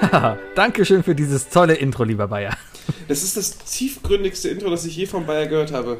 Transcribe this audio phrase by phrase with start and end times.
[0.54, 2.56] Dankeschön für dieses tolle Intro, lieber Bayer.
[3.08, 5.98] Das ist das tiefgründigste Intro, das ich je von Bayer gehört habe.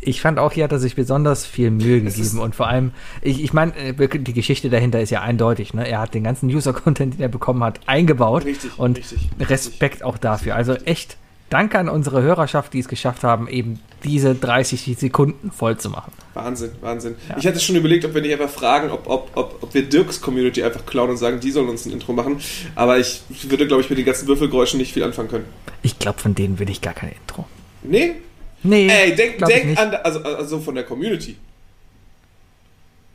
[0.00, 3.42] Ich fand auch, hier hat er sich besonders viel Mühe gegeben und vor allem, ich,
[3.42, 5.74] ich meine, äh, die Geschichte dahinter ist ja eindeutig.
[5.74, 5.88] Ne?
[5.88, 10.18] Er hat den ganzen User-Content, den er bekommen hat, eingebaut Richtig, und richtig, Respekt auch
[10.18, 10.54] dafür.
[10.54, 11.16] Also echt
[11.50, 16.12] Danke an unsere Hörerschaft, die es geschafft haben, eben diese 30 Sekunden voll zu machen.
[16.38, 17.16] Wahnsinn, Wahnsinn.
[17.36, 20.20] Ich hatte schon überlegt, ob wir nicht einfach fragen, ob, ob, ob, ob wir Dirks
[20.20, 22.40] Community einfach klauen und sagen, die sollen uns ein Intro machen.
[22.74, 25.46] Aber ich würde, glaube ich, mit den ganzen Würfelgeräuschen nicht viel anfangen können.
[25.82, 27.46] Ich glaube, von denen will ich gar kein Intro.
[27.82, 28.14] Nee?
[28.62, 31.36] Nee, Ey, denk, denk an, also, also von der Community.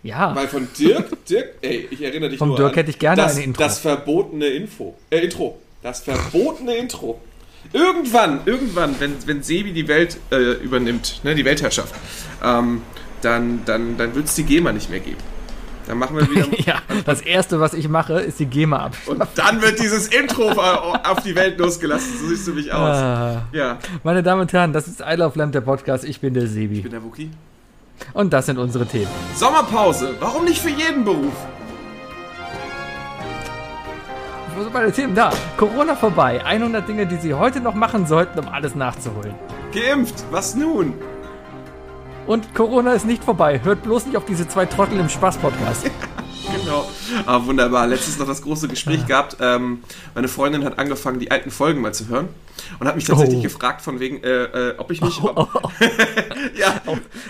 [0.04, 3.00] Ja, Weil von Dirk, Dirk, ey, ich erinnere dich Vom nur Dirk an hätte ich
[3.00, 3.64] gerne das, ein Intro.
[3.64, 5.60] Das verbotene Info, äh, Intro.
[5.82, 7.22] Das verbotene Intro.
[7.72, 11.96] Irgendwann, irgendwann, wenn, wenn Sebi die Welt äh, übernimmt, ne, die Weltherrschaft,
[12.44, 12.82] ähm,
[13.26, 15.18] dann, dann, dann wird es die GEMA nicht mehr geben.
[15.88, 16.48] Dann machen wir wieder.
[16.66, 18.96] ja, das erste, was ich mache, ist die GEMA ab.
[19.06, 20.50] Und dann wird dieses Intro
[21.04, 22.18] auf die Welt losgelassen.
[22.20, 22.98] So siehst du mich aus.
[22.98, 23.42] Ah.
[23.52, 26.06] Ja, Meine Damen und Herren, das ist I Love Lamp, der Podcast.
[26.06, 26.82] Ich bin der ich Sebi.
[26.82, 27.32] bin der Wookie.
[28.14, 29.12] Und das sind unsere Themen.
[29.36, 30.16] Sommerpause.
[30.20, 31.34] Warum nicht für jeden Beruf?
[34.56, 35.16] Wo sind meine Themen?
[35.16, 35.32] Da.
[35.58, 36.44] Corona vorbei.
[36.46, 39.34] 100 Dinge, die Sie heute noch machen sollten, um alles nachzuholen.
[39.74, 40.24] Geimpft.
[40.32, 40.94] Was nun?
[42.26, 43.60] Und Corona ist nicht vorbei.
[43.64, 45.90] Hört bloß nicht auf diese zwei Trottel im Spaß-Podcast.
[46.62, 46.88] Genau.
[47.26, 47.88] Ah, wunderbar.
[47.88, 49.38] Letztens noch das große Gespräch gehabt.
[49.40, 49.82] Ähm,
[50.14, 52.28] meine Freundin hat angefangen, die alten Folgen mal zu hören
[52.80, 53.42] und hat mich tatsächlich Oh.
[53.44, 55.20] gefragt, von wegen, äh, äh, ob ich mich.
[55.24, 55.38] Ob,
[56.56, 56.82] ja.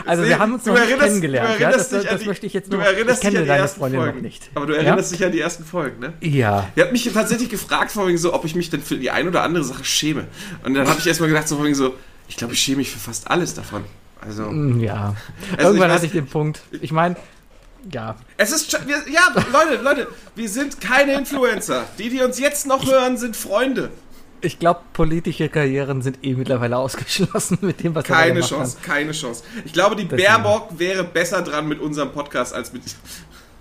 [0.06, 1.70] Also, wir haben uns du noch nicht kennengelernt, Du ja?
[1.70, 3.52] erinnerst Das- dich an das die, möchte ich jetzt du nur- erinnerst ich kenne dich
[3.52, 4.22] an deine Freundin noch Folgen.
[4.24, 4.50] nicht.
[4.56, 6.14] Aber du erinnerst dich an die ersten Folgen, ne?
[6.20, 6.68] Ja.
[6.76, 9.30] Die hat mich tatsächlich gefragt, von wegen so, ob ich mich denn für die eine
[9.30, 10.26] oder andere Sache schäme.
[10.66, 11.94] Und dann habe ich erstmal gedacht, so von wegen so,
[12.28, 13.86] ich glaube, ich schäme mich für fast alles davon.
[14.26, 14.44] Also.
[14.44, 15.16] Mm, Ja.
[15.58, 16.62] Also, Irgendwann ich weiß- hatte ich den Punkt.
[16.82, 17.16] Ich meine,
[17.92, 18.16] ja.
[18.38, 18.72] Es ist.
[18.88, 21.84] Wir, ja, Leute, Leute, wir sind keine Influencer.
[22.00, 23.90] Die, die uns jetzt noch hören, sind Freunde.
[24.46, 28.86] Ich glaube, politische Karrieren sind eh mittlerweile ausgeschlossen mit dem, was Keine gemacht Chance, haben.
[28.86, 29.44] keine Chance.
[29.64, 30.22] Ich glaube, die Deswegen.
[30.28, 32.82] Baerbock wäre besser dran mit unserem Podcast als mit.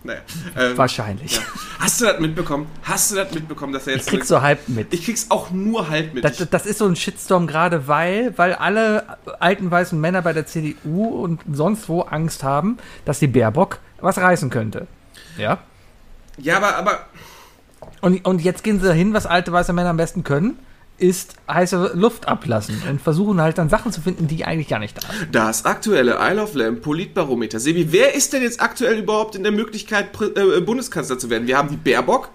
[0.05, 0.21] Naja.
[0.57, 1.37] Ähm, Wahrscheinlich.
[1.37, 1.43] ja.
[1.79, 2.67] Hast du das mitbekommen?
[2.83, 4.07] Hast du das mitbekommen, dass er jetzt.
[4.07, 4.93] Ich krieg's so halb mit.
[4.93, 6.25] ich krieg's auch nur halb mit.
[6.25, 10.47] Das, das ist so ein Shitstorm gerade, weil, weil alle alten weißen Männer bei der
[10.47, 14.87] CDU und sonst wo Angst haben, dass die Baerbock was reißen könnte.
[15.39, 15.59] Ja.
[16.39, 17.07] ja, aber, aber
[18.01, 20.59] Und, und jetzt gehen sie hin, was alte weiße Männer am besten können,
[21.03, 24.97] ist heiße Luft ablassen und versuchen halt dann Sachen zu finden, die eigentlich gar nicht
[24.97, 25.35] da sind.
[25.35, 27.59] das aktuelle Isle of Lamb Politbarometer.
[27.59, 31.49] Sebi, wer ist denn jetzt aktuell überhaupt in der Möglichkeit, Prä- äh, Bundeskanzler zu werden?
[31.49, 32.31] Wir haben die Baerbock.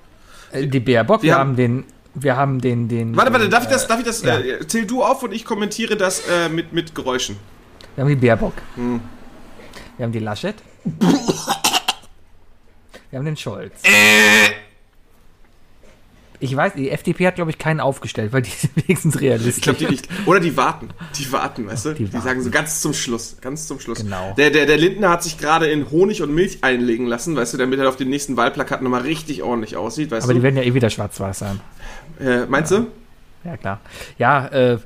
[0.51, 3.15] Äh, Die Baerbock, wir, Wir haben den, wir haben den, den.
[3.15, 4.37] Warte, warte, darf ich das, darf ich das, ja.
[4.39, 7.37] äh, zähl du auf und ich kommentiere das äh, mit, mit Geräuschen.
[7.95, 8.53] Wir haben die Baerbock.
[8.75, 8.99] Hm.
[9.97, 10.55] Wir haben die Laschet.
[13.09, 13.81] Wir haben den Scholz.
[16.39, 19.57] Ich weiß, die FDP hat, glaube ich, keinen aufgestellt, weil die sind wenigstens realistisch.
[19.57, 20.07] Ich glaube, die nicht.
[20.27, 20.89] Oder die warten.
[21.17, 21.93] Die warten, weißt du?
[21.93, 23.37] Die Die, sagen so ganz zum Schluss.
[23.41, 23.99] Ganz zum Schluss.
[23.99, 24.33] Genau.
[24.37, 27.57] Der, der, der Lindner hat sich gerade in Honig und Milch einlegen lassen, weißt du,
[27.57, 30.43] damit er auf den nächsten Wahlplakaten nochmal richtig ordentlich aussieht, weißt Aber die du?
[30.43, 31.59] werden ja eh wieder schwarz-weiß sein.
[32.19, 32.87] Äh, meinst du?
[33.43, 33.79] Ja, klar.
[34.17, 34.77] Ja, äh,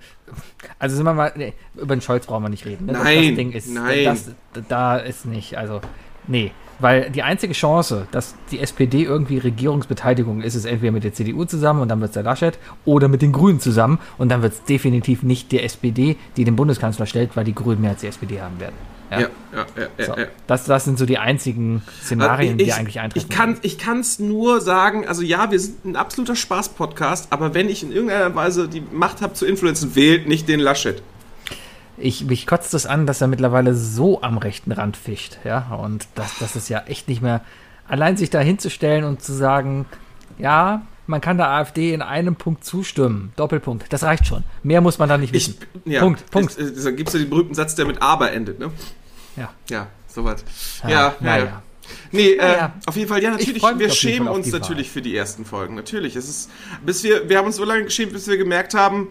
[0.79, 2.85] also sind wir mal, nee, über den Scholz brauchen wir nicht reden.
[2.85, 2.93] Ne?
[2.93, 4.05] Das- Nein, das Ding ist, nein.
[4.05, 4.25] Das,
[4.69, 5.81] da ist nicht, also,
[6.27, 6.51] nee.
[6.81, 11.45] Weil die einzige Chance, dass die SPD irgendwie Regierungsbeteiligung ist, ist entweder mit der CDU
[11.45, 14.53] zusammen und dann wird es der Laschet oder mit den Grünen zusammen und dann wird
[14.53, 18.07] es definitiv nicht der SPD, die den Bundeskanzler stellt, weil die Grünen mehr als die
[18.07, 18.75] SPD haben werden.
[19.11, 19.65] Ja, ja, ja,
[19.97, 20.05] ja.
[20.05, 20.27] So, ja.
[20.47, 23.27] das, das sind so die einzigen Szenarien, die ich, eigentlich eintreten.
[23.29, 27.67] ich kann ich kann's nur sagen, also ja, wir sind ein absoluter Spaß-Podcast, aber wenn
[27.67, 31.03] ich in irgendeiner Weise die Macht habe zu influenzen, wählt nicht den Laschet.
[32.01, 36.07] Ich, mich kotzt es an, dass er mittlerweile so am rechten Rand fischt, ja, und
[36.15, 37.41] das, das ist ja echt nicht mehr,
[37.87, 39.85] allein sich da hinzustellen und zu sagen,
[40.37, 44.43] ja, man kann der AfD in einem Punkt zustimmen, Doppelpunkt, das reicht schon.
[44.63, 45.57] Mehr muss man da nicht Ich, wissen.
[45.85, 46.57] ja, Punkt, Punkt.
[46.57, 48.71] Da gibt es ja den berühmten Satz, der mit aber endet, ne?
[49.35, 49.49] Ja.
[49.69, 50.43] Ja, sowas.
[50.83, 51.63] Ja, Ja, ja, ja.
[52.11, 54.93] Nee, äh, auf jeden Fall, ja, natürlich, wir schämen uns natürlich Wahl.
[54.93, 55.75] für die ersten Folgen.
[55.75, 56.15] Natürlich.
[56.15, 56.49] Es ist,
[56.85, 59.09] bis wir, wir haben uns so lange geschämt, bis wir gemerkt haben,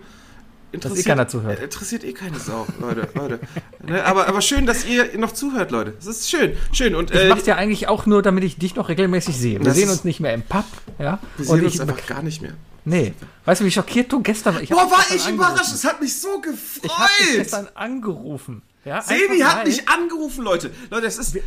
[0.72, 1.58] interessiert, keiner zuhört.
[1.58, 3.40] äh, interessiert eh keine Sau, Leute, Leute.
[3.86, 5.92] Ne, aber, aber schön, dass ihr noch zuhört, Leute.
[5.98, 6.94] Das ist schön, schön.
[6.94, 9.64] Und Ich äh, mach's ja eigentlich auch nur, damit ich dich noch regelmäßig sehe.
[9.64, 10.64] Wir sehen uns nicht mehr im Pub,
[10.98, 11.18] ja.
[11.36, 12.52] wir sehen ich, uns einfach gar nicht mehr.
[12.84, 13.14] nee.
[13.46, 14.64] Weißt du, wie schockiert du gestern warst?
[14.64, 15.34] Ich Boah, war ich angerufen.
[15.34, 15.74] überrascht.
[15.74, 17.36] Es hat mich so Ich hab dich gefreut.
[17.36, 18.62] gestern angerufen.
[18.84, 20.70] Ja, Sebi hat mich angerufen, Leute.
[20.90, 21.38] Leute, es ist.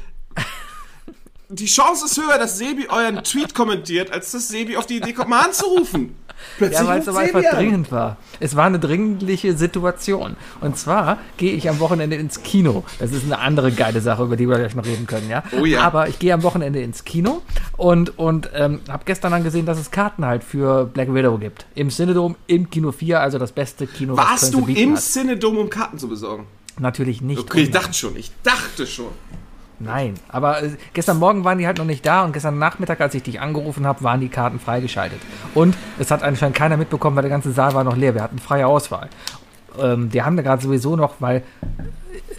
[1.50, 5.14] Die Chance ist höher, dass Sebi euren Tweet kommentiert, als dass Sebi auf die Idee
[5.14, 6.16] kommt, mal anzurufen.
[6.58, 8.18] Plötzlich Ja, weil es aber einfach dringend war.
[8.40, 10.36] Es war eine dringliche Situation.
[10.62, 12.84] Und zwar gehe ich am Wochenende ins Kino.
[13.00, 15.44] Das ist eine andere geile Sache, über die wir gleich noch reden können, ja?
[15.60, 15.82] Oh ja.
[15.82, 17.42] Aber ich gehe am Wochenende ins Kino
[17.78, 21.66] Und, und ähm, habe gestern dann gesehen, dass es Karten halt für Black Widow gibt.
[21.76, 25.02] Im Cinedom, im Kino 4, also das beste Kino, Warst du im hat.
[25.02, 26.46] Cinedom, um Karten zu besorgen?
[26.80, 27.40] Natürlich nicht.
[27.40, 29.08] Okay, ich dachte schon, ich dachte schon.
[29.80, 33.16] Nein, aber äh, gestern Morgen waren die halt noch nicht da und gestern Nachmittag, als
[33.16, 35.20] ich dich angerufen habe, waren die Karten freigeschaltet.
[35.56, 38.14] Und es hat anscheinend keiner mitbekommen, weil der ganze Saal war noch leer.
[38.16, 39.10] Wir hatten freie Auswahl.
[39.82, 41.44] Ähm, wir haben da gerade sowieso noch, weil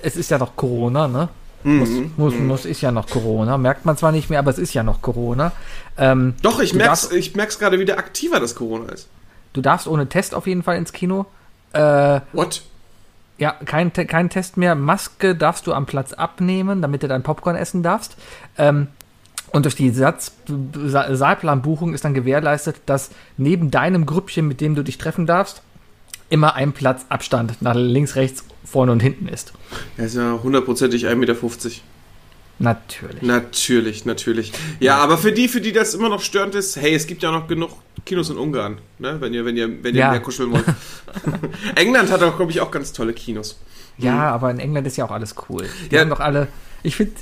[0.02, 1.28] es ist ja noch Corona, ne?
[1.66, 1.88] Muss,
[2.18, 3.56] muss, muss, ist ja noch Corona.
[3.56, 5.50] Merkt man zwar nicht mehr, aber es ist ja noch Corona.
[5.96, 9.08] Ähm, Doch, ich merk's, darfst- ich merk's gerade wieder aktiver, dass Corona ist.
[9.54, 11.24] du darfst ohne Test auf jeden Fall ins Kino.
[11.72, 12.62] Äh, What?
[13.38, 14.74] Ja, kein, kein Test mehr.
[14.74, 18.16] Maske darfst du am Platz abnehmen, damit du dein Popcorn essen darfst.
[18.58, 18.88] Ähm,
[19.50, 20.32] und durch die Satz
[20.74, 25.62] Sa Saalplanbuchung ist dann gewährleistet, dass neben deinem Grüppchen, mit dem du dich treffen darfst,
[26.28, 29.52] immer ein Platz Abstand nach links, rechts, vorne und hinten ist.
[29.96, 31.36] Er ist ja hundertprozentig 1,50 Meter.
[32.58, 33.22] Natürlich.
[33.22, 34.52] Natürlich, natürlich.
[34.80, 37.30] Ja, aber für die, für die das immer noch störend ist, hey, es gibt ja
[37.32, 37.70] noch genug
[38.06, 39.16] Kinos in Ungarn, ne?
[39.20, 40.10] wenn ihr, wenn ihr, wenn ihr Ja.
[40.10, 40.64] mehr kuscheln wollt.
[41.74, 43.58] England hat auch, glaube ich, auch ganz tolle Kinos.
[43.98, 45.66] Ja, aber in England ist ja auch alles cool.
[45.90, 46.02] Die Ja.
[46.02, 46.48] haben doch alle.
[46.82, 47.12] Ich finde.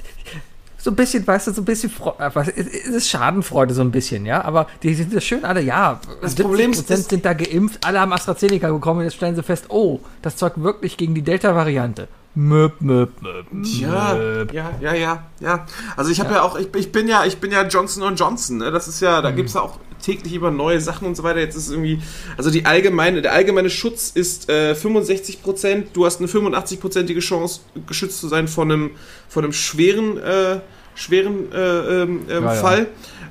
[0.78, 3.92] So ein bisschen, weißt du, so ein bisschen, äh, was- es ist Schadenfreude so ein
[3.92, 7.24] bisschen, ja, aber die sind ja schön alle, ja, Das 70% Problem ist- ist- sind
[7.24, 10.96] da geimpft, alle haben AstraZeneca bekommen und jetzt stellen sie fest, oh, das Zeug wirklich
[10.96, 12.08] gegen die Delta-Variante.
[12.34, 14.16] Möp, möp, möp, Ja,
[14.52, 15.66] ja, ja, ja, ja.
[15.96, 16.42] Also ich habe ja.
[16.42, 18.56] auch, ich, ich bin ja, ich bin ja Johnson Johnson.
[18.56, 18.70] Ne?
[18.70, 21.40] Das ist ja, da gibt's ja auch täglich immer neue Sachen und so weiter.
[21.40, 22.00] Jetzt ist irgendwie,
[22.38, 25.88] also die allgemeine, der allgemeine Schutz ist äh, 65 Prozent.
[25.92, 28.90] Du hast eine 85-prozentige Chance, geschützt zu sein von einem,
[29.28, 30.60] von einem schweren, äh,
[30.94, 32.86] schweren äh, ähm, ähm, Ja, ja.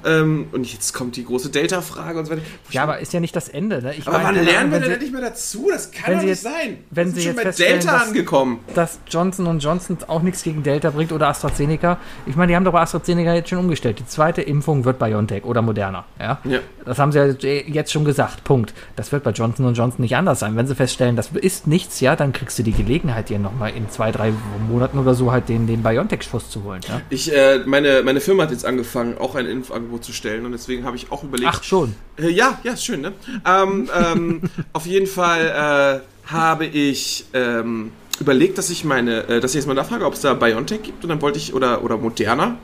[0.06, 2.42] Ähm, und jetzt kommt die große Delta-Frage und so weiter.
[2.72, 3.94] Ja, aber ist ja nicht das Ende, ne?
[4.06, 5.68] Aber meine, wann lernen wir denn endlich mal dazu?
[5.72, 6.78] Das kann doch nicht jetzt- sein.
[6.90, 8.60] wenn Wir sie sind schon jetzt bei Delta dass- angekommen.
[8.74, 11.98] dass Johnson Johnson auch nichts gegen Delta bringt oder AstraZeneca.
[12.26, 14.00] Ich meine, die haben doch bei AstraZeneca jetzt schon umgestellt.
[14.00, 16.06] Die zweite Impfung wird BioNTech oder Moderna.
[16.20, 16.40] Ja?
[16.46, 16.60] Ja.
[16.86, 17.26] Das haben sie ja
[17.68, 18.44] jetzt schon gesagt.
[18.44, 18.74] Punkt.
[18.96, 20.56] Das wird bei Johnson Johnson nicht anders sein.
[20.56, 23.90] Wenn sie feststellen, das ist nichts, ja, dann kriegst du die Gelegenheit, dir nochmal in
[23.90, 24.34] zwei, drei
[24.70, 26.82] Monaten oder so halt den, den BioNTech-Schuss zu holen.
[26.88, 27.02] Ja?
[27.10, 30.86] Ich, äh, meine, meine Firma hat jetzt angefangen, auch ein Impfangebot zu stellen und deswegen
[30.86, 31.52] habe ich auch überlegt.
[31.54, 31.96] Ach schon.
[32.18, 33.14] Äh, ja, ja, ist schön, ne?
[33.46, 34.42] Ähm, ähm,
[34.74, 39.68] auf jeden Fall äh, habe ich ähm, überlegt, dass ich meine, äh, dass ich jetzt
[39.68, 42.58] mal nachfrage, ob es da BioNTech gibt und dann wollte ich, oder, oder Moderna,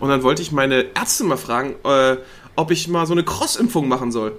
[0.00, 2.16] und dann wollte ich meine Ärzte mal fragen, äh,
[2.56, 4.32] ob ich mal so eine Cross-Impfung machen soll.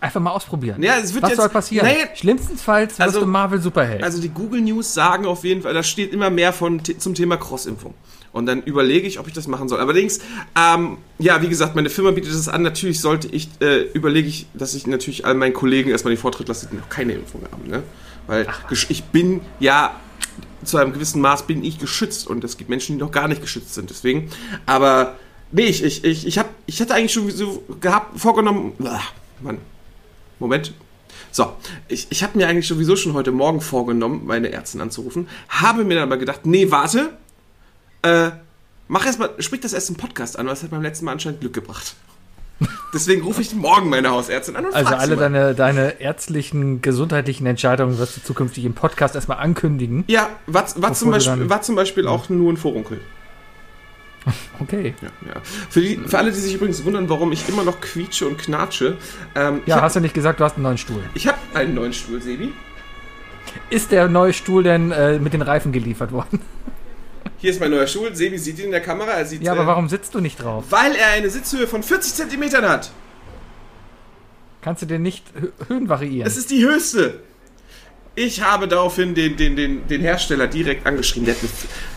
[0.00, 0.82] Einfach mal ausprobieren.
[0.82, 1.86] Ja, es wird Was jetzt- soll passieren?
[1.86, 2.08] Nee.
[2.16, 4.02] Schlimmstenfalls wirst Also- du Marvel-Superheld.
[4.02, 7.36] Also die Google News sagen auf jeden Fall, da steht immer mehr von zum Thema
[7.36, 7.94] Cross-Impfung.
[8.32, 9.78] Und dann überlege ich, ob ich das machen soll.
[9.78, 10.20] Allerdings,
[10.58, 12.62] ähm, ja, wie gesagt, meine Firma bietet es an.
[12.62, 16.48] Natürlich sollte ich, äh, überlege ich, dass ich natürlich all meinen Kollegen erstmal den Vortritt
[16.48, 17.68] lasse, die noch keine Impfung haben.
[17.68, 17.82] Ne?
[18.26, 19.94] Weil gesch- ich bin ja
[20.64, 23.42] zu einem gewissen Maß bin ich geschützt und es gibt Menschen, die noch gar nicht
[23.42, 23.90] geschützt sind.
[23.90, 24.30] Deswegen,
[24.64, 25.16] aber
[25.50, 29.00] nee, ich, ich, ich, ich, hab, ich hatte eigentlich schon so gehabt, vorgenommen, ah,
[29.40, 29.58] Mann,
[30.38, 30.72] Moment,
[31.32, 31.52] so,
[31.88, 35.94] ich, ich habe mir eigentlich sowieso schon heute Morgen vorgenommen, meine Ärztin anzurufen, habe mir
[35.94, 37.16] dann aber gedacht, nee, warte,
[38.02, 38.30] äh,
[38.88, 41.12] mach erst mal, sprich das erst im Podcast an, weil es hat beim letzten Mal
[41.12, 41.94] anscheinend Glück gebracht.
[42.94, 47.98] Deswegen rufe ich morgen meine Hausärztin an und Also alle deine, deine ärztlichen, gesundheitlichen Entscheidungen
[47.98, 50.04] wirst du zukünftig im Podcast erstmal ankündigen.
[50.06, 53.00] Ja, war, war, zum Beispiel, war zum Beispiel auch nur ein Vorunkel.
[54.60, 54.94] Okay.
[55.02, 55.40] Ja, ja.
[55.68, 58.96] Für, die, für alle, die sich übrigens wundern, warum ich immer noch quietsche und knatsche,
[59.34, 61.02] ähm, ich Ja, habe hast du nicht gesagt, du hast einen neuen Stuhl.
[61.26, 62.52] hab einen neuen Stuhl, Sebi.
[63.70, 66.40] Ist der neue Stuhl denn äh, mit den Reifen geliefert worden?
[67.42, 68.14] Hier ist mein neuer Stuhl.
[68.14, 69.10] Sebi sieht ihn in der Kamera.
[69.10, 70.64] Er sieht, Ja, aber äh, warum sitzt du nicht drauf?
[70.70, 72.92] Weil er eine Sitzhöhe von 40 Zentimetern hat.
[74.60, 76.24] Kannst du den nicht Hö- Höhen variieren?
[76.24, 77.20] Das ist die höchste.
[78.14, 81.24] Ich habe daraufhin den, den, den, den Hersteller direkt angeschrieben.
[81.26, 81.50] Der hat eine,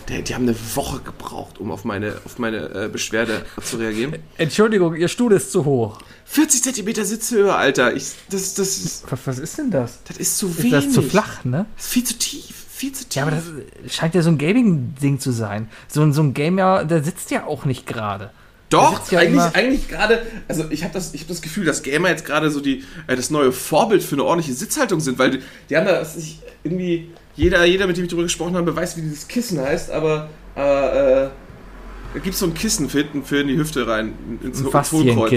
[0.08, 4.16] der, die haben eine Woche gebraucht, um auf meine, auf meine äh, Beschwerde zu reagieren.
[4.38, 5.98] Entschuldigung, Ihr Stuhl ist zu hoch.
[6.24, 7.94] 40 Zentimeter Sitzhöhe, Alter.
[7.94, 10.02] Ich, das, das, ist, Was, was ist denn das?
[10.08, 10.72] das ist zu Ist wenig.
[10.86, 11.66] das zu flach, ne?
[11.76, 12.54] Das ist viel zu tief.
[12.76, 13.16] Viel zu tief.
[13.16, 15.68] Ja, aber das scheint ja so ein Gaming-Ding zu sein.
[15.88, 18.30] So, ein- so ein Gamer, der sitzt ja auch nicht gerade.
[18.68, 22.08] Doch, ja eigentlich, eigentlich gerade, also ich habe das, ich hab das Gefühl, dass Gamer
[22.10, 25.38] jetzt gerade so die, äh, das neue Vorbild für eine ordentliche Sitzhaltung sind, weil die,
[25.70, 29.02] die haben da ich, irgendwie, jeder, jeder, mit dem ich darüber gesprochen habe, weiß, wie
[29.02, 31.28] dieses Kissen heißt, aber äh, äh,
[32.12, 34.64] da gibt es so ein Kissen für hinten für in die Hüfte rein, ins, Ein
[34.64, 35.30] ins Hohlkreuz.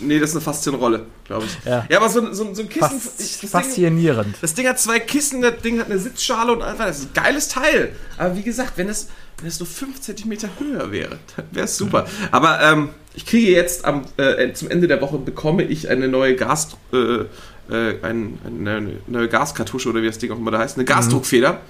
[0.00, 1.64] Nee, das ist eine Faszienrolle, glaube ich.
[1.64, 1.84] Ja.
[1.88, 4.36] ja, aber so, ein- so, so ein Kissen, Fas ich, das, Ding, faszinierend.
[4.40, 7.22] das Ding hat zwei Kissen, das Ding hat eine Sitzschale und einfach, das ist ein
[7.22, 7.92] geiles Teil.
[8.16, 9.08] Aber wie gesagt, wenn es,
[9.42, 12.06] wenn nur 5 cm höher wäre, dann wäre es super.
[12.30, 16.36] Aber ähm, ich kriege jetzt am, äh, zum Ende der Woche bekomme ich eine neue
[16.36, 16.96] Gas, äh,
[17.70, 21.60] äh, ein, eine neue Gaskartusche oder wie das Ding auch immer da heißt, eine Gasdruckfeder.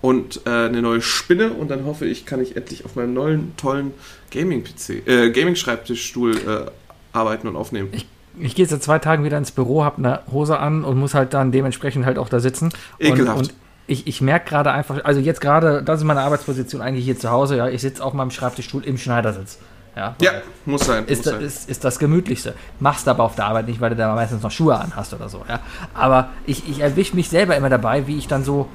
[0.00, 3.54] und äh, eine neue Spinne und dann hoffe ich, kann ich endlich auf meinem neuen,
[3.58, 3.92] tollen
[4.30, 6.70] Gaming-PC, äh, Gaming-Schreibtischstuhl äh,
[7.12, 7.88] arbeiten und aufnehmen.
[7.92, 8.06] Ich,
[8.38, 11.34] ich gehe seit zwei Tagen wieder ins Büro, habe eine Hose an und muss halt
[11.34, 12.70] dann dementsprechend halt auch da sitzen.
[12.98, 13.38] Ekelhaft.
[13.38, 13.54] Und, und
[13.86, 17.30] ich, ich merke gerade einfach, also jetzt gerade, das ist meine Arbeitsposition eigentlich hier zu
[17.30, 19.58] Hause, ja, ich sitze auf meinem Schreibtischstuhl im Schneidersitz.
[19.96, 20.30] Ja, Ja,
[20.64, 21.04] muss sein.
[21.06, 21.42] ist, muss das, sein.
[21.42, 22.54] ist, ist das Gemütlichste.
[22.78, 25.28] Machst aber auf der Arbeit nicht, weil du da meistens noch Schuhe an hast oder
[25.28, 25.44] so.
[25.48, 25.58] Ja?
[25.94, 28.68] Aber ich, ich erwische mich selber immer dabei, wie ich dann so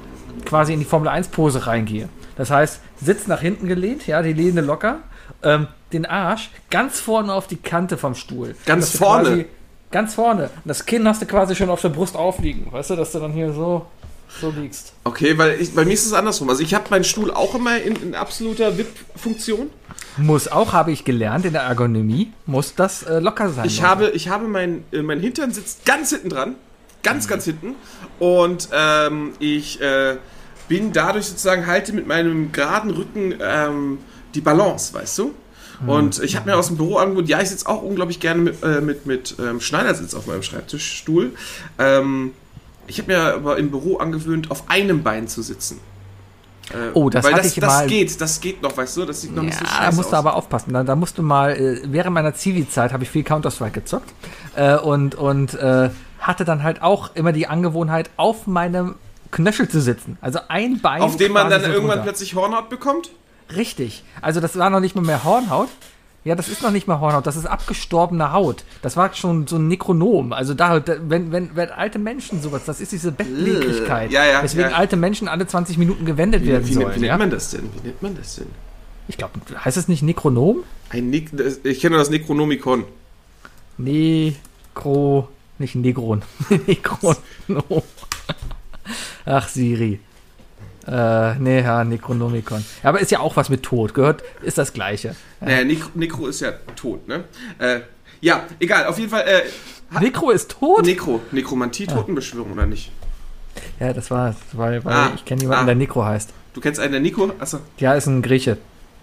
[0.44, 2.10] quasi in die Formel 1-Pose reingehe.
[2.36, 4.98] Das heißt, sitz nach hinten gelehnt, ja, die Lehne locker,
[5.42, 8.56] ähm, den Arsch ganz vorne auf die Kante vom Stuhl.
[8.66, 9.28] Ganz vorne?
[9.28, 9.46] Quasi,
[9.90, 10.44] ganz vorne.
[10.44, 12.66] Und das Kinn hast du quasi schon auf der Brust aufliegen.
[12.70, 13.86] Weißt du, dass du dann hier so,
[14.40, 14.92] so liegst.
[15.04, 16.50] Okay, weil ich, bei mir ist es andersrum.
[16.50, 19.70] Also ich habe meinen Stuhl auch immer in, in absoluter VIP-Funktion.
[20.18, 23.66] Muss auch, habe ich gelernt, in der Ergonomie muss das äh, locker sein.
[23.66, 26.56] Ich habe, ich habe mein, äh, mein Hintern sitzt ganz hinten dran.
[27.02, 27.76] Ganz, ganz hinten.
[28.18, 30.16] Und ähm, ich äh,
[30.66, 33.98] bin dadurch sozusagen, halte mit meinem geraden Rücken ähm,
[34.34, 35.34] die Balance, weißt du?
[35.86, 38.62] Und ich habe mir aus dem Büro angeboten, ja, ich sitze auch unglaublich gerne mit,
[38.62, 41.32] äh, mit, mit ähm, Schneidersitz auf meinem Schreibtischstuhl.
[41.78, 42.32] Ähm,
[42.86, 45.80] ich habe mir aber im Büro angewöhnt, auf einem Bein zu sitzen.
[46.70, 49.04] Äh, Oh, das weil hatte das, das geht, das geht noch, weißt du?
[49.04, 50.10] Das sieht noch nicht so Ja, scheiße da musst aus.
[50.10, 50.72] du aber aufpassen.
[50.72, 54.12] Da, da musst du mal, äh, während meiner Zivi-Zeit habe ich viel Counter-Strike gezockt
[54.54, 55.90] äh, und, und äh,
[56.20, 58.94] hatte dann halt auch immer die Angewohnheit, auf meinem
[59.30, 60.16] Knöchel zu sitzen.
[60.20, 61.02] Also ein Bein.
[61.02, 62.02] auf dem man dann so irgendwann drunter.
[62.04, 63.10] plötzlich Hornhaut bekommt?
[63.54, 64.02] Richtig.
[64.20, 65.68] Also das war noch nicht mal mehr Hornhaut.
[66.24, 68.64] Ja, das ist noch nicht mal Hornhaut, das ist abgestorbene Haut.
[68.82, 70.32] Das war schon so ein Nekronom.
[70.32, 74.10] Also da, wenn, wenn, wenn alte Menschen sowas, das ist diese Bettlägerigkeit.
[74.10, 74.76] Ja, ja, Weswegen ja.
[74.76, 76.88] alte Menschen alle 20 Minuten gewendet Wie, werden wie, sollen.
[76.88, 77.16] wie nennt ja?
[77.16, 77.70] man das denn?
[77.74, 78.48] Wie nennt man das denn?
[79.06, 79.34] Ich glaube,
[79.64, 80.64] heißt es nicht Nekronom?
[80.90, 82.82] Ein das, ich kenne das Necronomicon.
[83.78, 86.22] Nekro, nicht Negron.
[86.66, 87.82] Nekronom.
[89.24, 90.00] Ach, Siri.
[90.86, 92.64] Äh, nee, ja, Necronomicon.
[92.82, 93.94] Aber ist ja auch was mit Tod.
[93.94, 95.16] Gehört, ist das Gleiche.
[95.40, 97.24] Naja, Necro, Necro ist ja tot, ne?
[97.58, 97.80] Äh,
[98.20, 99.24] ja, egal, auf jeden Fall.
[99.26, 99.42] Äh,
[100.00, 100.84] Nekro ist tot?
[100.84, 102.90] Necro, Nekromantie, Totenbeschwörung oder nicht?
[103.80, 105.66] Ja, das war, weil, weil Ah, ich kenne jemanden, ah.
[105.66, 106.30] der Nekro heißt.
[106.54, 107.30] Du kennst einen, der Nico?
[107.38, 108.56] Achso, Ja, ist ein Grieche.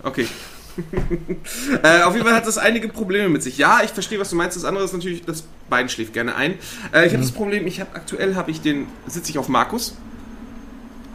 [0.04, 0.28] okay.
[1.84, 3.60] äh, auf jeden Fall hat das einige Probleme mit sich.
[3.60, 4.58] Ja, ich verstehe, was du meinst.
[4.58, 6.54] Das andere ist natürlich, das Bein schläft gerne ein.
[6.92, 9.96] Äh, ich habe das Problem, ich habe aktuell habe ich den, sitze ich auf Markus.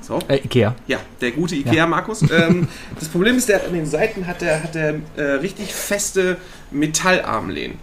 [0.09, 0.19] So.
[0.27, 0.75] Äh, Ikea.
[0.87, 2.23] Ja, der gute Ikea Markus.
[2.31, 6.37] Ähm, das Problem ist, der an den Seiten hat der, hat der äh, richtig feste
[6.71, 7.79] Metallarmlehnen.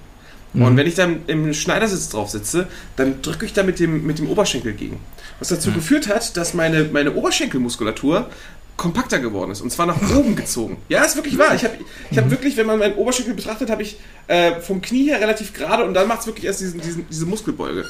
[0.54, 4.20] Und wenn ich dann im Schneidersitz drauf sitze, dann drücke ich da mit dem, mit
[4.20, 5.00] dem Oberschenkel gegen.
[5.40, 8.30] Was dazu geführt hat, dass meine, meine Oberschenkelmuskulatur
[8.78, 10.78] kompakter geworden ist und zwar nach oben gezogen.
[10.90, 11.56] Ja, ist wirklich wahr.
[11.56, 11.76] Ich habe
[12.12, 15.54] ich hab wirklich, wenn man meinen Oberschenkel betrachtet, habe ich äh, vom Knie her relativ
[15.54, 17.86] gerade und dann macht es wirklich erst diesen, diesen, diese Muskelbeuge.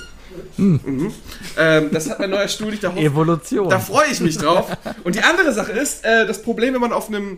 [0.57, 1.13] Mhm.
[1.57, 3.69] Ähm, das hat mein neuer Stuhl nicht da hoch Evolution.
[3.69, 4.67] da freue ich mich drauf.
[5.03, 7.37] Und die andere Sache ist, äh, das Problem, wenn man auf einem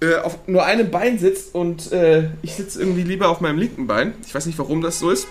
[0.00, 3.86] äh, auf nur einem Bein sitzt und äh, ich sitze irgendwie lieber auf meinem linken
[3.86, 4.14] Bein.
[4.26, 5.26] Ich weiß nicht, warum das so ist.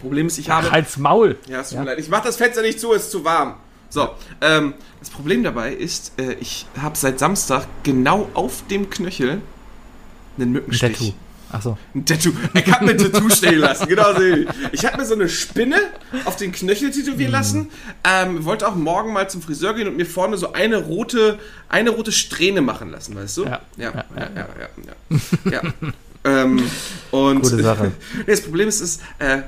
[0.00, 0.66] Problem ist, ich habe.
[0.68, 1.36] Ach, halt's Maul.
[1.48, 1.84] Ja, es tut Ja.
[1.84, 1.98] mir leid.
[2.00, 3.54] Ich mache das Fenster nicht zu, es ist zu warm.
[3.90, 9.40] So, ähm, das Problem dabei ist, äh, ich habe seit Samstag genau auf dem Knöchel
[10.36, 10.92] einen Ein Mückenstich.
[10.92, 11.12] Tattoo.
[11.50, 11.78] Achso.
[11.94, 12.32] Ein Tattoo.
[12.52, 14.20] Ich habe mir ein Tattoo stehen lassen, genau so.
[14.72, 15.76] Ich habe mir so eine Spinne
[16.26, 17.70] auf den Knöchel tätowieren lassen.
[18.04, 21.38] Ähm, wollte auch morgen mal zum Friseur gehen und mir vorne so eine rote,
[21.70, 23.44] eine rote Strähne machen lassen, weißt du?
[23.44, 23.60] Ja.
[23.78, 24.46] ja, Ja, ja, ja.
[24.58, 25.62] ja, ja.
[25.62, 25.62] ja.
[26.42, 26.62] ähm,
[27.10, 27.92] und Gute Sache.
[28.18, 29.42] Nee, das Problem ist, ist äh,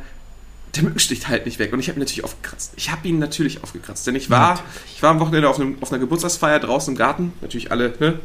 [0.77, 2.73] der Mücken sticht halt nicht weg und ich habe ihn natürlich aufgekratzt.
[2.77, 4.61] Ich habe ihn natürlich aufgekratzt, denn ich war,
[4.95, 8.21] ich war am Wochenende auf, einem, auf einer Geburtstagsfeier draußen im Garten, natürlich alle, ne?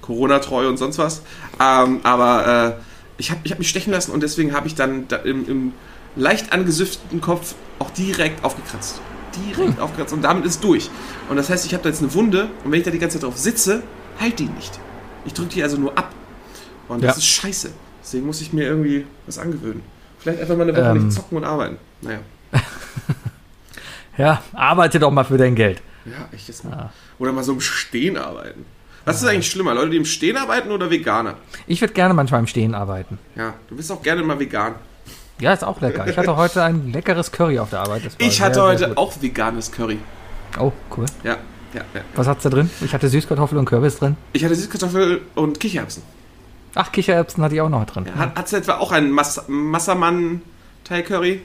[0.00, 1.22] Corona-treu und sonst was.
[1.60, 2.82] Ähm, aber äh,
[3.18, 5.72] ich habe ich hab mich stechen lassen und deswegen habe ich dann da im, im
[6.16, 9.00] leicht angesüfteten Kopf auch direkt aufgekratzt.
[9.48, 10.90] Direkt aufgekratzt und damit ist es durch.
[11.28, 13.18] Und das heißt, ich habe da jetzt eine Wunde und wenn ich da die ganze
[13.18, 13.82] Zeit drauf sitze,
[14.20, 14.78] halt die nicht.
[15.24, 16.12] Ich drücke die also nur ab.
[16.88, 17.18] Und das Ja.
[17.18, 17.70] ist scheiße.
[18.02, 19.82] Deswegen muss ich mir irgendwie was angewöhnen.
[20.22, 21.06] Vielleicht einfach mal eine Woche Ähm.
[21.06, 21.76] nicht zocken und arbeiten.
[22.00, 22.18] Naja.
[24.18, 25.80] Ja, arbeite doch mal für dein Geld.
[26.04, 26.90] Ja, echt jetzt mal.
[27.18, 28.66] Oder mal so im Stehen arbeiten.
[29.04, 29.74] Was ist eigentlich schlimmer?
[29.74, 31.34] Leute, die im Stehen arbeiten oder Veganer?
[31.66, 33.18] Ich würde gerne manchmal im Stehen arbeiten.
[33.34, 34.74] Ja, du bist auch gerne mal vegan.
[35.40, 36.06] Ja, ist auch lecker.
[36.06, 38.02] Ich hatte heute ein leckeres Curry auf der Arbeit.
[38.18, 38.96] Ich sehr, hatte sehr heute gut.
[38.98, 39.98] auch veganes Curry.
[40.60, 41.06] Oh, cool.
[41.24, 41.38] Ja,
[41.72, 42.00] ja, ja.
[42.14, 42.70] Was hat's da drin?
[42.84, 44.16] Ich hatte Süßkartoffel und Kürbis drin.
[44.34, 46.02] Ich hatte Süßkartoffel und Kichererbsen.
[46.74, 48.06] Ach, Kichererbsen hatte ich auch noch drin.
[48.06, 50.40] Ja, hat es etwa auch ein Mas Massamann
[50.84, 51.42] Thai Curry?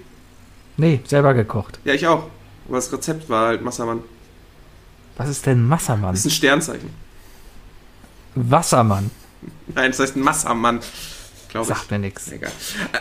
[0.77, 1.79] Nee, selber gekocht.
[1.83, 2.23] Ja, ich auch.
[2.67, 4.01] Aber das Rezept war halt Massamann.
[5.17, 6.11] Was ist denn Massermann?
[6.11, 6.89] Das ist ein Sternzeichen.
[8.35, 9.09] Wassermann.
[9.73, 10.79] Nein, das heißt Massamann.
[11.49, 11.77] Glaube ich.
[11.77, 12.31] Sagt mir nichts.
[12.31, 12.51] Egal.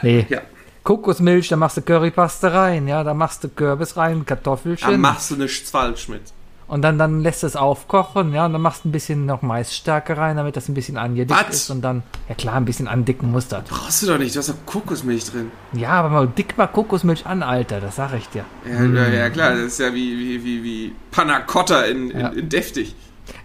[0.02, 0.26] Nee.
[0.28, 0.40] Ja.
[0.82, 5.00] Kokosmilch, da machst du Currypaste rein, ja, da machst du Kürbis rein, Da Kartoffelchen.
[5.00, 6.22] machst du nichts falsch mit.
[6.68, 10.16] Und dann, dann lässt es aufkochen, ja, und dann machst du ein bisschen noch Maisstärke
[10.16, 11.54] rein, damit das ein bisschen angedickt Was?
[11.54, 13.64] ist und dann, ja klar, ein bisschen andicken muss das.
[13.68, 15.50] Brauchst du doch nicht, du hast doch Kokosmilch drin.
[15.72, 18.44] Ja, aber mal dick mal Kokosmilch an, Alter, das sag ich dir.
[18.68, 22.20] Ja, ja, ja klar, das ist ja wie, wie, wie, wie Panna Cotta in, in,
[22.20, 22.28] Ja.
[22.28, 22.94] in deftig.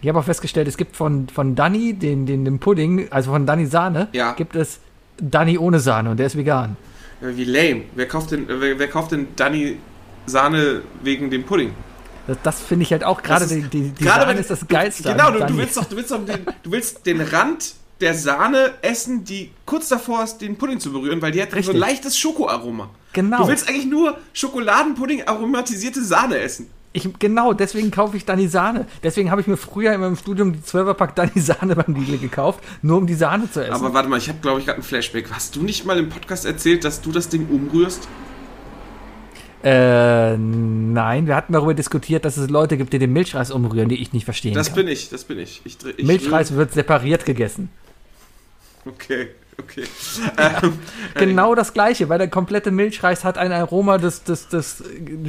[0.02, 3.46] Ich habe auch festgestellt, es gibt von, von Danny, den, den, den Pudding, also von
[3.46, 4.34] Danny Sahne, Ja.
[4.34, 4.80] gibt es
[5.20, 6.76] Danny ohne Sahne und der ist vegan.
[7.22, 7.84] Ja, wie lame.
[7.96, 9.78] Wer kauft denn, wer, wer kauft denn Danny
[10.26, 11.72] Sahne wegen dem Pudding?
[12.28, 14.68] Das, das finde ich halt auch gerade, die, die, die Gerade Sahne wenn- ist das
[14.68, 15.04] Geilste.
[15.04, 18.72] Genau, du, du willst doch, du willst doch den, du willst den Rand der Sahne
[18.82, 21.80] essen, die kurz davor ist, den Pudding zu berühren, weil die hat so ein Richtig.
[21.80, 22.90] leichtes Schokoaroma.
[23.14, 23.44] Genau.
[23.44, 26.68] Du willst eigentlich nur Schokoladenpudding aromatisierte Sahne essen.
[26.94, 28.86] Ich, genau, deswegen kaufe ich Danny Sahne.
[29.02, 32.60] Deswegen habe ich mir früher in meinem Studium die 12er-Pack Danny Sahne beim Lidl gekauft,
[32.82, 33.72] nur um die Sahne zu essen.
[33.74, 35.32] Aber warte mal, ich habe glaube ich gerade ein Flashback.
[35.32, 38.08] Hast du nicht mal im Podcast erzählt, dass du das Ding umrührst?
[39.64, 44.02] Äh, nein, wir hatten darüber diskutiert, dass es Leute gibt, die den Milchreis umrühren, die
[44.02, 44.76] ich nicht verstehen Das kann.
[44.78, 45.62] bin ich, das bin ich.
[45.66, 47.70] ich, ich Milchreis wird separiert gegessen.
[48.86, 49.28] Okay,
[49.60, 49.84] okay.
[50.64, 50.74] ähm,
[51.14, 54.82] Genau das gleiche, weil der komplette Milchreis hat ein Aroma des, des, des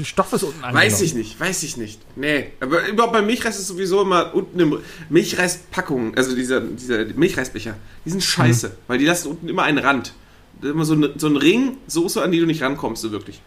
[0.05, 0.87] Stoffes unten angenommen.
[0.87, 2.01] Weiß ich nicht, weiß ich nicht.
[2.17, 4.79] Nee, aber überhaupt beim Milchreis ist sowieso immer unten im
[5.11, 7.75] Milchreispackungen, also dieser, dieser Milchreisbecher,
[8.07, 8.73] die sind scheiße, Mhm.
[8.87, 10.15] weil die lassen unten immer einen Rand.
[10.63, 13.43] Immer so, eine, so ein Ring Soße, an die du nicht rankommst, so wirklich.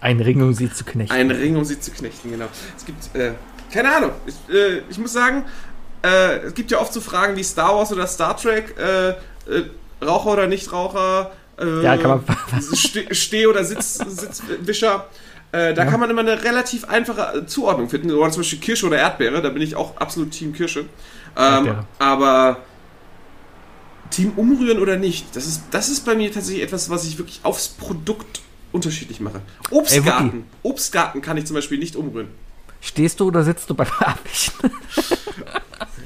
[0.00, 1.12] Ein Ring, um sie zu knechten.
[1.14, 2.46] Ein Ring, um sie zu knechten, genau.
[2.76, 3.32] Es gibt, äh,
[3.72, 5.44] keine Ahnung, ich, äh, ich muss sagen,
[6.04, 9.14] äh, es gibt ja oft so Fragen wie Star Wars oder Star Trek, äh, äh,
[10.00, 12.22] Raucher oder Nichtraucher, äh, Ja, kann
[12.74, 15.06] Ste- Steh- oder Sitz, Sitzwischer.
[15.50, 18.10] Äh, da kann man immer eine relativ einfache Zuordnung finden.
[18.12, 20.84] Oder zum Beispiel Kirsche oder Erdbeere, da bin ich auch absolut Team Kirsche.
[21.36, 22.58] Ähm, aber
[24.10, 27.40] Team umrühren oder nicht, das ist, das ist bei mir tatsächlich etwas, was ich wirklich
[27.42, 28.40] aufs Produkt
[28.72, 29.40] unterschiedlich mache.
[29.70, 30.44] Obstgarten.
[30.62, 32.28] Obstgarten kann ich zum Beispiel nicht umrühren.
[32.80, 34.52] Stehst du oder sitzt du beim Abwischen?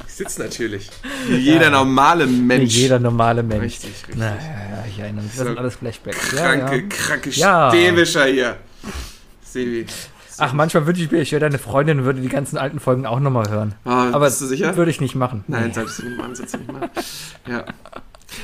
[0.06, 0.90] Ich sitze natürlich.
[1.26, 2.74] Wie jeder normale Mensch.
[2.74, 3.62] Jeder normale Mensch.
[3.64, 4.14] Richtig, richtig.
[4.16, 5.32] Na, ja, ja, ich erinnere mich.
[5.32, 6.18] Das So sind alles Flashbacks.
[6.30, 6.88] Kranke, Ja, ja.
[6.88, 7.70] kranke Ja.
[7.70, 8.56] Stäbischer hier.
[9.44, 9.86] Sebi.
[10.38, 13.06] Ach, manchmal wünsche ich mir, ich wäre deine Freundin und würde die ganzen alten Folgen
[13.06, 13.74] auch nochmal hören.
[13.84, 14.76] Ah, Aber bist du sicher?
[14.76, 15.44] würde ich nicht machen.
[15.46, 15.74] Nein, Nee.
[15.74, 16.90] solltest du nicht machen, solltest du nicht machen.
[17.48, 17.64] Ja.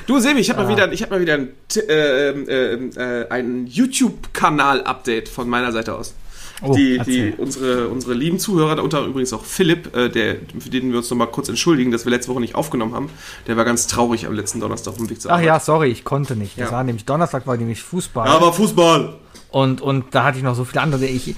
[0.06, 0.64] Du, Sebi, ich habe Ah.
[0.64, 5.94] mal wieder, ich hab mal wieder ein, äh, äh, äh, ein YouTube-Kanal-Update von meiner Seite
[5.94, 6.14] aus.
[6.60, 10.90] Oh, die, die, unsere, unsere lieben Zuhörer, darunter übrigens auch Philipp, äh, der, für den
[10.90, 13.10] wir uns nochmal kurz entschuldigen, dass wir letzte Woche nicht aufgenommen haben.
[13.46, 15.46] Der war ganz traurig am letzten Donnerstag auf dem Weg zur Ach Arbeit.
[15.46, 16.58] ja, sorry, ich konnte nicht.
[16.58, 16.76] Das Ja.
[16.76, 18.26] war nämlich Donnerstag, war nämlich Fußball.
[18.26, 19.14] Aber Fußball!
[19.50, 21.06] Und, und da hatte ich noch so viele andere.
[21.06, 21.34] Ich,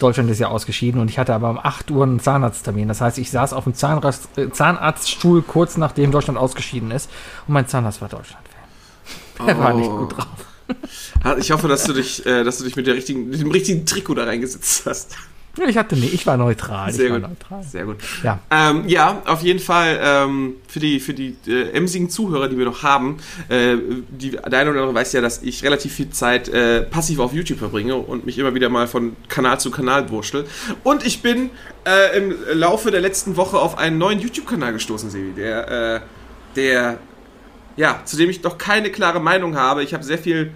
[0.00, 2.88] Deutschland ist ja ausgeschieden und ich hatte aber um 8 Uhr einen Zahnarzttermin.
[2.88, 7.08] Das heißt, ich saß auf dem Zahnarzt, äh, Zahnarztstuhl kurz nachdem Deutschland ausgeschieden ist
[7.46, 9.46] und mein Zahnarzt war Deutschland-Fan.
[9.46, 9.98] Der war nicht Oh.
[9.98, 10.26] gut drauf.
[11.38, 13.84] Ich hoffe, dass du dich, äh, dass du dich mit, der richtigen, mit dem richtigen
[13.86, 15.16] Trikot da reingesetzt hast.
[15.66, 16.92] Ich hatte nicht, ich war neutral.
[16.92, 17.28] Sehr ich war gut.
[17.30, 17.62] neutral.
[17.64, 17.96] Sehr gut.
[18.22, 18.38] Ja.
[18.50, 22.64] Ähm, ja, auf jeden Fall ähm, für die, für die äh, emsigen Zuhörer, die wir
[22.64, 23.18] noch haben.
[23.48, 23.76] Äh,
[24.10, 27.32] die, der eine oder andere weiß ja, dass ich relativ viel Zeit äh, passiv auf
[27.32, 30.46] YouTube verbringe und mich immer wieder mal von Kanal zu Kanal wurschtel.
[30.84, 31.50] Und ich bin
[31.84, 36.00] äh, im Laufe der letzten Woche auf einen neuen YouTube-Kanal gestoßen, Sebi, der, äh,
[36.54, 36.98] der,
[37.76, 39.82] ja, zu dem ich noch keine klare Meinung habe.
[39.82, 40.52] Ich habe sehr viel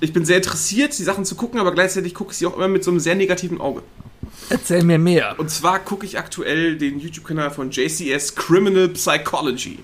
[0.00, 2.68] ich bin sehr interessiert, die Sachen zu gucken, aber gleichzeitig gucke ich sie auch immer
[2.68, 3.82] mit so einem sehr negativen Auge.
[4.48, 5.38] Erzähl mir mehr.
[5.38, 9.78] Und zwar gucke ich aktuell den YouTube-Kanal von JCS Criminal Psychology.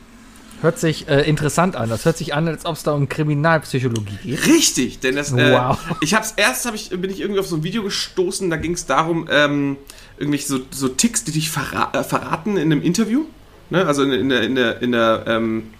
[0.60, 1.88] Hört sich äh, interessant an.
[1.88, 4.46] Das hört sich an, als ob es da um Kriminalpsychologie geht.
[4.46, 5.32] Richtig, denn das.
[5.32, 5.78] Äh, Wow.
[6.00, 8.72] Ich hab's erst hab ich, bin ich irgendwie auf so ein Video gestoßen, da ging
[8.72, 9.76] es darum, ähm,
[10.18, 13.26] irgendwelche so, so Ticks, die dich verra äh, verraten in einem Interview.
[13.70, 13.86] Ne?
[13.86, 15.70] Also in, in der, in der, in der, ähm,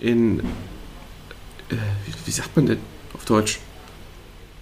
[0.00, 0.40] in.
[1.70, 1.76] Äh,
[2.24, 2.78] wie, sagt man denn
[3.26, 3.58] Deutsch?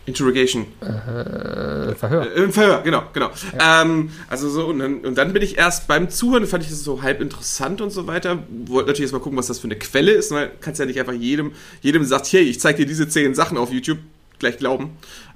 [0.07, 0.67] Interrogation.
[0.81, 2.31] Äh, Verhör.
[2.37, 3.31] Äh, Im Verhör, genau, genau.
[3.59, 6.85] Ähm, also so, und dann, und dann bin ich erst beim Zuhören, fand ich das
[6.85, 8.43] so halb interessant und so weiter.
[8.67, 10.31] Wollte natürlich erst mal gucken, was das für eine Quelle ist.
[10.31, 10.51] Ne?
[10.61, 13.73] Kannst ja nicht einfach jedem, jedem sagt, hey, ich zeig dir diese zehn Sachen auf
[13.73, 13.99] YouTube,
[14.39, 14.91] gleich glauben.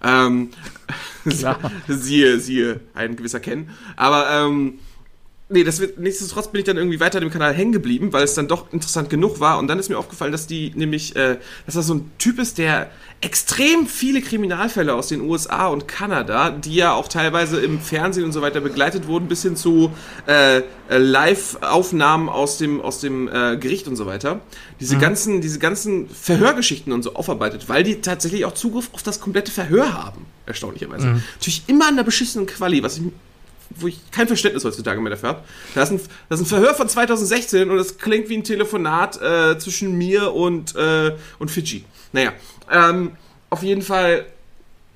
[0.04, 0.50] Ähm,
[1.88, 3.70] siehe, siehe, ein gewisser Ken.
[3.96, 4.80] Aber, ähm,
[5.50, 8.34] Nee, das wird, nichtsdestotrotz bin ich dann irgendwie weiter dem Kanal hängen geblieben, weil es
[8.34, 9.58] dann doch interessant genug war.
[9.58, 12.58] Und dann ist mir aufgefallen, dass die nämlich, äh, dass das so ein Typ ist,
[12.58, 12.90] der
[13.22, 18.32] extrem viele Kriminalfälle aus den USA und Kanada, die ja auch teilweise im Fernsehen und
[18.32, 19.90] so weiter begleitet wurden, bis hin zu
[20.26, 20.62] äh, äh,
[20.98, 24.40] Live-Aufnahmen aus dem, aus dem äh, Gericht und so weiter.
[24.80, 29.18] Diese ganzen, diese ganzen Verhörgeschichten und so aufarbeitet, weil die tatsächlich auch Zugriff auf das
[29.18, 31.22] komplette Verhör haben, erstaunlicherweise.
[31.36, 33.04] Natürlich immer an der beschissenen Quali, was ich
[33.70, 35.44] wo ich kein Verständnis heutzutage mehr dafür habe.
[35.74, 39.20] Da ist, ein, das ist ein Verhör von 2016 und das klingt wie ein Telefonat
[39.20, 41.84] äh, zwischen mir und, äh, und Fidschi.
[42.12, 42.32] Naja,
[42.70, 43.12] ähm,
[43.50, 44.26] auf jeden Fall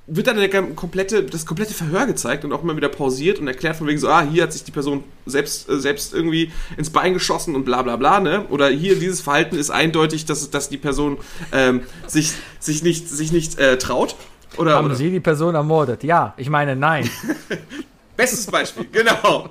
[0.07, 3.77] wird dann der komplette, das komplette Verhör gezeigt und auch immer wieder pausiert und erklärt
[3.77, 7.15] von wegen so, ah, hier hat sich die Person selbst, äh, selbst irgendwie ins Bein
[7.15, 8.45] geschossen und bla bla bla, ne?
[8.51, 11.19] Oder hier dieses Verhalten ist eindeutig, dass, dass die Person
[11.53, 14.17] ähm, sich, sich nicht, sich nicht äh, traut.
[14.57, 14.97] Oder, Haben oder?
[14.97, 16.03] Sie die Person ermordet?
[16.03, 17.09] Ja, ich meine nein.
[18.17, 19.49] Bestes Beispiel, genau.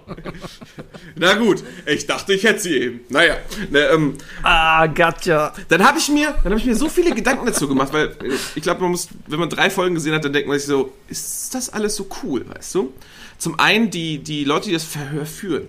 [1.16, 3.00] Na gut, ich dachte, ich hätte sie eben.
[3.10, 3.38] Naja,
[3.72, 5.54] ne, ähm, ah, gotcha.
[5.68, 8.36] dann habe ich mir, dann habe ich mir so viele Gedanken dazu gemacht, weil äh,
[8.56, 10.94] ich glaube, man muss, wenn man drei Folgen gesehen hat, dann denkt man sich so,
[11.08, 12.94] ist das alles so cool, weißt du?
[13.40, 15.68] Zum einen die, die Leute, die das Verhör führen.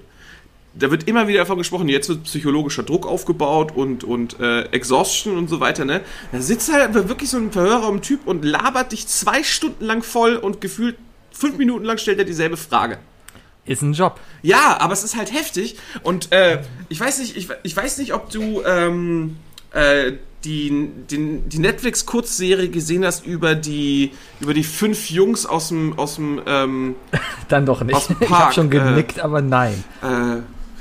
[0.75, 5.37] Da wird immer wieder davon gesprochen, jetzt wird psychologischer Druck aufgebaut und, und äh, Exhaustion
[5.39, 6.03] und so weiter, ne?
[6.33, 10.61] Da sitzt halt wirklich so ein Verhörraum-Typ und labert dich zwei Stunden lang voll und
[10.61, 10.97] gefühlt
[11.33, 12.99] fünf Minuten lang stellt er dieselbe Frage.
[13.65, 14.19] Ist ein Job.
[14.43, 15.77] Ja, aber es ist halt heftig.
[16.03, 19.37] Und äh, ich weiß nicht, ich, ich weiß nicht, ob du ähm,
[19.73, 20.13] äh,
[20.45, 26.17] die, die, die Netflix-Kurzserie gesehen hast über die, über die fünf Jungs aus dem, aus
[26.17, 26.97] dem ähm,
[27.49, 28.09] Dann doch nicht.
[28.09, 29.85] Dem ich Park, habe schon genickt, aber nein.
[30.03, 30.07] äh,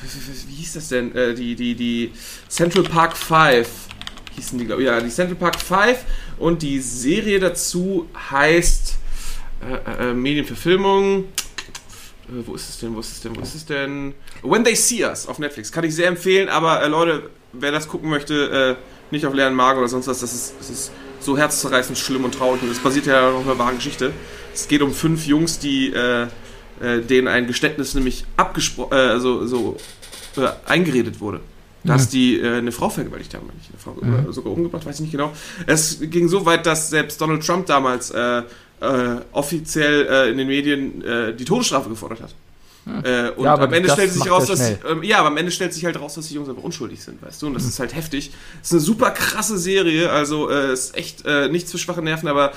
[0.02, 1.16] wie, wie hieß das denn?
[1.16, 2.12] Äh, die, die, die
[2.48, 3.68] Central Park 5
[4.36, 4.88] hießen die, glaube ich.
[4.88, 6.00] Ja, die Central Park 5
[6.40, 8.98] und die Serie dazu heißt
[9.62, 11.24] äh, äh, Medienverfilmung.
[11.24, 12.96] Äh, wo ist es denn?
[12.96, 13.36] Wo ist es denn?
[13.36, 14.14] Wo ist es denn?
[14.44, 15.72] When They See Us auf Netflix.
[15.72, 19.54] Kann ich sehr empfehlen, aber äh, Leute, wer das gucken möchte, äh, nicht auf leeren
[19.56, 22.62] Magen oder sonst was, das ist, das ist so herzzerreißend schlimm und traurig.
[22.64, 24.14] Und es basiert ja auf einer wahren Geschichte.
[24.54, 26.28] Es geht um fünf Jungs, die äh,
[26.80, 29.78] denen ein Geständnis nämlich abgesprochen, äh, also so
[30.38, 31.42] äh, eingeredet wurde.
[31.84, 34.32] Dass die äh, eine Frau vergewaltigt haben, eine Frau Mhm.
[34.32, 35.32] sogar umgebracht, weiß ich nicht genau.
[35.66, 38.44] Es ging so weit, dass selbst Donald Trump damals äh,
[38.82, 42.34] äh, offiziell äh, in den Medien äh, die Todesstrafe gefordert hat.
[43.06, 45.38] Äh, und Ja, aber am Ende das stellt sich raus, dass ähm, ja, aber am
[45.38, 47.48] Ende stellt sich halt raus, dass die Jungs einfach unschuldig sind, weißt du?
[47.48, 47.70] Und das Mhm.
[47.70, 48.32] ist halt heftig.
[48.62, 52.28] Es ist eine super krasse Serie, also äh, ist echt äh, nichts für schwache Nerven,
[52.28, 52.54] aber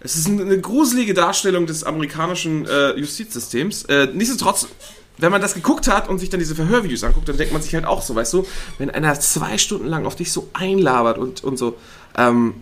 [0.00, 3.84] es ist eine, eine gruselige Darstellung des amerikanischen äh, Justizsystems.
[3.86, 4.68] Äh, nichtsdestotrotz,
[5.16, 7.74] wenn man das geguckt hat und sich dann diese Verhörvideos anguckt, dann denkt man sich
[7.74, 11.42] halt auch so, weißt du, wenn einer zwei Stunden lang auf dich so einlabert und,
[11.42, 11.78] und so,
[12.18, 12.56] ähm,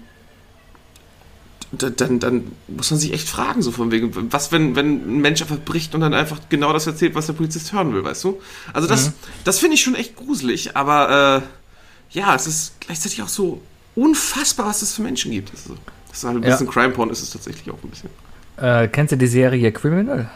[1.74, 5.42] dann, dann, muss man sich echt fragen, so von wegen, was, wenn, wenn ein Mensch
[5.42, 8.40] einfach bricht und dann einfach genau das erzählt, was der Polizist hören will, weißt du?
[8.72, 9.12] Also das,
[9.44, 13.60] das finde ich schon echt gruselig, aber äh, ja, es ist gleichzeitig auch so
[13.94, 15.50] unfassbar, was es für Menschen gibt.
[15.52, 15.76] Also,
[16.08, 16.50] das ist halt ein Ja.
[16.50, 18.10] bisschen Crime-Porn, ist es tatsächlich auch ein bisschen.
[18.56, 20.30] Äh, kennst du die Serie Criminal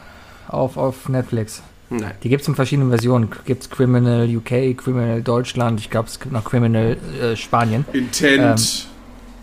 [0.48, 1.62] auf, auf Netflix?
[1.90, 2.12] Nein.
[2.22, 3.30] Die gibt es in verschiedenen Versionen.
[3.46, 7.84] Gibt es Criminal UK, Criminal Deutschland, ich glaube, es gibt noch Criminal äh, Spanien.
[7.92, 8.88] Intent.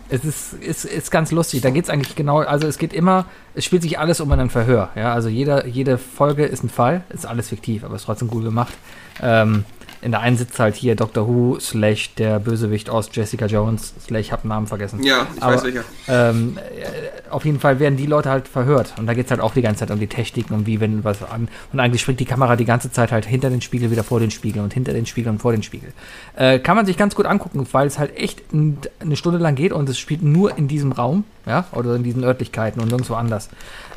[0.08, 1.62] Es ist, ist, ist ganz lustig.
[1.62, 4.50] Da geht es eigentlich genau, also es geht immer, es spielt sich alles um ein
[4.50, 4.90] Verhör.
[4.94, 5.12] Ja?
[5.12, 8.74] Also jeder, jede Folge ist ein Fall, ist alles fiktiv, aber ist trotzdem gut gemacht.
[9.20, 9.64] Ähm,
[10.06, 14.30] in der einen sitzt halt hier Doctor Who, slash der Bösewicht aus Jessica Jones, slash,
[14.30, 15.02] hab den Namen vergessen.
[15.02, 15.82] ja, ich aber- weiß welcher.
[16.06, 18.94] Ähm, äh, auf jeden Fall werden die Leute halt verhört.
[18.98, 21.02] Und da geht es halt auch die ganze Zeit um die Techniken und wie, wenn
[21.02, 21.48] was an.
[21.72, 24.30] Und eigentlich springt die Kamera die ganze Zeit halt hinter den Spiegel, wieder vor den
[24.30, 25.92] Spiegel und hinter den Spiegel und vor den Spiegel.
[26.36, 29.72] Äh, kann man sich ganz gut angucken, weil es halt echt eine Stunde lang geht
[29.72, 33.48] und es spielt nur in diesem Raum, ja, oder in diesen Örtlichkeiten und nirgendwo anders.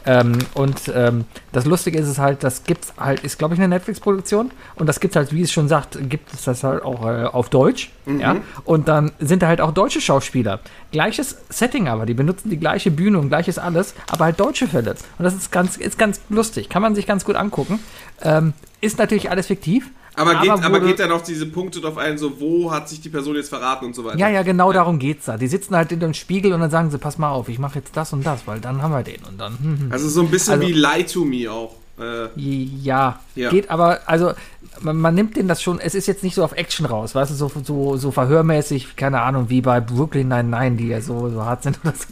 [0.05, 3.67] Ähm, und ähm, das Lustige ist es halt, das gibt's halt, ist glaube ich eine
[3.67, 7.25] Netflix-Produktion und das gibt's halt, wie es schon sagt, gibt es das halt auch äh,
[7.25, 8.37] auf Deutsch, ja.
[8.65, 10.61] Und dann sind da halt auch deutsche Schauspieler.
[10.91, 14.91] Gleiches Setting aber, die benutzen die gleiche Bühne und gleiches alles, aber halt deutsche Fälle.
[15.17, 17.79] Und das ist ganz, ist ganz lustig, kann man sich ganz gut angucken.
[18.21, 19.89] Ähm, ist natürlich alles fiktiv.
[20.19, 23.01] Aber, geht, aber wurde- geht dann auf diese Punkte drauf ein, so wo hat sich
[23.01, 24.17] die Person jetzt verraten und so weiter?
[24.17, 25.37] Ja, ja, genau darum geht's da.
[25.37, 27.79] Die sitzen halt in dem Spiegel und dann sagen sie, pass mal auf, ich mache
[27.79, 29.57] jetzt das und das, weil dann haben wir den und dann.
[29.59, 29.91] Hm, hm.
[29.91, 31.75] Also so ein bisschen Also- wie Lie to Me auch.
[31.99, 33.49] Äh, Ja, Ja.
[33.49, 34.31] geht aber, also
[34.79, 37.31] man, man nimmt den das schon, es ist jetzt nicht so auf Action raus, weißt
[37.31, 41.43] du, so, so, so verhörmäßig, keine Ahnung, wie bei Brooklyn 99, die ja so, so
[41.43, 42.05] hart sind oder so.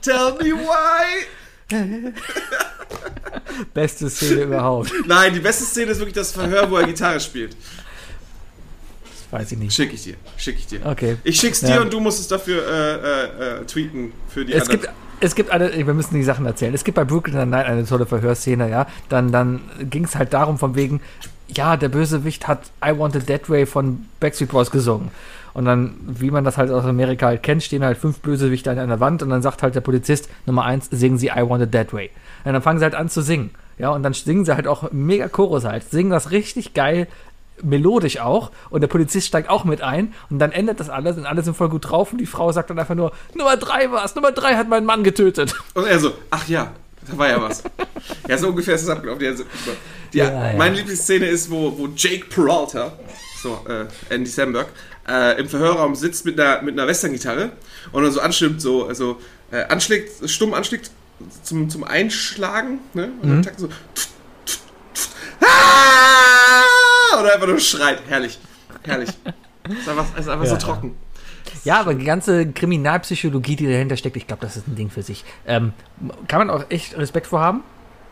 [0.00, 1.26] tell me why!
[3.74, 4.92] Beste Szene überhaupt.
[5.06, 7.56] Nein, die beste Szene ist wirklich das Verhör, wo er Gitarre spielt.
[9.30, 9.74] Weiß ich nicht.
[9.74, 10.14] Schick ich dir.
[10.36, 10.80] Schick ich dir.
[10.86, 11.16] Okay.
[11.24, 11.80] Ich schick's dir Ja.
[11.82, 14.80] und du musst es dafür äh, äh, äh, tweeten für die Es anderen.
[14.82, 16.72] gibt, es gibt eine, wir müssen die Sachen erzählen.
[16.72, 18.86] Es gibt bei Brooklyn Nine-Nine eine tolle Verhörszene, ja.
[19.10, 21.00] Dann, dann ging es halt darum, von wegen,
[21.48, 25.10] ja, der Bösewicht hat I Want It That Way von Backstreet Boys gesungen.
[25.52, 28.78] Und dann, wie man das halt aus Amerika halt kennt, stehen halt fünf Bösewichte an
[28.78, 31.72] einer Wand und dann sagt halt der Polizist, Nummer eins, singen sie I Want It
[31.72, 32.10] That Way.
[32.48, 33.50] Und dann fangen sie halt an zu singen.
[33.76, 37.06] Ja, und dann singen sie halt auch mega Chorus halt, singen das richtig geil,
[37.62, 41.26] melodisch auch und der Polizist steigt auch mit ein und dann endet das alles und
[41.26, 44.14] alle sind voll gut drauf und die Frau sagt dann einfach nur, Nummer drei war's,
[44.14, 45.54] Nummer drei hat meinen Mann getötet.
[45.74, 46.72] Und er so, ach ja,
[47.06, 47.62] da war ja was.
[48.26, 49.22] ja, so ungefähr ist es abgelaufen.
[49.22, 49.44] Ja, so,
[50.14, 50.56] die, Ja, ja.
[50.56, 52.92] Meine Lieblingsszene ist, wo, wo Jake Peralta,
[53.42, 54.68] so, äh, Andy Samberg,
[55.06, 57.52] äh, im Verhörraum sitzt mit einer, mit einer Western-Gitarre
[57.92, 59.18] und dann so anstimmt, so, also
[59.50, 60.90] äh, anschlägt, stumm anschlägt
[61.42, 63.10] zum, zum Einschlagen, ne?
[63.22, 63.68] Und dann takt so.
[65.40, 67.20] Ah!
[67.20, 68.00] Oder einfach nur schreit.
[68.08, 68.38] Herrlich.
[68.84, 69.10] Herrlich.
[69.68, 70.50] Ist einfach, ist einfach Ja.
[70.50, 70.96] so trocken.
[71.64, 75.02] Ja, aber die ganze Kriminalpsychologie, die dahinter steckt, ich glaube, das ist ein Ding für
[75.02, 75.24] sich.
[75.46, 75.72] Ähm,
[76.28, 77.62] kann man auch echt Respekt vor haben.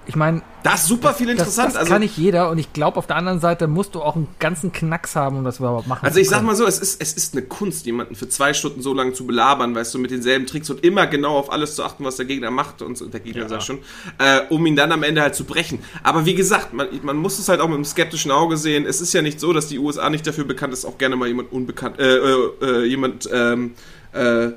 [0.08, 1.68] Ich meine, Das ist super viel das, interessant.
[1.70, 4.14] das also, kann nicht jeder und ich glaube, auf der anderen Seite musst du auch
[4.16, 7.00] einen ganzen Knacks haben, um das überhaupt machen Also ich sag mal so, es ist,
[7.02, 10.10] es ist eine Kunst, jemanden für zwei Stunden so lange zu belabern, weißt du, mit
[10.12, 13.06] denselben Tricks und immer genau auf alles zu achten, was der Gegner macht und so,
[13.06, 13.48] der Gegner Ja.
[13.48, 13.78] sag ich schon,
[14.18, 15.80] äh, um ihn dann am Ende halt zu brechen.
[16.02, 18.86] Aber wie gesagt, man, man muss es halt auch mit einem skeptischen Auge sehen.
[18.86, 21.26] Es ist ja nicht so, dass die USA nicht dafür bekannt ist, auch gerne mal
[21.28, 23.74] jemand unbekannt, äh, äh, äh, jemand ähm,
[24.12, 24.50] äh,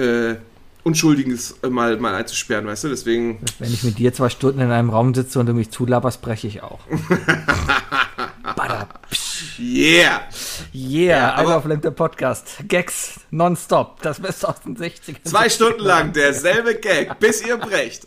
[0.00, 0.36] äh,
[0.82, 2.88] Unschuldiges äh, mal, mal einzusperren, weißt du?
[2.88, 3.38] Deswegen.
[3.58, 6.46] Wenn ich mit dir zwei Stunden in einem Raum sitze und du mich zulaberst, breche
[6.46, 6.80] ich auch.
[9.58, 10.22] Yeah!
[10.72, 12.56] Yeah, Ja, aber- auf der Podcast.
[12.68, 14.00] Gags nonstop.
[14.02, 15.22] Das Beste aus den 60ern.
[15.24, 18.06] Zwei Stunden lang derselbe Gag, bis ihr brecht.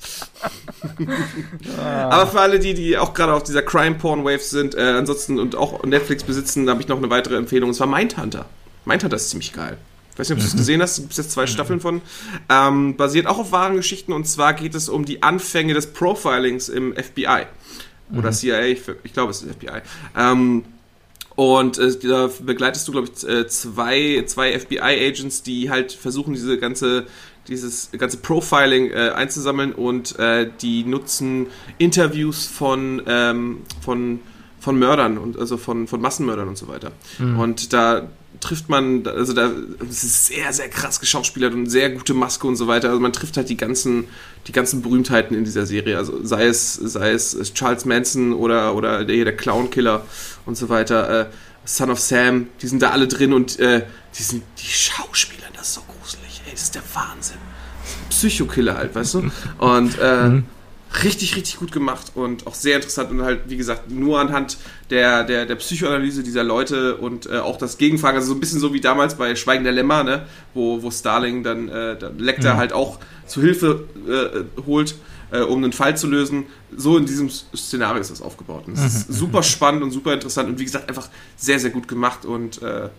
[1.80, 5.84] Aber für alle die, die auch gerade auf dieser Crime-Porn-Wave sind, äh, ansonsten und auch
[5.84, 8.46] Netflix besitzen, habe ich noch eine weitere Empfehlung, und zwar Mindhunter.
[8.86, 9.78] Mindhunter ist ziemlich geil.
[10.14, 12.02] Ich weiß nicht, ob du es gesehen hast, es gibt jetzt zwei Staffeln von.
[12.48, 16.70] Ähm, basiert auch auf wahren Geschichten und zwar geht es um die Anfänge des Profilings
[16.70, 17.48] im FBI.
[18.16, 19.82] Oder CIA, ich glaube es ist FBI.
[20.16, 20.64] Ähm,
[21.36, 26.60] und äh, da begleitest du, glaube ich, äh, zwei, zwei FBI-Agents, die halt versuchen, diese
[26.60, 27.08] ganze,
[27.48, 31.48] dieses ganze Profiling äh, einzusammeln und äh, die nutzen
[31.80, 34.20] Interviews von, ähm, von,
[34.64, 36.94] von Mördern und also von, von Massenmördern und so weiter.
[37.20, 38.08] Und da
[38.40, 39.52] trifft man, also da
[39.90, 42.90] es ist sehr, sehr krass geschauspielert und sehr gute Maske und so weiter.
[42.90, 44.06] Also man trifft halt die ganzen,
[44.48, 45.98] die ganzen Berühmtheiten in dieser Serie.
[45.98, 50.06] Also sei es, sei es Charles Manson oder, oder der, der Clown-Killer
[50.46, 51.22] und so weiter.
[51.22, 51.26] Äh,
[51.66, 53.86] Son of Sam, die sind da alle drin und äh,
[54.18, 56.42] die sind die Schauspieler, das ist so gruselig.
[56.46, 57.38] Ey, das ist der Wahnsinn.
[58.10, 59.32] Psychokiller halt, weißt du?
[59.60, 60.42] Und äh,
[61.04, 64.58] richtig, richtig gut gemacht und auch sehr interessant und halt, wie gesagt, nur anhand
[64.90, 68.60] der, der, der Psychoanalyse dieser Leute und äh, auch das Gegenfragen, also so ein bisschen
[68.60, 70.28] so wie damals bei Schweigen der Lämmer, ne?
[70.54, 74.96] wo, wo Starling dann, äh, dann Lecter halt auch zu Hilfe äh, holt,
[75.32, 76.46] äh, um einen Fall zu lösen.
[76.76, 78.66] So in diesem Szenario ist das aufgebaut.
[78.68, 81.88] Und es ist super spannend und super interessant und wie gesagt, einfach sehr, sehr gut
[81.88, 82.90] gemacht und äh,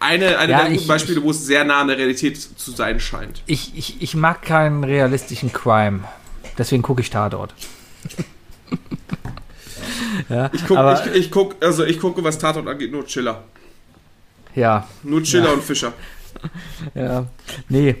[0.00, 2.72] eine, eine Ja, der guten ich- Beispiele, wo es sehr nah an der Realität zu
[2.72, 3.42] sein scheint.
[3.46, 6.00] Ich, ich, ich mag keinen realistischen Crime.
[6.58, 7.54] Deswegen gucke ich Tatort.
[10.28, 13.44] ja, Ich gucke, ich, ich guck, also ich gucke, was Tatort angeht, nur Chiller.
[14.54, 15.52] ja, Nur Chiller Ja.
[15.52, 15.92] und Fischer.
[16.94, 17.26] ja.
[17.68, 17.96] Nee.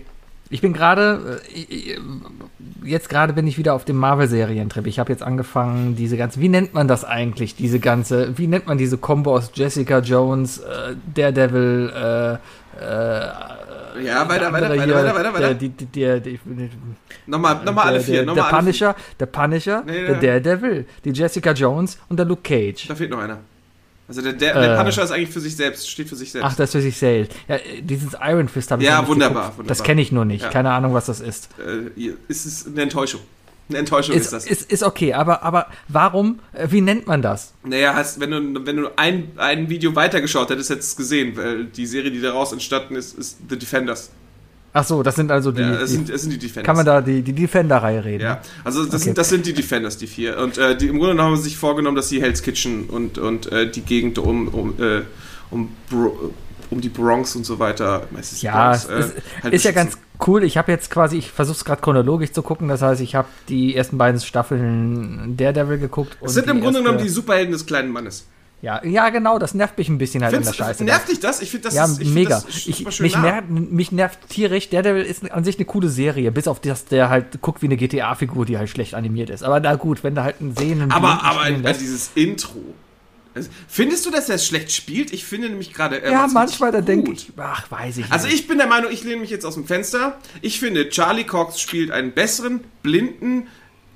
[0.50, 1.96] Ich bin gerade, äh,
[2.84, 4.86] jetzt gerade bin ich wieder auf dem Marvel-Serientrip.
[4.86, 8.66] Ich habe jetzt angefangen, diese ganze, wie nennt man das eigentlich, diese ganze, wie nennt
[8.66, 12.36] man diese Combo aus Jessica Jones, äh, Daredevil, äh,
[12.80, 15.38] äh, Ja, weiter, der weiter, weiter, hier, weiter, weiter, weiter.
[15.48, 16.38] Der, die, die, der, die,
[17.26, 20.40] Nochmal, nochmal alle der, vier, der, nochmal der Punisher, der Punisher, Nee, der.
[20.40, 22.88] Daredevil, die Jessica Jones und der Luke Cage.
[22.88, 23.38] Da fehlt noch einer.
[24.08, 24.78] Also der, der, der Äh.
[24.78, 26.46] Punisher ist eigentlich für sich selbst, steht für sich selbst.
[26.50, 27.30] Ach, das für sich zählt.
[27.48, 29.66] Ja, äh, dieses Iron Fist habe ich Ja, wunderbar, wunderbar.
[29.66, 30.42] Das kenne ich nur nicht.
[30.42, 30.48] Ja.
[30.50, 31.48] Keine Ahnung, was das ist.
[31.58, 33.20] Äh, ihr- es ist eine Enttäuschung.
[33.72, 34.46] Eine Enttäuschung ist, Ist, das.
[34.46, 37.52] ist, ist okay, aber, aber warum, äh, wie nennt man das?
[37.64, 41.36] naja, hast, wenn du, wenn du ein, ein Video weitergeschaut hättest, hättest du es gesehen,
[41.36, 44.10] weil die Serie, die daraus entstanden ist, ist The Defenders.
[44.74, 46.64] Ach so, das sind also die, ja, es die sind, es sind die Defenders.
[46.66, 48.22] kann man da die, die Defender-Reihe reden?
[48.24, 49.04] Ja, also das, Okay.
[49.04, 50.38] sind, das sind die Defenders, die vier.
[50.38, 53.18] Und äh, die, im Grunde genommen haben sie sich vorgenommen, dass sie Hell's Kitchen und,
[53.18, 55.02] und äh, die Gegend um, um, äh,
[55.50, 56.32] um, Bro,
[56.70, 59.98] um die Bronx und so weiter, meistens Ja, Bronx, äh, ist, halt ist ja ganz
[60.26, 60.44] cool.
[60.44, 62.68] Ich habe jetzt quasi, ich versuche es gerade chronologisch zu gucken.
[62.68, 66.16] Das heißt, ich habe die ersten beiden Staffeln Daredevil geguckt.
[66.20, 68.26] Es sind im Grunde erste- genommen die Superhelden des kleinen Mannes.
[68.62, 70.84] Ja, ja, genau, das nervt mich ein bisschen halt in der Scheiße.
[70.84, 71.42] nervt dich das?
[71.42, 72.36] Ich finde das ja, ist, ich find mega.
[72.36, 73.22] Das super ich, schön mich, nah.
[73.22, 74.70] nervt, mich nervt tierisch.
[74.70, 77.76] Daredevil ist an sich eine coole Serie, bis auf das, der halt guckt wie eine
[77.76, 79.42] GTA-Figur, die halt schlecht animiert ist.
[79.42, 80.92] Aber na gut, wenn da halt ein Sehnen.
[80.92, 82.60] aber aber äh, dieses Intro.
[83.34, 85.12] Also, Findest du, dass er es schlecht spielt?
[85.12, 86.02] Ich finde nämlich gerade.
[86.02, 87.18] er ja, manchmal, da denke gut.
[87.18, 88.36] ich, ach, weiß ich Also nicht.
[88.40, 90.18] ich bin der Meinung, ich lehne mich jetzt aus dem Fenster.
[90.40, 93.46] Ich finde, Charlie Cox spielt einen besseren, blinden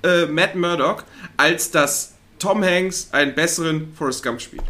[0.03, 1.05] äh, Matt Murdock,
[1.37, 4.63] als dass Tom Hanks einen besseren Forrest Gump spielt.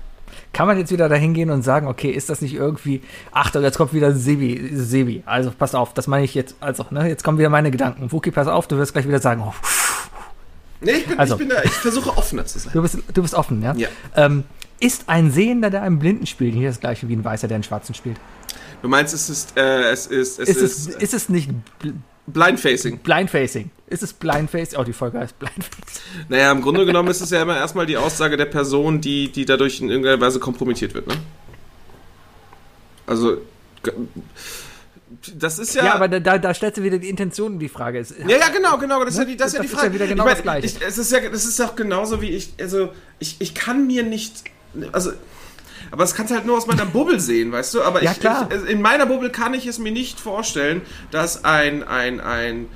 [0.53, 3.03] Kann man jetzt wieder dahin gehen und sagen, okay, ist das nicht irgendwie.
[3.31, 4.71] Achtung, jetzt kommt wieder Sebi.
[4.73, 5.23] Sebi.
[5.27, 6.57] Also pass auf, das meine ich jetzt.
[6.61, 8.11] Also, ne, jetzt kommen wieder meine Gedanken.
[8.11, 9.53] Wookie, pass auf, du wirst gleich wieder sagen, oh,
[10.81, 11.35] Nee, ich bin, Also.
[11.35, 12.73] ich bin da, ich versuche offener zu sein.
[12.73, 13.75] du bist, du bist offen, ja?
[13.75, 13.89] Ja.
[14.15, 14.45] Ähm,
[14.79, 17.65] ist ein Sehender, der einen Blinden spielt, nicht das gleiche wie ein Weißer, der einen
[17.65, 18.19] Schwarzen spielt?
[18.83, 21.95] Du meinst, es ist, äh, es ist, es Ist, ist, es, ist es nicht bl
[22.29, 22.99] Blindfacing.
[22.99, 23.71] Blindfacing?
[23.87, 24.79] Ist es Blindfacing?
[24.81, 26.03] Oh, die Folge heißt Blindfacing.
[26.29, 29.45] Naja, im Grunde genommen ist es ja immer erstmal die Aussage der Person, die, die
[29.45, 31.15] dadurch in irgendeiner Weise kompromittiert wird, ne?
[33.07, 33.39] Also,
[35.35, 35.85] das ist ja.
[35.85, 37.99] Ja, aber da, da, da stellst du wieder die Intention in die Frage.
[38.01, 39.05] Ist, Ja, ja, genau, genau.
[39.05, 39.89] Das ist ja die, das ist ja die Das ist Frage.
[39.89, 40.67] ja wieder genau ich das Gleiche.
[40.67, 44.03] Ich, es ist ja, das ist auch genauso wie ich, also ich, ich kann mir
[44.03, 44.45] nicht,
[44.93, 45.13] also,
[45.91, 47.83] aber das kannst du halt nur aus meiner Bubble sehen, weißt du?
[47.83, 48.49] Aber Ja, ich, klar.
[48.51, 52.67] ich, in meiner Bubble kann ich es mir nicht vorstellen, dass ein, ein, ein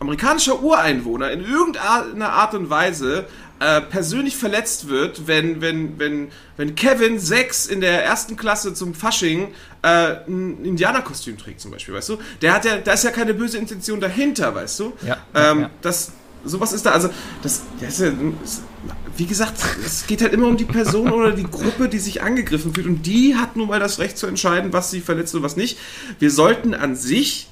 [0.00, 3.26] amerikanischer Ureinwohner in irgendeiner Art und Weise
[3.60, 8.94] äh, persönlich verletzt wird, wenn, wenn, wenn, wenn Kevin 6 in der ersten Klasse zum
[8.94, 9.48] Fasching
[9.82, 12.18] äh, ein Indianerkostüm trägt, zum Beispiel, weißt du?
[12.40, 14.92] Der hat ja, da ist ja keine böse Intention dahinter, weißt du?
[15.06, 15.70] Ja, Ähm, ja.
[15.80, 16.12] Das,
[16.44, 17.10] sowas ist da, also,
[17.42, 18.62] das, das ist
[19.16, 22.74] wie gesagt, es geht halt immer um die Person oder die Gruppe, die sich angegriffen
[22.74, 25.56] fühlt und die hat nun mal das Recht zu entscheiden, was sie verletzt und was
[25.56, 25.78] nicht.
[26.18, 27.48] Wir sollten an sich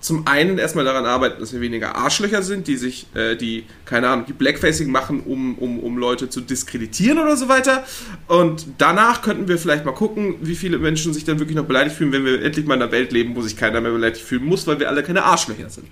[0.00, 4.08] zum einen erstmal daran arbeiten, dass wir weniger Arschlöcher sind, die sich, äh, die, keine
[4.08, 7.84] Ahnung, die Blackfacing machen, um, um, um Leute zu diskreditieren oder so weiter.
[8.26, 11.96] Und danach könnten wir vielleicht mal gucken, wie viele Menschen sich dann wirklich noch beleidigt
[11.96, 14.44] fühlen, wenn wir endlich mal in einer Welt leben, wo sich keiner mehr beleidigt fühlen
[14.44, 15.86] muss, weil wir alle keine Arschlöcher sind.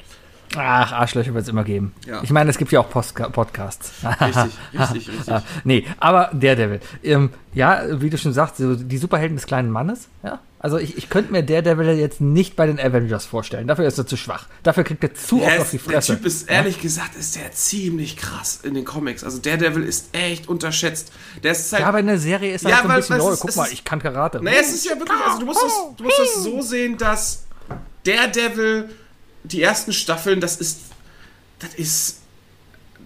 [0.57, 1.92] Ach, Arschlöcher wird es immer geben.
[2.07, 2.23] Ja.
[2.23, 3.92] Ich meine, es gibt ja auch Postka Podcasts.
[4.21, 5.29] Richtig, richtig, richtig.
[5.29, 6.81] Ah, nee, aber Daredevil.
[7.03, 10.40] Ähm, ja, wie du schon sagst, die Superhelden des kleinen Mannes, ja.
[10.61, 13.68] Also ich, ich könnte mir Daredevil jetzt nicht bei den Avengers vorstellen.
[13.68, 14.47] Dafür ist er zu schwach.
[14.64, 16.16] Dafür kriegt er zu oft auf die ist, der Fresse.
[16.16, 19.23] Typ ist, ehrlich gesagt, ist der ziemlich krass in den Comics.
[19.23, 21.12] Also Daredevil ist echt unterschätzt.
[21.44, 23.01] Der ist halt, ja, aber in der Serie ist er Ja, halt so ein weil-
[23.01, 24.42] bisschen, oh, guck mal, ich kann Karate.
[24.42, 27.44] Naja, es ist ja wirklich, also du musst es, du musst es so sehen, dass
[28.05, 28.90] Daredevil,
[29.44, 30.81] die ersten Staffeln, das ist,
[31.61, 32.16] das ist,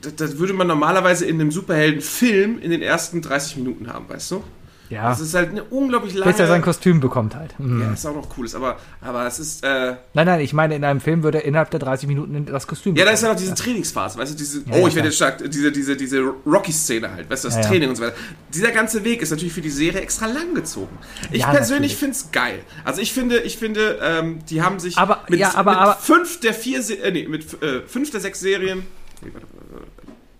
[0.00, 4.30] das, das würde man normalerweise in einem Superheldenfilm in den ersten 30 Minuten haben, weißt
[4.32, 4.44] du?
[4.90, 6.30] Ja, Das ist halt eine unglaublich lange...
[6.30, 7.56] bis er sein Kostüm bekommt halt.
[7.58, 7.80] Hm.
[7.80, 10.84] ja, ist auch noch cool, aber, aber es ist, äh, Nein, nein, ich meine, in
[10.84, 13.36] einem Film würde er innerhalb der 30 Minuten das Kostüm Ja, da ist ja noch
[13.36, 17.10] diese Trainingsphase, weißt du, diese, Ja, oh, ich werde jetzt stark, diese, diese, diese Rocky-Szene
[17.10, 17.62] halt, weißt du, das Ja.
[17.62, 18.16] Training und so weiter.
[18.52, 20.98] Dieser ganze Weg ist natürlich für die Serie extra lang gezogen.
[21.30, 22.60] Ich persönlich finde es geil.
[22.84, 25.94] Also ich finde, ich finde, ähm, die haben sich Aber- mit, ja, aber- mit aber-
[25.96, 28.82] fünf der vier, Se äh, nee, mit äh, fünf der sechs Serien,
[29.22, 29.86] nee, warte, warte,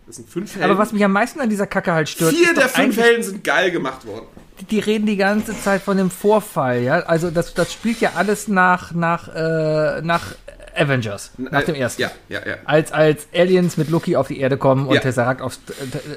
[0.06, 0.68] das sind fünf Helden.
[0.70, 3.44] Aber was mich am meisten an dieser Kacke halt stört, vier der fünf Helden sind
[3.44, 4.26] geil gemacht worden.
[4.70, 7.00] Die reden die ganze Zeit von dem Vorfall, ja.
[7.00, 10.34] Also das, das spielt ja alles nach, nach, äh, nach
[10.76, 12.02] Avengers, nach dem ersten.
[12.02, 12.54] Ja, ja, ja.
[12.64, 15.00] Als, als Aliens mit Loki auf die Erde kommen und Ja.
[15.00, 15.58] Tesseract auf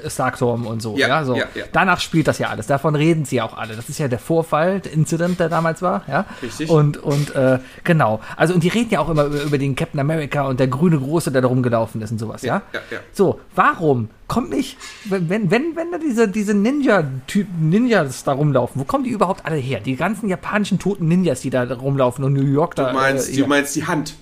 [0.04, 0.96] äh, Starkturm und so.
[0.96, 1.36] Ja, Ja, so.
[1.36, 1.44] ja.
[1.72, 2.66] Danach spielt das ja alles.
[2.66, 3.76] Davon reden sie ja auch alle.
[3.76, 6.02] Das ist ja der Vorfall, der Incident, der damals war.
[6.08, 6.24] Ja?
[6.42, 6.70] Richtig.
[6.70, 8.20] Und, und äh, genau.
[8.36, 10.98] Also, und die reden ja auch immer über, über den Captain America und der grüne
[10.98, 12.42] Große, der da rumgelaufen ist und sowas.
[12.42, 12.62] Ja.
[12.72, 12.98] ja, ja.
[13.12, 18.84] So, warum kommt nicht, wenn, wenn, wenn, da diese, diese Ninja-Typen, Ninjas da rumlaufen, wo
[18.84, 19.80] kommen die überhaupt alle her?
[19.80, 22.88] Die ganzen japanischen toten Ninjas, die da rumlaufen und New York da.
[22.88, 24.14] Du meinst, äh, du meinst die Hand.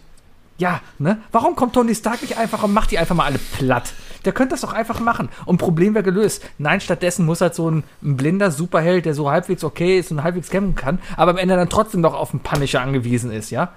[0.57, 1.19] Ja, ne?
[1.33, 3.93] Warum kommt Tony Stark nicht einfach und macht die einfach mal alle platt?
[4.25, 5.29] Der könnte das doch einfach machen.
[5.47, 6.45] Und Problem wäre gelöst.
[6.59, 10.23] Nein, stattdessen muss halt so ein, ein blinder Superheld, der so halbwegs okay ist und
[10.23, 13.73] halbwegs kämpfen kann, aber am Ende dann trotzdem noch auf einen Punisher angewiesen ist, ja?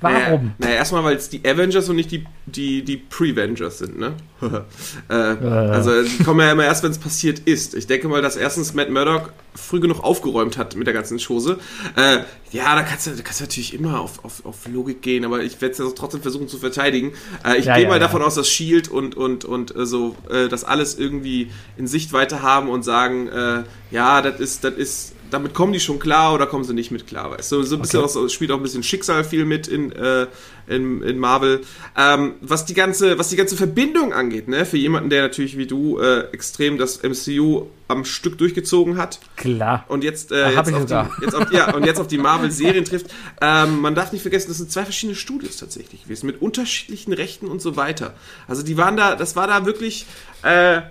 [0.00, 0.16] Warum?
[0.18, 4.14] Naja, naja erstmal, weil es die Avengers und nicht die, die, die Pre-Vengers sind, ne?
[5.08, 7.74] äh, also, die kommen ja immer erst, wenn es passiert ist.
[7.74, 11.58] Ich denke mal, dass erstens Matt Murdock früh genug aufgeräumt hat mit der ganzen Chose.
[11.96, 12.18] Äh,
[12.52, 15.42] ja, da kannst du, da kannst du natürlich immer auf, auf, auf Logik gehen, aber
[15.42, 17.12] ich werde es ja trotzdem versuchen zu verteidigen.
[17.44, 20.16] Äh, ich Ja, gehe ja, mal davon aus, dass Shield und, und, und äh, so
[20.30, 25.12] äh, das alles irgendwie in Sichtweite haben und sagen, äh, ja, das ist, das ist
[25.30, 27.62] damit kommen die schon klar oder kommen sie nicht mit klar, weißt du?
[27.62, 28.18] So ein bisschen Okay.
[28.18, 30.26] auch, spielt auch ein bisschen Schicksal viel mit in, äh,
[30.66, 31.62] in, in Marvel.
[31.96, 35.66] Ähm, was die ganze, was die ganze Verbindung angeht, ne, für jemanden, der natürlich wie
[35.66, 39.86] du äh, extrem das MCU am Stück durchgezogen hat Klar.
[39.88, 43.06] und jetzt, äh, jetzt, auf die, jetzt, auf, ja, und jetzt auf die Marvel-Serien trifft.
[43.40, 47.48] Ähm, man darf nicht vergessen, das sind zwei verschiedene Studios tatsächlich gewesen, mit unterschiedlichen Rechten
[47.48, 48.12] und so weiter.
[48.46, 50.04] Also die waren da, das war da wirklich,
[50.42, 50.82] äh,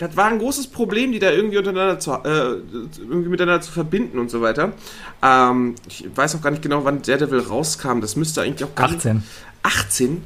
[0.00, 2.56] das war ein großes Problem, die da irgendwie untereinander zu, äh,
[2.98, 4.72] irgendwie miteinander zu verbinden und so weiter.
[5.22, 8.00] Ähm, ich weiß auch gar nicht genau, wann Daredevil rauskam.
[8.00, 9.22] Das müsste eigentlich auch gar nicht- 18.
[9.62, 10.22] 18?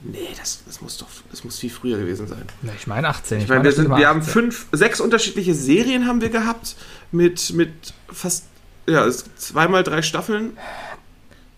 [0.00, 2.42] Nee, das, das muss doch, das muss viel früher gewesen sein.
[2.62, 3.40] Na, Ich meine 18.
[3.40, 4.32] Ich meine, wir, sind, wir haben 18.
[4.32, 6.76] fünf, sechs unterschiedliche Serien haben wir gehabt
[7.12, 7.70] mit, mit
[8.10, 8.44] fast,
[8.86, 10.56] ja, es- zweimal drei Staffeln.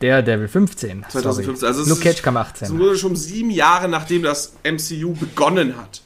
[0.01, 1.05] Daredevil 15.
[1.11, 1.57] 2015.
[1.57, 1.67] Sorry.
[1.69, 2.79] Also es Luke Cage kam Es 18.
[2.79, 6.01] wurde schon sieben Jahre, nachdem das MCU begonnen hat.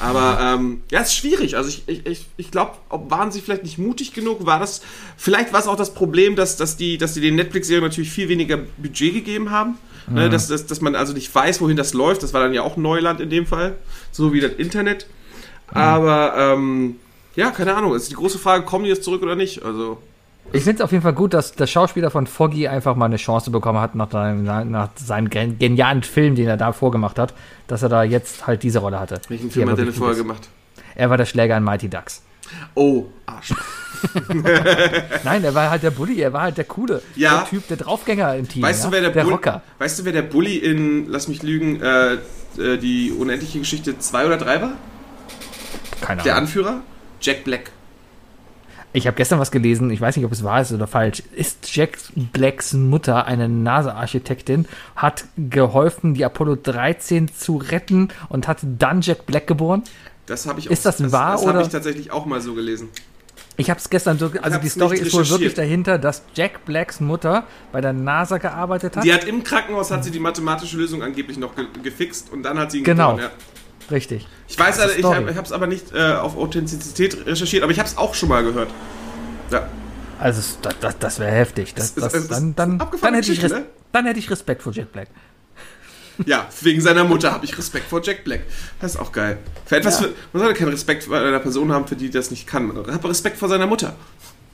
[0.00, 1.56] Aber ähm, ja, es ist schwierig.
[1.56, 4.46] Also ich, ich, ich, ich glaube, waren sie vielleicht nicht mutig genug?
[4.46, 4.80] War das,
[5.16, 8.28] vielleicht war es auch das Problem, dass, dass die, dass die den Netflix-Serien natürlich viel
[8.28, 9.78] weniger Budget gegeben haben.
[10.10, 12.22] Ne, dass, dass, dass man also nicht weiß, wohin das läuft.
[12.22, 13.76] Das war dann ja auch Neuland in dem Fall.
[14.10, 15.06] So wie das Internet.
[15.66, 16.96] Aber ähm,
[17.36, 17.94] ja, keine Ahnung.
[17.94, 19.62] Es ist die große Frage, kommen die jetzt zurück oder nicht?
[19.62, 19.98] Also.
[20.52, 23.16] Ich finde es auf jeden Fall gut, dass der Schauspieler von Foggy einfach mal eine
[23.16, 27.34] Chance bekommen hat nach, seinem, nach seinem gen- genialen Film, den er da vorgemacht hat,
[27.66, 29.20] dass er da jetzt halt diese Rolle hatte.
[29.28, 30.48] Welchen Film hat er denn vorher gemacht?
[30.94, 32.22] Er war der Schläger in Mighty Ducks.
[32.74, 33.52] Oh, Arsch.
[35.24, 37.02] Nein, er war halt der Bully, er war halt der Coole.
[37.14, 37.40] Ja.
[37.40, 38.62] Der Typ, der Draufgänger im Team.
[38.62, 38.88] Weißt ja?
[38.90, 39.62] du, wer der, der Bull- Rocker.
[39.78, 42.14] Weißt du, wer der Bully in, lass mich lügen, äh,
[42.58, 44.72] äh, die unendliche Geschichte 2 oder 3 war?
[46.00, 46.46] Keine Der Ahnung.
[46.46, 46.80] Anführer?
[47.20, 47.70] Jack Black.
[48.92, 51.22] Ich habe gestern was gelesen, ich weiß nicht, ob es wahr ist oder falsch.
[51.36, 51.98] Ist Jack
[52.32, 54.66] Blacks Mutter eine NASA-Architektin,
[54.96, 59.82] hat geholfen, die Apollo 13 zu retten und hat dann Jack Black geboren?
[60.26, 62.88] Das habe ich Ist das wahr, Das, das habe ich tatsächlich auch mal so gelesen.
[63.56, 67.00] Ich habe es gestern so, also die Story ist wohl wirklich dahinter, dass Jack Blacks
[67.00, 69.04] Mutter bei der NASA gearbeitet hat.
[69.04, 72.58] Die hat im Krankenhaus hat sie die mathematische Lösung angeblich noch ge gefixt und dann
[72.58, 73.16] hat sie ihn Genau.
[73.16, 73.57] geboren, ja.
[73.90, 74.26] Richtig.
[74.48, 77.88] Ich weiß, also, ich habe es aber nicht äh, auf Authentizität recherchiert, aber ich habe
[77.88, 78.70] es auch schon mal gehört.
[79.50, 79.68] Ja.
[80.18, 81.74] Also das, das, das wäre heftig.
[81.74, 83.66] Das, das, es dann, dann, dann, hätte ich ne?
[83.92, 85.08] dann hätte ich Respekt vor Jack Black.
[86.26, 88.40] Ja, wegen seiner Mutter habe ich Respekt vor Jack Black.
[88.80, 89.38] Das ist auch geil.
[89.64, 90.08] Für etwas Ja.
[90.08, 92.66] für, man sollte keinen Respekt vor einer Person haben, für die das nicht kann.
[92.66, 93.94] Man hat Respekt vor seiner Mutter.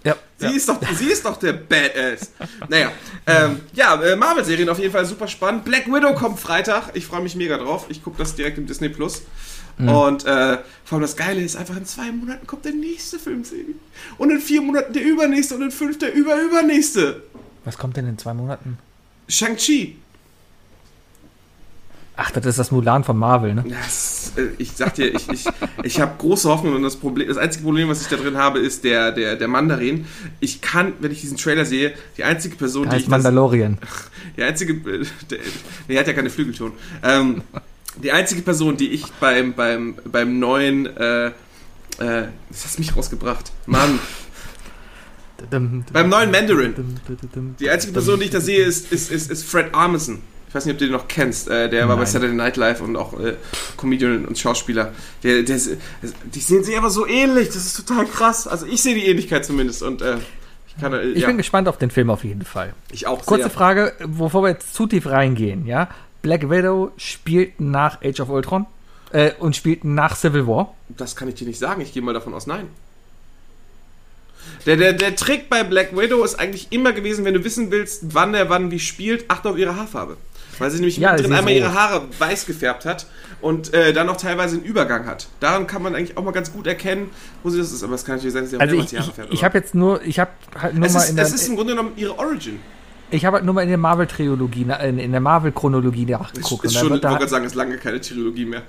[0.05, 0.17] Ja.
[0.37, 0.53] Sie, ja.
[0.53, 2.33] ist, doch, sie ist doch der Badass.
[2.69, 2.93] Naja,
[3.27, 5.65] ähm, ja, äh, Marvel-Serien auf jeden Fall super spannend.
[5.65, 6.91] Black Widow kommt Freitag.
[6.95, 7.87] Ich freue mich mega drauf.
[7.89, 9.23] Ich gucke das direkt im Disney Plus.
[9.79, 9.89] Mhm.
[9.89, 13.45] Und äh, vor allem das Geile ist einfach, in zwei Monaten kommt der nächste Film,
[13.45, 13.75] Sebi.
[14.19, 17.23] Und in vier Monaten der übernächste und in fünf der überübernächste.
[17.65, 18.79] Was kommt denn in zwei Monaten?
[19.29, 19.97] Shang-Chi.
[22.17, 23.65] Ach, das ist das Mulan von Marvel, ne?
[23.69, 25.47] Das, äh, ich sag dir, ich, ich,
[25.83, 28.61] ich habe große Hoffnung und das Problem, das einzige Problem, was ich da drin habe,
[28.61, 30.07] ist der, der, der Mandarin.
[30.39, 33.23] Ich kann, wenn ich diesen Trailer sehe, die einzige Person, Da die heißt ich das,
[33.25, 33.79] Mandalorian.
[34.37, 35.39] die einzige, äh, der,
[35.89, 36.73] der hat ja keine Flügelton.
[37.03, 37.43] Ähm,
[38.01, 41.33] die einzige Person, die ich beim, beim, beim neuen, äh, äh,
[41.99, 43.99] das hast mich rausgebracht, Mann.
[45.93, 46.75] Beim neuen Mandarin.
[47.59, 50.23] Die einzige Person, die ich da sehe, ist, ist, ist, ist Fred Armisen.
[50.55, 51.49] Ich weiß nicht, ob du den noch kennst.
[51.49, 52.13] Äh, der war bei Nein.
[52.13, 53.35] Saturday Night Live und auch äh,
[53.77, 54.93] Comedian und Schauspieler.
[55.25, 55.71] Der, der, ist-
[56.33, 57.49] die sehen sich aber so ähnlich.
[57.49, 58.47] Das ist total krass.
[58.47, 60.17] Also ich sehe die Ähnlichkeit zumindest und äh,
[60.69, 62.73] ich kann, äh, Ich ja, bin gespannt auf den Film auf jeden Fall.
[62.93, 63.51] ich auch Kurze sehr.
[63.51, 65.89] Frage, bevor wir jetzt zu tief reingehen, ja?
[66.23, 68.67] Black Widow spielt nach Age of Ultron
[69.11, 70.73] äh, und spielt nach Civil War.
[70.89, 71.81] Das kann ich dir nicht sagen.
[71.81, 72.69] Ich gehe mal davon aus, nein.
[74.67, 78.15] Der, der, der Trick bei Black Widow ist eigentlich immer gewesen, wenn du wissen willst,
[78.15, 80.17] wann er wann wie spielt, achte auf ihre Haarfarbe.
[80.59, 81.75] Weil sie nämlich Ja, sie einmal ihre.
[81.75, 83.07] Haare weiß gefärbt hat
[83.41, 85.27] und äh, dann auch teilweise einen Übergang hat.
[85.41, 87.11] Daran kann man eigentlich auch mal ganz gut erkennen,
[87.43, 87.83] wo sie das ist.
[87.83, 89.33] Aber es kann natürlich sein, dass sie auch Also ich, die Haare ich, färbt.
[89.33, 90.31] ich aber- habe jetzt nur, ich habe
[90.61, 92.61] halt nur es, mal ist, in der, es ist im Grunde genommen ihre Origin.
[93.11, 96.65] ich habe halt nur mal in der Marvel-Trilogie, in, der Marvel-Chronologie nachgeguckt.
[96.65, 98.63] ist schon, ich wollte gerade sagen, ist lange keine Trilogie mehr.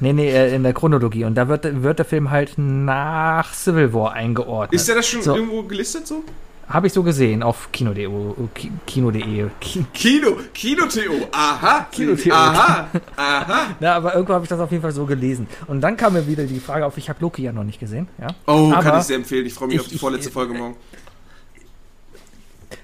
[0.00, 1.24] nee, nee, äh, in der Chronologie.
[1.24, 4.72] Und da wird, wird der Film halt nach Civil War eingeordnet.
[4.80, 5.34] Ist der das schon So.
[5.34, 6.22] irgendwo gelistet so?
[6.70, 8.08] Habe ich so gesehen auf kino.de.
[8.54, 9.48] Ki- Kino.de.
[9.60, 12.32] Ki- Kino, Kino-TO, aha, Kino-TO.
[12.32, 13.66] aha, aha.
[13.80, 15.48] Na, aber irgendwo habe ich das auf jeden Fall so gelesen.
[15.66, 18.06] Und dann kam mir wieder die Frage auf, ich habe Loki ja noch nicht gesehen.
[18.20, 18.28] Ja?
[18.46, 19.46] Oh, kann Aber ich sehr empfehlen.
[19.46, 20.76] Ich freue mich ich- auf die ich- vorletzte Folge morgen.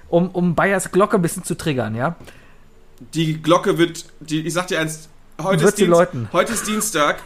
[0.09, 2.15] Um, um Bayers Glocke ein bisschen zu triggern, ja.
[3.13, 5.07] Die Glocke wird, die, ich sag dir eins,
[5.41, 7.17] heute Wird ist, Dienst, heute ist Dienstag.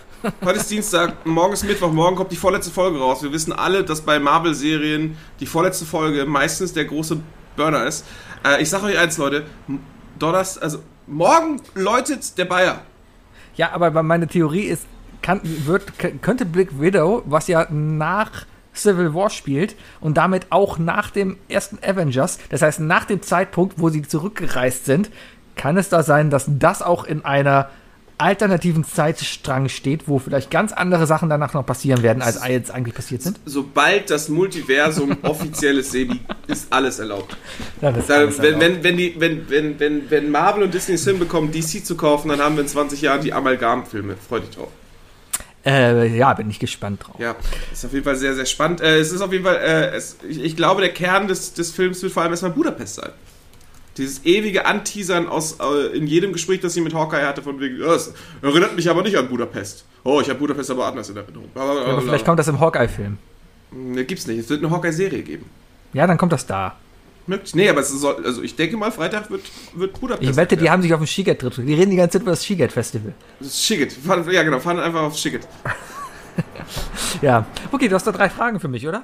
[0.45, 3.23] Heute ist Dienstag, morgen ist Mittwoch, morgen kommt die vorletzte Folge raus.
[3.23, 7.19] Wir wissen alle, dass bei Marvel-Serien die vorletzte Folge meistens der große
[7.55, 8.05] Burner ist.
[8.45, 9.45] Äh, ich sag euch eins, Leute,
[10.19, 12.81] Donnerstag, also morgen läutet der Bayer.
[13.55, 14.85] Ja, aber meine Theorie ist,
[15.23, 15.91] kann, wird,
[16.21, 18.45] könnte Black Widow, was ja nach
[18.75, 23.79] Civil War spielt und damit auch nach dem ersten Avengers, das heißt nach dem Zeitpunkt,
[23.79, 25.09] wo sie zurückgereist sind,
[25.55, 27.69] kann es da sein, dass das auch in einer
[28.21, 32.95] alternativen Zeitstrang steht, wo vielleicht ganz andere Sachen danach noch passieren werden, als jetzt eigentlich
[32.95, 33.39] passiert sind?
[33.45, 37.35] Sobald das Multiversum offiziell ist, Sebi, ist alles erlaubt.
[37.81, 38.61] Ist alles wenn, erlaubt.
[38.61, 42.29] wenn, wenn, die, wenn, wenn, wenn, wenn Marvel und Disney es hinbekommen, DC zu kaufen,
[42.29, 44.15] dann haben wir in 20 Jahren die Amalgam-Filme.
[44.27, 44.69] Freu dich drauf.
[45.65, 47.15] äh, ja, bin ich gespannt drauf.
[47.19, 47.35] Ja,
[47.71, 48.81] ist auf jeden Fall sehr, sehr spannend.
[48.81, 51.71] Äh, es ist auf jeden Fall, äh, es, ich, ich glaube, der Kern des, des
[51.71, 53.11] Films wird vor allem erstmal Budapest sein.
[53.97, 57.79] Dieses ewige Anteasern aus äh, in jedem Gespräch, das sie mit Hawkeye hatte, von wegen,
[57.79, 59.83] ja, es erinnert mich aber nicht an Budapest.
[60.03, 61.49] Oh, ich habe Budapest aber anders in Erinnerung.
[61.55, 63.17] Ja, aber vielleicht kommt das im Hawkeye-Film.
[63.71, 64.39] Ne, gibt's nicht.
[64.39, 65.45] Es wird eine Hawkeye-Serie geben.
[65.93, 66.75] Ja, dann kommt das da.
[67.27, 67.53] Möglich.
[67.53, 69.43] Nee, aber es soll, also ich denke mal, Freitag wird,
[69.75, 70.29] wird Budapest.
[70.31, 71.53] Ich wette, die haben sich auf dem Skiget-Trip.
[71.57, 73.13] Die reden die ganze Zeit über das Skiget-Festival.
[73.39, 73.71] Das.
[74.05, 75.47] Fahren- Ja, genau, fahren einfach auf Shigget.
[77.21, 77.45] Ja.
[77.71, 79.03] Okay, du hast da drei Fragen für mich, oder?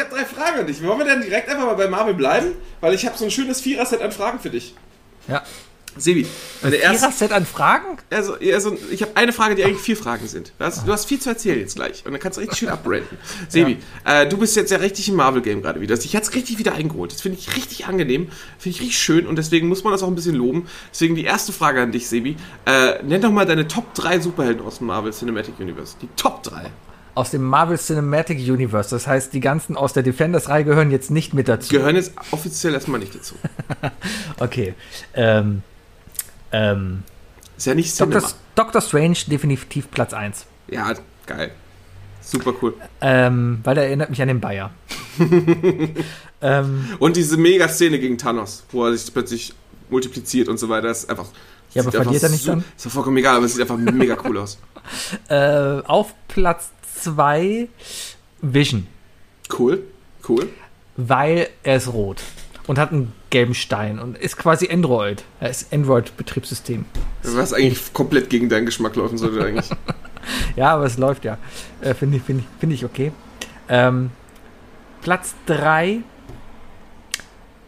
[0.00, 0.82] Ich habe drei Fragen an dich.
[0.82, 2.52] Wollen wir dann direkt einfach mal bei Marvel bleiben?
[2.80, 4.74] Weil ich habe so ein schönes Vierer-Set an Fragen für dich.
[5.28, 5.42] Ja.
[5.96, 6.24] Sebi,
[6.62, 7.98] meine erste, Vierer-Set an Fragen?
[8.10, 10.52] also, also ich habe eine Frage, die eigentlich vier Fragen sind.
[10.56, 12.68] Du hast, du hast viel zu erzählen jetzt gleich und dann kannst du richtig schön
[12.68, 13.18] abbranden.
[13.48, 15.98] Sebi, äh, du bist jetzt ja richtig im Marvel-Game gerade wieder.
[15.98, 17.12] Ich hat's richtig wieder eingeholt.
[17.12, 20.08] Das finde ich richtig angenehm, finde ich richtig schön und deswegen muss man das auch
[20.08, 20.68] ein bisschen loben.
[20.92, 22.36] Deswegen die erste Frage an dich, Sebi.
[22.66, 25.96] Äh, nenn doch mal deine Top 3 Superhelden aus dem Marvel Cinematic Universe.
[26.00, 26.70] Die Top 3.
[27.20, 28.88] Aus dem Marvel Cinematic Universe.
[28.88, 31.68] Das heißt, die ganzen aus der Defenders-Reihe gehören jetzt nicht mit dazu.
[31.68, 33.34] Gehören jetzt offiziell erstmal nicht dazu.
[34.38, 34.72] Okay.
[35.12, 35.60] Ähm,
[36.50, 37.02] ähm,
[37.58, 38.20] Ist ja nicht Cinema.
[38.20, 40.46] Doctor, Doctor Strange definitiv Platz 1.
[40.68, 40.94] Ja,
[41.26, 41.50] geil.
[42.22, 42.72] Super cool.
[43.02, 44.70] Ähm, weil der erinnert mich an den Bayer.
[46.40, 49.52] ähm, Und diese Mega-Szene gegen Thanos, wo er sich plötzlich
[49.90, 51.26] multipliziert und so weiter, ist einfach.
[51.74, 52.64] Ja, aber verliert er nicht so- dann?
[52.78, 54.58] Ist doch vollkommen egal, aber es sieht einfach mega cool aus.
[55.28, 56.70] äh, auf Platz
[57.02, 57.68] 2
[58.42, 58.86] Vision,
[59.58, 59.82] Cool,
[60.28, 60.48] cool.
[60.96, 62.22] weil er ist rot
[62.66, 65.24] und hat einen gelben Stein und ist quasi Android.
[65.40, 66.84] Er ist Android-Betriebssystem.
[67.22, 69.70] Was eigentlich komplett gegen deinen Geschmack laufen sollte eigentlich.
[70.54, 71.38] Ja, aber es läuft ja.
[71.80, 73.10] Äh, Finde ich, find ich, find ich okay.
[73.70, 74.10] Ähm,
[75.00, 76.00] Platz 3.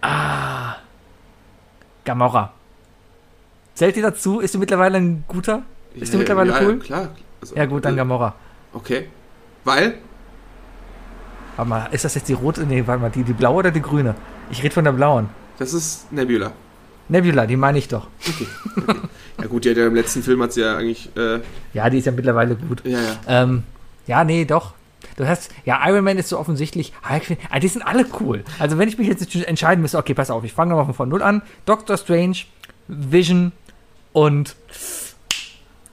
[0.02, 0.74] Ah.
[2.04, 2.52] Gamora.
[3.74, 4.40] Zählt ihr dazu?
[4.40, 5.62] Ist sie mittlerweile ein guter?
[5.94, 6.72] Ist die mittlerweile ja, cool?
[6.74, 7.08] Ja, klar.
[7.40, 8.34] Also, Ja, gut, dann äh, Gamora.
[8.74, 9.06] Okay.
[9.64, 9.94] Weil?
[11.56, 12.64] Warte mal, ist das jetzt die rote?
[12.66, 14.14] Nee, warte mal, die, die blaue oder die grüne?
[14.50, 15.28] Ich rede von der blauen.
[15.58, 16.52] Das ist Nebula.
[17.08, 18.06] Nebula, die meine ich doch.
[19.40, 21.14] Ja gut, die hat ja im letzten Film hat sie ja eigentlich.
[21.16, 21.40] Äh,
[21.74, 22.82] Ja, die ist ja mittlerweile gut.
[22.86, 23.16] ja, ja.
[23.26, 23.64] Ähm,
[24.06, 24.74] ja, nee, doch.
[25.16, 28.44] Du hast, ja, Iron Man ist so offensichtlich, Hulk, ah, die sind alle cool.
[28.58, 31.08] Also wenn ich mich jetzt entscheiden müsste, okay, pass auf, ich fange nochmal von, von
[31.10, 31.42] null an.
[31.66, 32.38] Doctor Strange,
[32.88, 33.52] Vision
[34.12, 34.56] und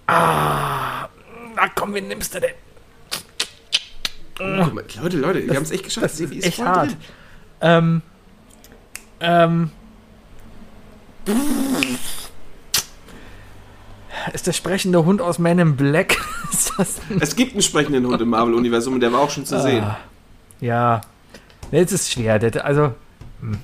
[0.08, 1.08] ah,
[1.56, 2.54] na komm, wen nimmst du denn?
[4.40, 6.06] Guck mal, Leute, Leute, wir haben es echt geschafft.
[6.06, 6.92] Das Sebi ist echt hart.
[6.92, 6.98] drin.
[7.62, 8.02] Ähm,
[9.20, 9.72] ähm,
[14.34, 16.18] ist der sprechende Hund aus Man in Black?
[16.78, 19.84] das Es gibt einen sprechenden Hund im Marvel-Universum und der war auch schon zu sehen.
[19.84, 19.98] Ah,
[20.62, 21.02] Ja.
[21.72, 22.40] Nee, es ist schwer.
[22.40, 22.94] Das- Also,
[23.42, 23.58] hm.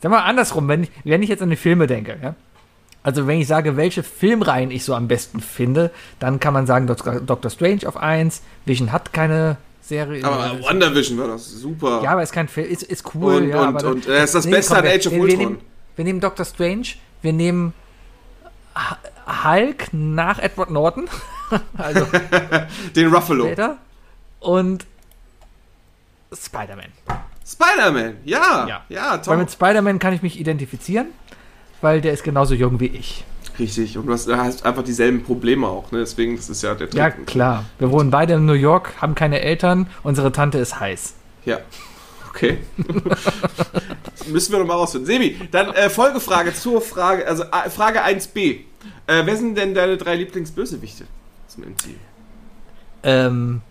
[0.00, 2.34] sag mal andersrum, wenn ich, wenn ich jetzt an die Filme denke, ja.
[3.02, 6.86] Also, wenn ich sage, welche Filmreihen ich so am besten finde, dann kann man sagen,
[6.86, 7.20] Dr.
[7.20, 9.56] Doctor Strange auf 1, Vision hat keine
[9.88, 10.24] Serie.
[10.24, 12.00] Aber WandaVision war doch super.
[12.02, 13.34] ja, aber ist kein Film, ist, ist cool.
[13.36, 15.18] und, ja, und, aber und er ist das Nee, Beste komm, an Age of wir,
[15.18, 15.38] wir, Ultron.
[15.38, 15.58] nehmen,
[15.96, 16.86] wir nehmen Doctor Strange,
[17.22, 17.72] wir nehmen
[19.44, 21.08] Hulk nach Edward Norton,
[21.78, 22.06] also
[22.96, 23.44] Den Ruffalo.
[23.46, 23.78] später,
[24.40, 24.84] und
[26.32, 26.92] Spider-Man.
[27.46, 28.66] Spider-Man, ja.
[28.68, 28.84] Ja.
[28.88, 29.38] Ja, Weil Tom.
[29.38, 31.06] mit Spider-Man kann ich mich identifizieren,
[31.80, 33.24] weil der ist genauso jung wie ich.
[33.58, 33.96] Richtig.
[33.96, 36.00] Und du hast, einfach dieselben Probleme auch, ne?
[36.00, 36.98] Deswegen das ist ja der Trick.
[36.98, 37.64] Ja, klar.
[37.78, 41.14] Wir wohnen beide in New York, haben keine Eltern, unsere Tante ist heiß.
[41.44, 41.58] Ja.
[42.28, 42.58] Okay.
[44.18, 45.06] das müssen wir nochmal rausfinden.
[45.06, 48.58] Sebi, dann äh, Folgefrage zur Frage, also äh, Frage 1b.
[49.06, 51.04] Äh, wer sind denn deine drei Lieblingsbösewichte
[51.48, 51.94] zum MCU?
[53.02, 53.62] Ähm,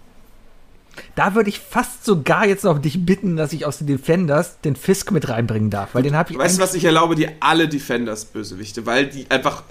[1.16, 4.76] da würde ich fast sogar jetzt noch dich bitten, dass ich aus den Defenders den
[4.76, 7.68] Fisk mit reinbringen darf, weil den habe ich Weißt du was, ich erlaube dir alle
[7.68, 9.64] Defenders-Bösewichte, weil die einfach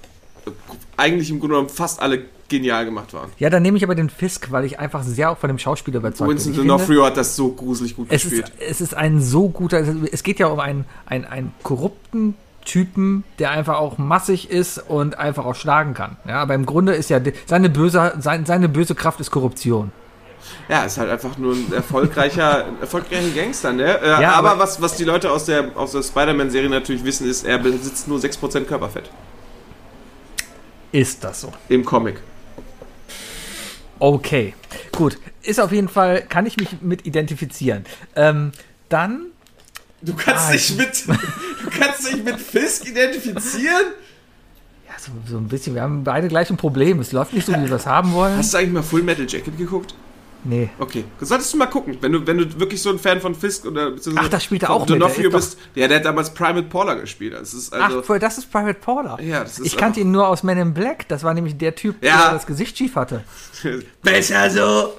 [0.96, 3.30] eigentlich im Grunde genommen fast alle genial gemacht waren.
[3.38, 5.98] Ja, dann nehme ich aber den Fisk, weil ich einfach sehr auch von dem Schauspieler
[5.98, 6.60] überzeugt Winston bin.
[6.60, 8.50] Finde, D'Onofrio hat das so gruselig gut es gespielt.
[8.58, 13.24] ist, es ist ein so guter, es geht ja um einen, einen, einen korrupten Typen,
[13.38, 16.16] der einfach auch massig ist und einfach auch schlagen kann.
[16.26, 19.92] Ja, aber im Grunde ist ja seine böse, sein, seine böse Kraft ist Korruption.
[20.68, 23.98] Ja, ist halt einfach nur ein erfolgreicher, ein erfolgreicher Gangster, ne?
[24.00, 27.28] Äh, Ja, aber aber- was, was die Leute aus der, aus der Spider-Man-Serie natürlich wissen,
[27.28, 29.10] ist, er besitzt nur 6% Körperfett
[30.92, 31.52] Ist das so?
[31.68, 32.20] im Comic.
[33.98, 34.54] Okay,
[34.92, 35.18] gut.
[35.42, 37.84] Ist auf jeden Fall, kann ich mich mit identifizieren.
[38.16, 38.52] Ähm,
[38.88, 39.26] dann,
[40.02, 43.86] Du kannst Ah, dich mit, du kannst dich mit Fisk identifizieren?
[44.86, 47.00] ja, so, so ein bisschen, wir haben beide gleich ein Problem.
[47.00, 48.36] Es läuft nicht so, wie wir das haben wollen.
[48.36, 49.94] Hast du eigentlich mal Full Metal Jacket geguckt?
[50.44, 50.68] Nee.
[50.78, 53.34] Okay, das solltest du mal gucken, wenn du, wenn du wirklich so ein Fan von
[53.34, 55.58] Fisk oder beziehungsweise Ach, da spielt er auch mit, der bist.
[55.74, 57.32] Ja, der hat damals Private Paula gespielt.
[57.32, 59.18] Das ist also, Ach, voll, das ist Private Paula.
[59.20, 61.08] Ja, das ist ich kannte ihn nur aus Men in Black.
[61.08, 62.24] Das war nämlich der Typ, Ja.
[62.24, 63.24] der das Gesicht schief hatte.
[64.02, 64.94] besser so.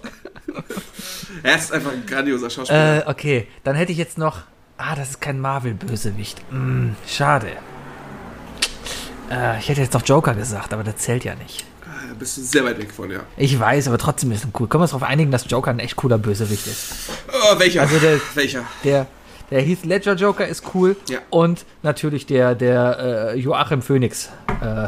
[1.43, 3.05] er ist einfach ein grandioser Schauspieler.
[3.05, 4.41] Äh, okay, dann hätte ich jetzt noch.
[4.77, 6.41] Ah, das ist kein Marvel-Bösewicht.
[6.49, 7.47] Hm, schade.
[9.31, 11.65] Äh, ich hätte jetzt noch Joker gesagt, aber das zählt ja nicht.
[12.17, 13.19] Bist du sehr weit weg von, ja.
[13.37, 14.67] Ich weiß, aber trotzdem ist es cool.
[14.67, 16.93] Können wir uns darauf einigen, dass Joker ein echt cooler Bösewicht ist?
[17.29, 17.81] Oh, welcher?
[17.81, 18.63] Also der- welcher?
[18.83, 19.07] Der,
[19.51, 20.95] der Heath Ledger Joker ist cool.
[21.09, 21.19] Ja.
[21.29, 24.29] Und natürlich der, der äh, Joachim Phoenix
[24.61, 24.85] äh,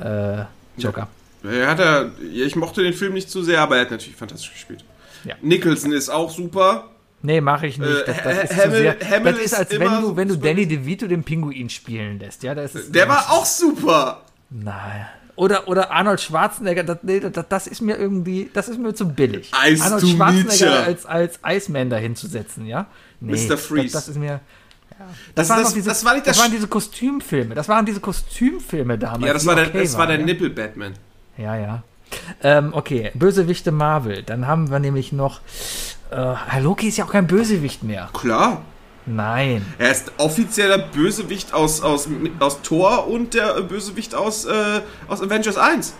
[0.00, 0.44] äh,
[0.76, 1.08] Joker.
[1.42, 4.52] Er hat er, ich mochte den Film nicht zu sehr, aber er hat natürlich fantastisch
[4.52, 4.84] gespielt.
[5.24, 5.34] Ja.
[5.42, 6.88] Nicholson ist auch super.
[7.22, 7.90] Nee, mache ich nicht.
[7.90, 10.36] Äh, Das, das, ist, zu Hamill- sehr, Hamill das ist, als wenn du, wenn du
[10.36, 12.42] Danny DeVito den Pinguin spielen lässt.
[12.42, 14.22] Ja, das ist, Der war auch super.
[14.50, 15.06] Nein.
[15.36, 19.08] Oder, oder Arnold Schwarzenegger, das, nee, das, das ist mir irgendwie, das ist mir zu
[19.08, 19.50] billig.
[19.52, 22.86] Eis Arnold Schwarzenegger als, als Iceman dahin zu setzen, ja?
[23.20, 23.56] Nee, Mr.
[23.56, 23.92] Freeze.
[23.92, 24.40] Das, das ist mir.
[25.34, 26.36] Das, waren das, diese, das war nicht das.
[26.36, 27.54] das waren diese Kostümfilme.
[27.54, 29.24] Das waren diese Kostümfilme damals.
[29.24, 30.24] ja, das war der, okay das war der ja.
[30.24, 30.94] Nippel-Batman.
[31.36, 31.82] Ja, ja.
[32.42, 34.22] Ähm, okay, Bösewichte Marvel.
[34.22, 35.40] Dann haben wir nämlich noch.
[36.10, 38.08] Äh, Loki ist ja auch kein Bösewicht mehr.
[38.12, 38.62] Klar.
[39.06, 39.64] Nein.
[39.78, 42.08] Er ist offizieller Bösewicht aus, aus,
[42.40, 45.94] aus Thor und der Bösewicht aus, äh, aus Avengers 1.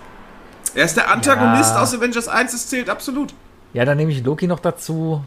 [0.74, 1.82] Er ist der Antagonist Ja.
[1.82, 3.34] aus Avengers 1, das zählt absolut.
[3.74, 5.22] Ja, dann nehme ich Loki noch dazu.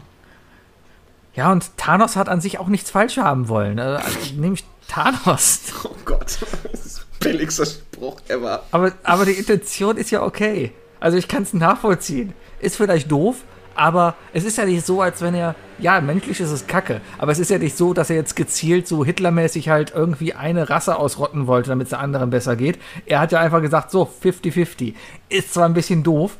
[1.34, 3.78] Ja, und Thanos hat an sich auch nichts falsch haben wollen.
[3.78, 4.02] Also
[4.36, 5.60] nehme ich Thanos.
[5.84, 6.38] Oh Gott,
[6.72, 8.64] das ist der billigste Spruch ever.
[8.72, 10.72] Aber, aber die Intention ist ja okay.
[10.98, 12.32] Also ich kann es nachvollziehen.
[12.60, 13.36] Ist vielleicht doof,
[13.78, 17.32] aber es ist ja nicht so, als wenn er, ja, menschlich ist es kacke, aber
[17.32, 20.96] es ist ja nicht so, dass er jetzt gezielt so Hitlermäßig halt irgendwie eine Rasse
[20.96, 22.78] ausrotten wollte, damit es der anderen besser geht.
[23.06, 24.94] Er hat ja einfach gesagt, so, 50-50.
[25.28, 26.36] Ist zwar ein bisschen doof,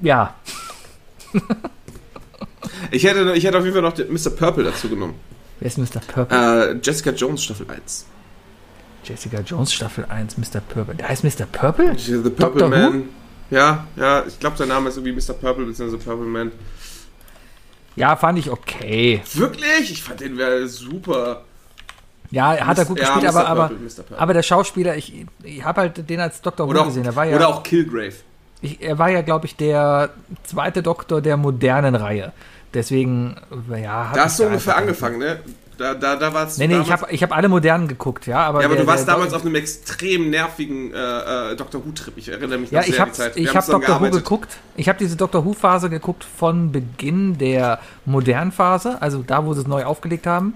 [0.00, 0.34] ja,
[2.90, 4.30] Ich hätte, ich hätte auf jeden Fall noch Mr.
[4.30, 5.14] Purple dazu genommen.
[5.60, 6.00] wer ist Mr.
[6.00, 6.74] Purple?
[6.74, 8.06] Äh, Jessica Jones Staffel 1.
[9.04, 10.60] Jessica Jones Staffel 1, Mr.
[10.60, 10.94] Purple.
[10.94, 11.46] Der heißt Mr.
[11.50, 11.98] Purple?
[11.98, 13.08] The Purple Doctor Man.
[13.52, 15.34] Ja, ja, ich glaube, sein Name ist irgendwie Mr.
[15.34, 15.98] Purple bzw.
[15.98, 16.52] Purple Man.
[17.96, 19.20] Ja, fand ich okay.
[19.34, 19.92] Wirklich?
[19.92, 21.44] Ich fand den wäre super.
[22.30, 23.40] Ja, hat er gut Ja, gespielt, Mr.
[23.40, 23.88] aber, aber, Purple.
[23.88, 24.18] Purple.
[24.18, 26.66] aber der Schauspieler, ich, ich habe halt den als Dr.
[26.66, 27.04] Who gesehen.
[27.04, 28.14] Er war ja, oder auch Killgrave.
[28.62, 30.08] ich, er war ja, glaube ich, der
[30.44, 32.32] zweite Doktor der modernen Reihe.
[32.72, 33.36] Deswegen,
[33.70, 34.12] ja.
[34.14, 35.40] Da hast du ungefähr angefangen, ne?
[35.82, 38.38] Da, da, da war's Nee, nee, damals, ich habe ich hab alle modernen geguckt, ja.
[38.46, 41.84] Aber, Ja, aber der, du warst der, damals auf einem extrem nervigen äh, äh, Dr.
[41.84, 42.14] Who-Trip.
[42.16, 43.36] Ich erinnere mich Ja, noch ich sehr habe an die Zeit.
[43.36, 44.56] ich Wir hab haben zusammen Doctor Who geguckt.
[44.76, 49.62] Ich habe diese Doctor Who-Phase geguckt von Beginn der modernen Phase, also da, wo sie
[49.62, 50.54] es neu aufgelegt haben,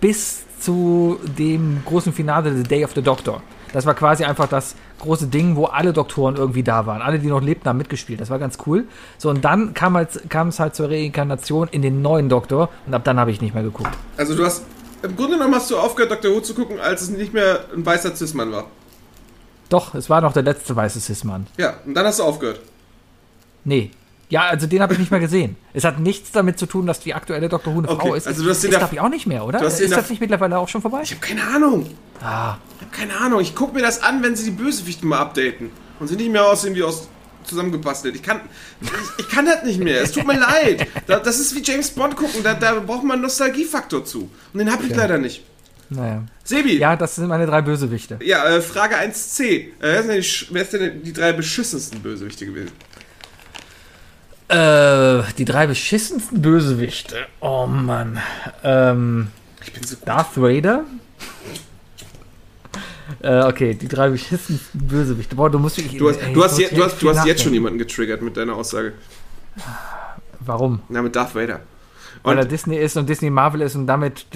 [0.00, 3.42] bis zu dem großen Finale The Day of the Doctor.
[3.72, 7.02] Das war quasi einfach das große Ding, wo alle Doktoren irgendwie da waren.
[7.02, 8.20] Alle, die noch lebten, haben mitgespielt.
[8.20, 8.84] Das war ganz cool.
[9.18, 12.94] So, und dann kam, halt, kam es halt zur Reinkarnation in den neuen Doktor und
[12.94, 13.90] ab dann habe ich nicht mehr geguckt.
[14.16, 14.64] Also du hast,
[15.02, 16.34] im Grunde genommen hast du aufgehört, Dr.
[16.34, 18.66] Who zu gucken, als es nicht mehr ein weißer Cis-Mann war.
[19.68, 21.46] Doch, es war noch der letzte weiße Cis-Mann.
[21.56, 22.60] Ja, und dann hast du aufgehört.
[23.64, 23.90] Nee.
[24.32, 25.56] Ja, also den habe ich nicht mehr gesehen.
[25.74, 27.74] Es hat nichts damit zu tun, dass die aktuelle Dr.
[27.74, 28.26] Who eine Okay, Frau ist.
[28.26, 29.58] also du hast den ist, glaube ich, auch nicht mehr, oder?
[29.58, 31.00] du hast Ist da- das nicht mittlerweile auch schon vorbei?
[31.02, 31.86] Ich habe keine Ahnung.
[32.22, 33.40] Ah, Ich habe keine Ahnung.
[33.40, 35.70] Ich gucke mir das an, wenn sie die Bösewichten mal updaten.
[36.00, 37.08] Und sie nicht mehr aussehen wie aus
[37.44, 38.14] zusammengebastelt.
[38.16, 38.40] Ich kann,
[38.80, 40.00] ich, ich kann das nicht mehr.
[40.02, 40.86] Es tut mir leid.
[41.06, 42.42] Da, das ist wie James Bond gucken.
[42.42, 44.30] Da, da braucht man einen Nostalgiefaktor zu.
[44.52, 44.98] Und den habe ich Okay.
[45.00, 45.44] leider nicht.
[45.90, 46.22] naja.
[46.44, 48.18] Sebi, Ja, das sind meine drei Bösewichte.
[48.24, 49.42] Ja, äh, Frage 1c.
[49.44, 52.70] Äh, wer, sind denn die, sch- wer ist denn die drei beschissensten Bösewichte gewesen?
[54.52, 57.16] Äh, die drei beschissensten Bösewichte.
[57.40, 58.18] Oh Mann.
[58.62, 59.28] Ähm,
[59.62, 60.06] Ich bin so gut.
[60.06, 60.84] Darth Vader.
[63.20, 65.36] Äh, okay, die drei beschissensten Bösewichte.
[65.36, 65.98] Boah, du musst wirklich.
[65.98, 68.36] Du hast, ey, du hast, je, du hast, du hast jetzt schon jemanden getriggert mit
[68.36, 68.92] deiner Aussage.
[70.40, 70.80] Warum?
[70.88, 71.60] Na, mit Darth Vader.
[72.22, 74.26] Weil er Und Disney ist und Disney Marvel ist und damit.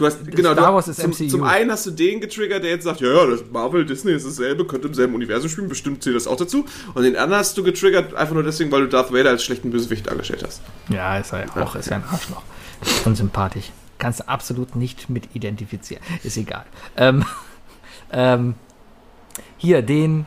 [0.00, 1.28] Du hast, genau, Star Wars ist zum, MCU.
[1.28, 4.26] zum einen hast du den getriggert, der jetzt sagt, ja, ja, das Marvel, Disney ist
[4.26, 6.64] dasselbe, könnte im selben Universum spielen, bestimmt zählt das auch dazu.
[6.94, 9.70] Und den anderen hast du getriggert, einfach nur deswegen, weil du Darth Vader als schlechten
[9.70, 10.62] Bösewicht dargestellt hast.
[10.88, 11.74] Ja, ist er ja auch.
[11.74, 12.42] Ist ja ein Arschloch.
[13.04, 13.70] Unsympathisch.
[13.98, 16.02] Kannst du absolut nicht mit identifizieren.
[16.22, 16.64] Ist egal.
[16.96, 17.24] Ähm,
[18.12, 18.54] ähm,
[19.58, 20.26] hier, den.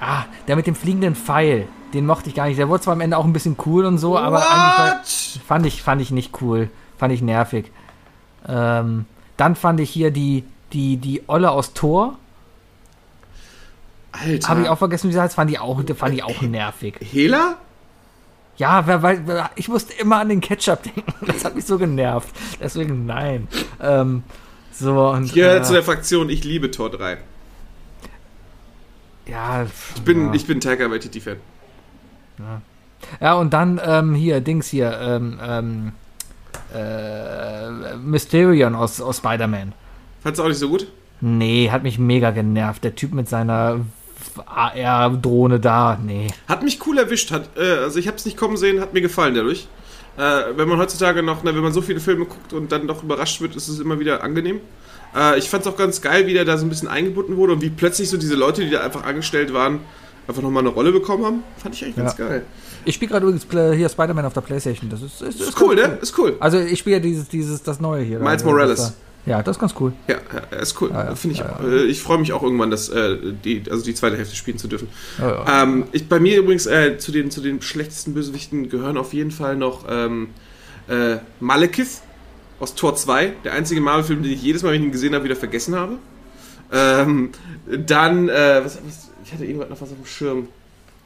[0.00, 1.66] Ah, der mit dem fliegenden Pfeil.
[1.92, 2.58] Den mochte ich gar nicht.
[2.58, 5.42] Der wurde zwar am Ende auch ein bisschen cool und so, aber eigentlich war, What?
[5.46, 6.70] fand, ich, fand ich nicht cool.
[6.96, 7.72] Fand ich nervig.
[8.46, 12.18] Ähm, dann fand ich hier die, die, die Olle aus Thor.
[14.12, 14.48] Alter.
[14.48, 15.34] Habe ich auch vergessen, wie sie heißt.
[15.34, 16.96] Fand ich auch, fand ich auch nervig.
[17.00, 17.56] Hela?
[18.56, 21.26] Ja, weil, ich musste immer an den Ketchup denken.
[21.26, 22.28] Das hat mich so genervt.
[22.60, 23.48] Deswegen nein.
[23.80, 24.22] Ähm,
[24.72, 27.18] so und Ich gehöre äh, zu der Fraktion, ich liebe Tor 3.
[29.26, 30.34] ja, Ich bin, ja.
[30.34, 31.36] ich bin Taika Waititi-Fan.
[33.20, 35.92] ja und dann ähm, hier Dings hier ähm, ähm,
[36.74, 39.72] äh, Mysterion aus, aus Spider-Man.
[40.22, 40.86] Fandst du auch nicht so gut?
[41.20, 42.82] Nee, hat mich mega genervt.
[42.84, 43.80] Der Typ mit seiner
[44.46, 45.98] AR-Drohne da.
[46.02, 46.28] Nee.
[46.48, 47.30] Hat mich cool erwischt.
[47.30, 49.66] Hat, äh, also ich habe es nicht kommen sehen, hat mir gefallen dadurch.
[50.16, 53.02] Äh, wenn man heutzutage noch, ne, wenn man so viele Filme guckt und dann doch
[53.02, 54.60] überrascht wird, ist es immer wieder angenehm.
[55.16, 57.52] Äh, ich fand es auch ganz geil, wie der da so ein bisschen eingebunden wurde
[57.54, 59.80] und wie plötzlich so diese Leute, die da einfach angestellt waren,
[60.28, 61.42] einfach nochmal eine Rolle bekommen haben.
[61.58, 62.26] Fand ich eigentlich ganz Ja.
[62.26, 62.42] geil.
[62.84, 64.88] Ich spiele gerade übrigens hier Spider-Man auf der Playstation.
[64.90, 65.98] Das ist, ist, Ist cool, ne?
[66.00, 66.36] Ist cool.
[66.40, 68.18] Also ich spiele ja dieses, dieses, das neue hier.
[68.18, 68.78] Miles Also, Morales.
[68.78, 68.88] das
[69.24, 69.92] da- Ja, das ist ganz cool.
[70.08, 70.16] Ja,
[70.52, 70.90] ja ist cool.
[70.90, 71.14] Ja, ja.
[71.14, 71.62] Finde ich Ja, auch.
[71.64, 74.66] Äh, Ich freue mich auch irgendwann, dass, äh, die, also die zweite Hälfte spielen zu
[74.68, 74.88] dürfen.
[75.18, 75.62] Ja, ja.
[75.62, 79.30] Ähm, ich, bei mir übrigens äh, zu, den, zu den schlechtesten Bösewichten gehören auf jeden
[79.30, 80.28] Fall noch ähm,
[80.88, 82.00] Äh, Malekith
[82.58, 85.24] aus Tor 2, der einzige Marvel-Film, den ich jedes Mal, wenn ich ihn gesehen habe,
[85.24, 85.98] wieder vergessen habe.
[86.72, 87.30] Ähm,
[87.86, 90.48] dann, äh, was, was, ich hatte irgendwas noch was auf dem Schirm.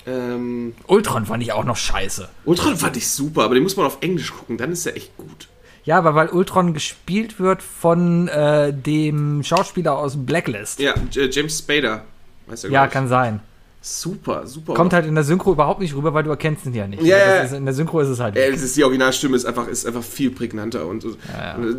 [0.06, 2.28] Ähm, Ultron fand ich auch noch scheiße.
[2.44, 5.16] Ultron fand ich super, aber den muss man auf Englisch gucken, dann ist er echt
[5.16, 5.48] gut.
[5.84, 10.78] Ja, aber weil Ultron gespielt wird von äh, dem Schauspieler aus Blacklist.
[10.80, 12.04] Ja, J- James Spader.
[12.46, 13.40] Weißt du, Ja, kann sein.
[13.86, 14.72] Super, super.
[14.72, 17.02] Kommt halt in der Synchro überhaupt nicht rüber, weil du erkennst ihn ja nicht.
[17.02, 17.42] Ja, Das ja.
[17.42, 18.34] Ist, in der Synchro ist es halt.
[18.34, 21.18] Äh, es ist, die Originalstimme ist einfach, ist einfach viel prägnanter und, und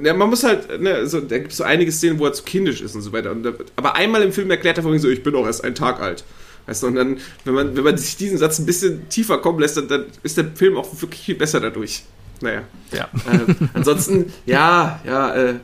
[0.06, 2.44] ja, man muss halt, ne, so, da gibt es so einige Szenen, wo er zu
[2.44, 3.32] kindisch ist und so weiter.
[3.32, 6.00] Und aber einmal im Film erklärt er vorhin so, ich bin auch erst einen Tag
[6.00, 6.24] alt.
[6.68, 9.60] Weißt du, und dann, wenn man, wenn man sich diesen Satz ein bisschen tiefer kommen
[9.60, 12.04] lässt, dann, dann ist der Film auch wirklich viel besser dadurch.
[12.42, 12.64] Naja.
[12.92, 13.10] Ja.
[13.32, 15.56] Äh, ansonsten, ja, ja, äh,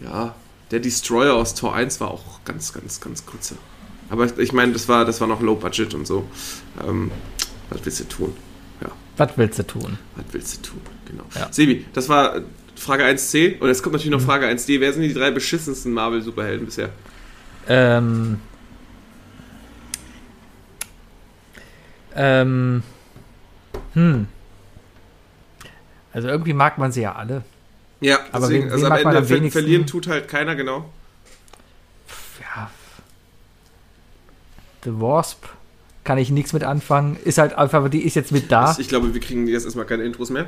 [0.00, 0.34] ja,
[0.70, 3.56] der Destroyer aus Tor 1 war auch ganz, ganz, ganz kurzer.
[4.10, 6.26] Aber ich meine, das war, das war noch Low Budget und so.
[6.86, 7.10] Ähm,
[7.70, 8.36] was willst du tun?
[8.80, 8.88] Ja.
[9.18, 9.98] Was willst du tun?
[10.16, 10.80] Was willst du tun?
[11.06, 11.24] Genau.
[11.34, 11.52] Ja.
[11.52, 12.36] Sebi, das war
[12.74, 13.58] Frage 1c.
[13.58, 14.80] Und jetzt kommt natürlich noch Frage 1d.
[14.80, 16.90] Wer sind die drei beschissensten Marvel-Superhelden bisher?
[17.68, 18.38] Ähm.
[22.18, 22.82] Ähm.
[23.94, 24.26] Hm.
[26.12, 27.44] Also irgendwie mag man sie ja alle.
[28.00, 30.28] Ja, Aber deswegen, wen- also wen am mag man Ende am ver verlieren tut halt
[30.28, 30.90] keiner, genau.
[32.40, 32.70] Ja.
[34.84, 35.44] The Wasp
[36.04, 37.16] kann ich nichts mit anfangen.
[37.24, 38.74] Ist halt einfach, die ist jetzt mit da.
[38.78, 40.46] Ich glaube, wir kriegen jetzt erstmal keine Intros mehr.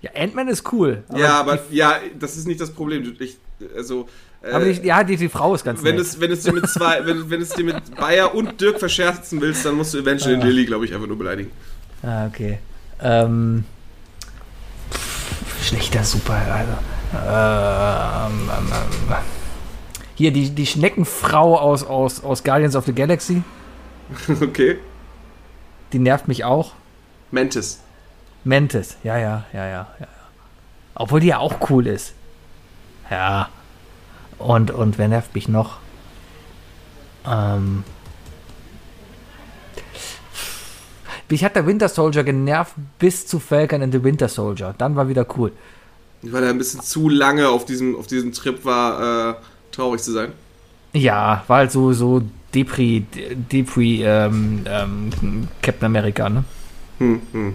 [0.00, 1.02] Ja, Ant-Man ist cool.
[1.16, 3.16] ja, aber ja, das ist nicht das Problem.
[3.18, 3.36] Ich,
[3.74, 4.08] also,
[4.42, 6.04] äh, Aber die, ja, die, die Frau ist ganz wenn, nett.
[6.04, 9.40] es, wenn es dir mit zwei, wenn, wenn es dir mit Bayer und Dirk verscherzen
[9.40, 10.46] willst, dann musst du Evangeline Ah.
[10.46, 11.50] Lilly, glaube ich, einfach nur beleidigen.
[12.02, 12.58] Ah, okay.
[13.00, 13.64] Ähm,
[14.92, 16.72] pff, schlechter Super, also.
[17.14, 19.16] Ähm, ähm,
[20.14, 23.42] hier, die, die Schneckenfrau aus, aus, aus Guardians of the Galaxy,
[24.42, 24.78] okay.
[25.92, 26.72] die nervt mich auch.
[27.30, 27.80] Mantis.
[28.44, 29.86] Mantis, ja, ja, ja, ja.
[30.00, 30.06] ja.
[30.94, 32.14] Obwohl die ja auch cool ist.
[33.10, 33.48] Ja.
[34.38, 35.78] Und, und wer nervt mich noch?
[37.26, 37.84] Ähm.
[41.28, 44.74] Mich hat der Winter Soldier genervt bis zu Falcon and the Winter Soldier.
[44.78, 45.52] Dann war wieder cool.
[46.22, 49.34] Weil er ein bisschen zu lange auf diesem, auf diesem Trip war, äh,
[49.72, 50.32] traurig zu sein.
[50.94, 52.22] Ja, war halt so, so
[52.54, 53.04] Depri,
[53.52, 56.44] Depri, ähm, ähm, Captain America, ne?
[56.98, 57.54] Hm, hm.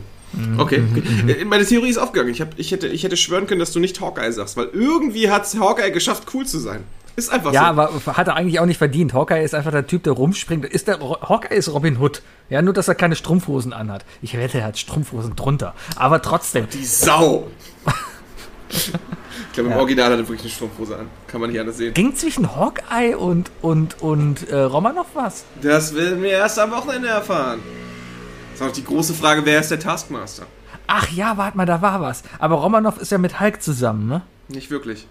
[0.58, 1.42] Okay, okay.
[1.42, 2.32] Äh, Meine Theorie ist aufgegangen.
[2.32, 5.30] Ich, hab, ich, hätte, ich hätte schwören können, dass du nicht Hawkeye sagst, weil irgendwie
[5.30, 6.84] hat es Hawkeye geschafft, cool zu sein.
[7.16, 7.82] Ist einfach Ja, so.
[7.82, 9.14] aber hat er eigentlich auch nicht verdient.
[9.14, 10.66] Hawkeye ist einfach der Typ, der rumspringt.
[10.66, 12.24] Ist der, Hawkeye ist Robin Hood.
[12.50, 14.04] Ja, nur, dass er keine Strumpfhosen anhat.
[14.24, 15.76] Ich wette, er hat Strumpfhosen drunter.
[15.96, 16.68] Aber trotzdem.
[16.74, 17.48] Die Sau.
[18.70, 18.92] ich
[19.54, 19.78] glaube, im Ja.
[19.80, 21.08] Original hat er wirklich eine Strumpfhose an.
[21.28, 21.94] Kann man nicht anders sehen.
[21.94, 25.44] Ging zwischen Hawkeye und, und, und äh, Romanov was?
[25.62, 27.60] Das werden wir erst am Wochenende erfahren.
[28.54, 30.46] Das ist auch die große Frage, wer ist der Taskmaster?
[30.88, 32.24] Ach ja, warte mal, da war was.
[32.40, 34.22] Aber Romanov ist ja mit Hulk zusammen, ne?
[34.48, 35.08] Nicht wirklich.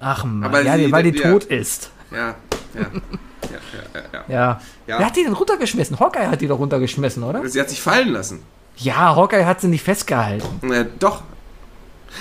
[0.00, 1.30] Ach man, Aber ja, sie- die, weil die ja.
[1.32, 1.90] tot ist.
[2.12, 2.34] Ja, ja.
[2.74, 4.60] ja, ja, ja, ja.
[4.86, 4.98] Ja.
[4.98, 5.98] Wer hat die denn runtergeschmissen?
[5.98, 7.46] Hawkeye hat die doch runtergeschmissen, oder?
[7.48, 8.42] Sie hat sich fallen lassen.
[8.76, 10.70] Ja, Hawkeye hat sie nicht festgehalten.
[10.72, 11.22] Äh, doch.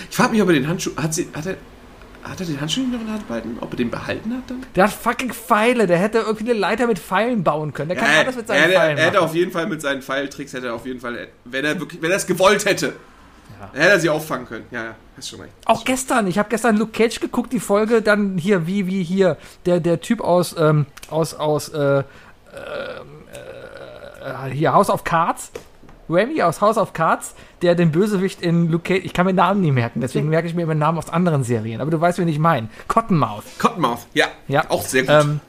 [0.09, 0.91] Ich frage mich, ob er den Handschuh.
[0.97, 1.57] Hat, sie, hat, er,
[2.23, 3.57] hat er den Handschuh nicht noch in der Hand behalten?
[3.59, 4.65] Ob er den behalten hat dann?
[4.75, 5.87] Der hat fucking Pfeile.
[5.87, 7.89] Der hätte irgendwie eine Leiter mit Pfeilen bauen können.
[7.89, 9.25] Der kann alles mit seinen er, Pfeilen er hätte machen.
[9.25, 12.11] auf jeden Fall mit seinen Pfeiltricks, hätte er auf jeden Fall, wenn er wirklich, wenn
[12.11, 12.93] er es gewollt hätte,
[13.73, 14.65] hätte er sie auffangen können.
[14.71, 15.53] Ja, ja, hast schon recht.
[15.65, 19.37] Auch gestern, ich habe gestern Luke Cage geguckt, die Folge, dann hier, wie, wie hier,
[19.65, 22.03] der, der Typ aus, ähm, aus, aus, äh, äh,
[24.23, 25.51] äh, hier, House of Cards,
[26.09, 29.61] Remy aus House of Cards, der den Bösewicht in Luke Cage, ich kann mir Namen
[29.61, 32.27] nie merken, deswegen merke ich mir immer Namen aus anderen Serien, aber du weißt, wen
[32.27, 32.69] ich meine.
[32.87, 33.43] Cottonmouth.
[33.59, 34.69] Cottonmouth, ja, Ja.
[34.69, 35.11] auch sehr gut.
[35.11, 35.39] Ähm,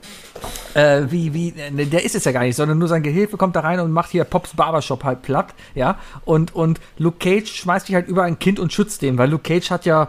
[0.75, 3.57] äh, wie, wie, äh, der ist es ja gar nicht, sondern nur sein Gehilfe kommt
[3.57, 7.87] da rein und macht hier Pops Barbershop halt platt, ja, und, und Luke Cage schmeißt
[7.87, 10.09] sich halt über ein Kind und schützt den, weil Luke Cage hat ja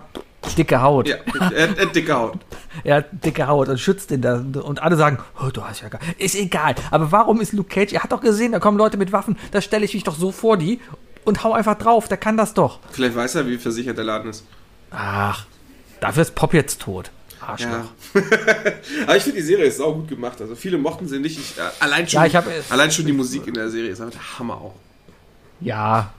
[0.54, 1.08] dicke Haut.
[1.08, 1.16] ja,
[1.56, 2.38] er, er hat dicke Haut.
[2.84, 4.36] Er hat dicke Haut und schützt den da.
[4.36, 6.02] Und alle sagen, oh, du hast ja gar.
[6.18, 6.76] Ist egal.
[6.92, 7.94] Aber warum ist Luke Cage?
[7.94, 9.38] Er hat doch gesehen, da kommen Leute mit Waffen.
[9.52, 10.82] Da stelle ich mich doch so vor die
[11.24, 12.10] und hau einfach drauf.
[12.10, 12.80] Der kann das doch.
[12.92, 14.44] Vielleicht weiß er, wie versichert der Laden ist.
[14.92, 15.46] Ach,
[16.02, 17.12] dafür ist Pop jetzt tot.
[17.40, 17.70] Arschloch.
[17.70, 17.86] Ja.
[19.08, 20.42] Aber ich finde, die Serie ist sau gut gemacht.
[20.42, 21.40] Also viele mochten sie nicht.
[21.40, 24.02] Ich, äh, allein, schon, Ja, ich hab- allein schon die Musik in der Serie ist
[24.02, 24.76] einfach der Hammer auch.
[25.62, 26.12] Ja.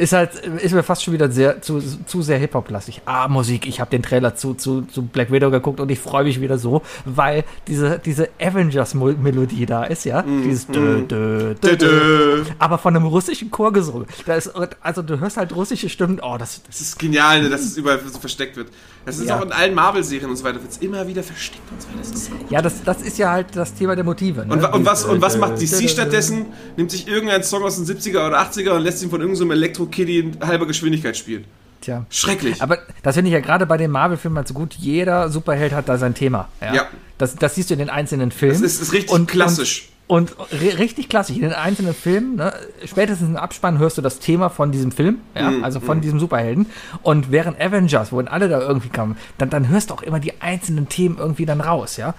[0.00, 3.02] Ist halt, ist mir fast schon wieder sehr, zu, zu sehr Hip-Hop-lastig.
[3.04, 6.24] Ah, Musik, ich habe den Trailer zu, zu, zu Black Widow geguckt und ich freue
[6.24, 10.22] mich wieder so, weil diese, diese Avengers-Melodie da ist, ja.
[10.22, 11.76] Dieses dö, dö, dö, dö.
[11.76, 12.44] Dö.
[12.58, 14.06] aber von einem russischen Chor gesungen.
[14.24, 16.18] Da ist, also du hörst halt russische Stimmen.
[16.22, 18.68] Oh, das, Das ist genial, ne, dass es überall so versteckt wird.
[19.06, 19.38] Das ist Ja.
[19.38, 21.98] auch in allen Marvel-Serien und so weiter, wird es immer wieder versteckt und so weiter.
[22.00, 24.44] Das ist so ja, das, das ist ja halt das Thema der Motive.
[24.46, 24.52] Ne?
[24.52, 26.46] Und, und, was, und was macht DC stattdessen?
[26.76, 29.52] Nimmt sich irgendeinen Song aus den 70er oder 80er und lässt ihn von irgendeinem so
[29.54, 31.44] Elektro-Kitty in halber Geschwindigkeit spielen.
[31.80, 32.04] Tja.
[32.10, 32.60] Schrecklich.
[32.62, 34.74] Aber das finde ich ja gerade bei den Marvel-Filmen halt so gut.
[34.74, 36.48] Jeder Superheld hat da sein Thema.
[36.60, 36.74] Ja.
[36.74, 36.86] Ja.
[37.16, 38.60] Das, das siehst du in den einzelnen Filmen.
[38.60, 39.88] Das ist- ist richtig klassisch.
[39.88, 41.36] Und, und ri- richtig klassisch.
[41.36, 42.52] In den einzelnen Filmen, ne,
[42.84, 46.18] spätestens im Abspann hörst du das Thema von diesem Film, ja, Mhm, also von diesem
[46.20, 46.66] Superhelden.
[47.02, 50.40] Und während Avengers, wo alle da irgendwie kamen, dann, dann hörst du auch immer die
[50.40, 52.14] einzelnen Themen irgendwie dann raus, ja.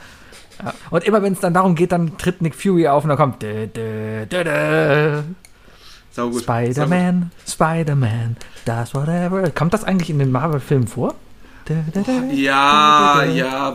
[0.64, 0.74] ja.
[0.89, 3.42] Und immer wenn es dann darum geht, dann tritt Nick Fury auf und dann kommt
[3.42, 4.26] dö, dö.
[6.44, 9.50] Spider-Man, Spider-Man, das whatever.
[9.52, 11.16] Kommt das eigentlich in den Marvel-Filmen vor?
[12.36, 13.72] Ja, ja,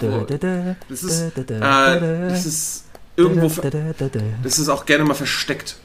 [0.89, 1.37] Das ist,
[1.97, 2.85] äh, das ist
[3.17, 3.49] irgendwo,
[4.43, 5.77] das ist auch gerne mal versteckt.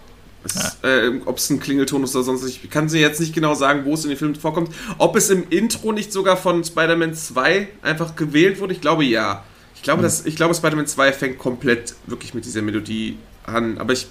[0.44, 2.64] Es, äh, Ob es ein Klingelton ist oder sonst nicht.
[2.64, 4.74] Ich kann sie jetzt nicht genau sagen, wo es in den Filmen vorkommt.
[4.98, 9.44] Ob es im Intro nicht sogar von Spider-Man 2 einfach gewählt wurde, ich glaube ja.
[9.76, 13.94] Ich glaube, dass, ich glaube Spider-Man 2 fängt komplett wirklich mit dieser Melodie an, aber
[13.94, 14.08] ich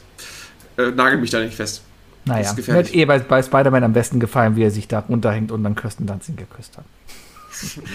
[0.77, 1.83] äh, nagel mich da nicht fest.
[2.25, 5.51] Naja, mir hat eh bei, bei Spider-Man am besten gefallen, wie er sich da runterhängt
[5.51, 6.85] und dann Kirsten Dunst ihn geküsst hat.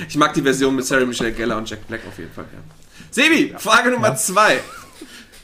[0.08, 2.46] Ich mag die Version mit Sarah Michelle Gellar und Jack Black auf jeden Fall.
[2.54, 2.60] Ja.
[3.10, 4.60] Sebi, Frage Nummer zwei.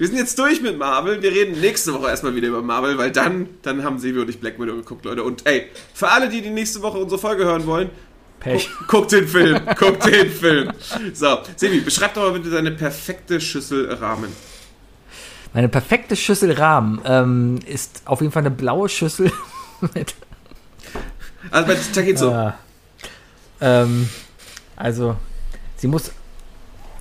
[0.01, 1.21] Wir sind jetzt durch mit Marvel.
[1.21, 4.39] Wir reden nächste Woche erstmal wieder über Marvel, weil dann, dann haben Sebi und ich
[4.39, 5.23] Black Widow geguckt, Leute.
[5.23, 7.91] Und ey, für alle, die die nächste Woche unsere Folge hören wollen,
[8.39, 8.67] Pech.
[8.87, 9.61] guck den Film.
[9.77, 10.71] guck den Film.
[11.13, 14.35] So, Sebi, beschreib doch mal bitte deine perfekte Schüssel Rahmen.
[15.53, 19.31] Meine perfekte Schüssel Rahmen ähm, ist auf jeden Fall eine blaue Schüssel
[19.93, 20.15] mit
[21.51, 22.31] Also bei Takezo.
[22.31, 22.57] Ah.
[23.59, 24.09] Ähm,
[24.75, 25.15] also,
[25.77, 26.11] sie muss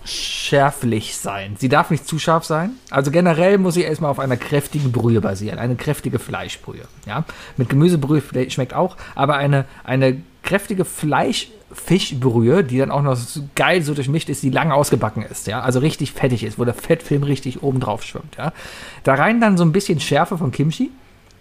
[0.04, 1.56] schärflich sein.
[1.58, 2.72] Sie darf nicht zu scharf sein.
[2.90, 5.58] Also generell muss sie erstmal auf einer kräftigen Brühe basieren.
[5.58, 6.82] Eine kräftige Fleischbrühe.
[7.06, 7.24] Ja?
[7.56, 13.82] Mit Gemüsebrühe schmeckt auch, aber eine, eine kräftige Fleisch-Fischbrühe, die dann auch noch so geil
[13.82, 15.46] so durchmischt ist, die lang ausgebacken ist.
[15.46, 15.60] Ja?
[15.60, 18.36] Also richtig fettig ist, wo der Fettfilm richtig oben drauf schwimmt.
[18.36, 18.52] Ja?
[19.04, 20.90] Da rein dann so ein bisschen Schärfe von Kimchi,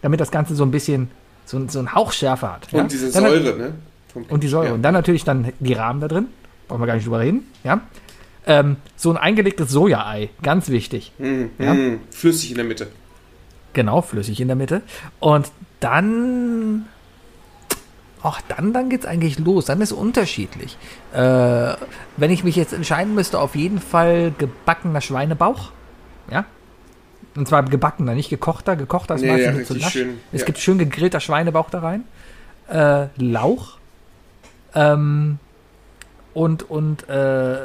[0.02, 1.10] damit das Ganze so ein bisschen
[1.46, 2.72] so, so einen Hauch Schärfe hat.
[2.72, 2.82] ja?
[2.82, 3.74] Und diese Dann- Säure, ne?
[4.14, 4.68] Vom- und die Säure.
[4.68, 4.74] Ja.
[4.74, 6.28] Und dann natürlich dann die Rahmen da drin.
[6.68, 7.44] Brauchen wir gar nicht drüber reden.
[7.64, 7.82] Ja.
[8.50, 10.30] Ähm, so ein eingelegtes Sojaei.
[10.42, 11.12] Ganz wichtig.
[11.20, 11.74] Mm, Ja.
[11.74, 12.88] mm, flüssig in der Mitte.
[13.74, 14.82] Genau, flüssig in der Mitte.
[15.20, 16.86] Und dann.
[18.24, 19.66] Ach, dann, dann geht's eigentlich los.
[19.66, 20.78] Dann ist unterschiedlich.
[21.14, 21.18] Äh,
[22.18, 25.72] wenn ich mich jetzt entscheiden müsste, auf jeden Fall gebackener Schweinebauch.
[26.30, 26.44] Ja.
[27.38, 28.76] Und zwar gebackener, nicht gekochter.
[28.76, 29.94] Gekochter ist Nee, meistens ja, zu lasch.
[29.94, 30.18] schön.
[30.34, 30.46] Es Ja.
[30.48, 32.04] gibt schön gegrillter Schweinebauch da rein.
[32.68, 33.78] Äh, Lauch.
[34.76, 35.38] Ähm,
[36.34, 37.58] und, und, äh,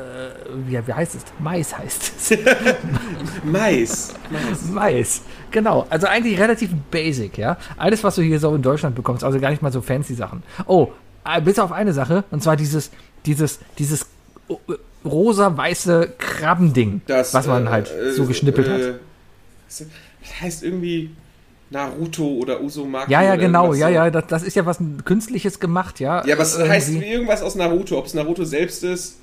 [0.67, 1.25] wie, wie heißt es?
[1.39, 2.39] Mais heißt es.
[3.45, 4.15] Mais.
[4.31, 4.71] Mais.
[4.73, 5.23] Mais.
[5.51, 5.87] Genau.
[5.91, 7.57] Also eigentlich relativ basic, ja.
[7.77, 10.43] Alles, was du hier so in Deutschland bekommst, also gar nicht mal so fancy Sachen.
[10.67, 10.93] Oh,
[11.25, 12.91] äh, bis auf eine Sache, und zwar dieses,
[13.27, 14.07] dieses, dieses
[14.49, 14.55] äh,
[15.05, 19.01] rosa-weiße Krabbending, Das, was man äh, halt äh, so geschnippelt äh, hat.
[19.69, 19.87] Das
[20.41, 21.11] heißt irgendwie
[21.71, 23.11] Naruto oder Uzumaki.
[23.11, 23.93] Ja, ja, genau, ja, so.
[23.95, 26.25] ja, das, das ist ja was Künstliches gemacht, ja.
[26.25, 27.99] Ja, aber es Irgendwie- heißt wie irgendwas aus Naruto.
[27.99, 29.19] Ob es Naruto selbst ist.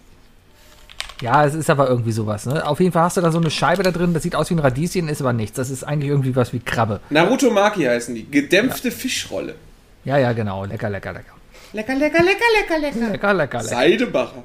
[1.22, 2.66] Ja, es ist aber irgendwie sowas, ne?
[2.68, 4.56] Auf jeden Fall hast du da so eine Scheibe da drin, das sieht aus wie
[4.56, 5.56] ein Radieschen, ist aber nichts.
[5.56, 7.00] Das ist eigentlich irgendwie was wie Krabbe.
[7.12, 8.30] Naruto Maki heißen die.
[8.30, 9.54] Gedämpfte Fischrolle.
[10.04, 10.66] Ja, ja, genau.
[10.66, 11.34] Lecker, lecker, lecker.
[11.74, 13.00] Lecker, lecker, lecker, lecker, lecker.
[13.12, 13.64] Lecker, lecker, lecker.
[13.64, 14.44] Seidebacher.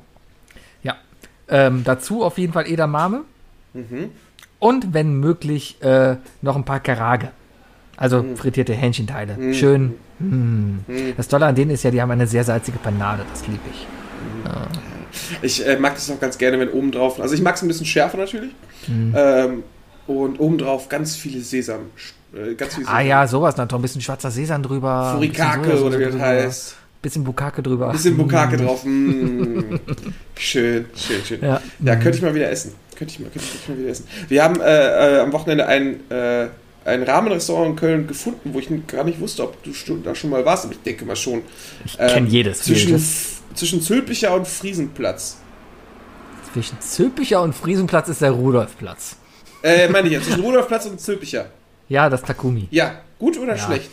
[0.83, 0.97] Ja.
[1.49, 3.23] Ähm, dazu auf jeden Fall Edamame.
[3.73, 4.11] Mhm.
[4.59, 7.31] Und wenn möglich äh, noch ein paar Karage.
[7.97, 8.37] Also Mhm.
[8.37, 9.55] frittierte Hähnchenteile.
[9.55, 9.95] Schön.
[10.19, 10.79] Mm.
[11.17, 13.25] Das Tolle an denen ist ja, die haben eine sehr salzige Panade.
[13.33, 13.87] Das liebe ich.
[15.43, 17.21] Ich äh, mag das auch ganz gerne, wenn obendrauf.
[17.21, 18.53] Also ich mag es ein bisschen schärfer natürlich.
[18.87, 19.15] Mhm.
[19.17, 19.63] Ähm,
[20.07, 21.81] und obendrauf ganz viele Sesam.
[22.35, 23.57] Äh, ganz viel Ah ja, sowas.
[23.57, 25.13] Noch ein bisschen schwarzer Sesam drüber.
[25.15, 26.77] Furikake oder wie das heißt.
[27.03, 27.93] Bisschen Bukake drüber.
[27.93, 28.85] Bisschen Bukake drauf.
[28.85, 29.77] Mm.
[30.39, 31.41] Schön, schön, schön.
[31.41, 31.61] Ja.
[31.81, 32.73] Ja, könnte ich mal wieder essen.
[32.97, 34.07] Könnte ich mal, könnte ich mal wieder essen.
[34.29, 36.49] Wir haben äh, äh, am Wochenende ein, äh,
[36.87, 39.73] ein Rahmenrestaurant in Köln gefunden, wo ich gar nicht wusste, ob du
[40.05, 41.43] da schon mal warst, aber ich denke mal schon.
[41.85, 43.03] Ich kenn jedes Zwischen, Wilde.
[43.03, 45.39] F- zwischen Zülpicher und Friesenplatz.
[46.53, 49.17] Zwischen Zülpicher und Friesenplatz ist der Rudolfplatz.
[49.63, 51.47] Äh, meine ich ja, zwischen Rudolfplatz und Zülpicher.
[51.89, 52.69] Ja, das Takumi.
[52.71, 53.59] Ja, gut oder Ja.
[53.67, 53.91] schlecht?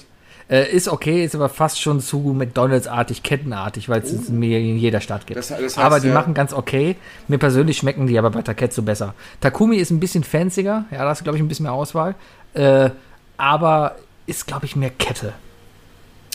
[0.49, 4.77] Äh, ist okay, ist aber fast schon zu McDonalds-artig, kettenartig, weil es es mir in
[4.77, 5.37] jeder Stadt gibt.
[5.37, 5.39] Oh.
[5.39, 6.95] Das- das heißt, aber die ja- machen ganz okay.
[7.27, 9.13] Mir persönlich schmecken die aber bei Taketsu besser.
[9.39, 12.15] Takumi ist ein bisschen fancier, ja, da hast du, glaube ich, ein bisschen mehr Auswahl.
[12.53, 12.89] Äh,
[13.37, 13.95] aber
[14.25, 15.33] ist, glaube ich, mehr Kette.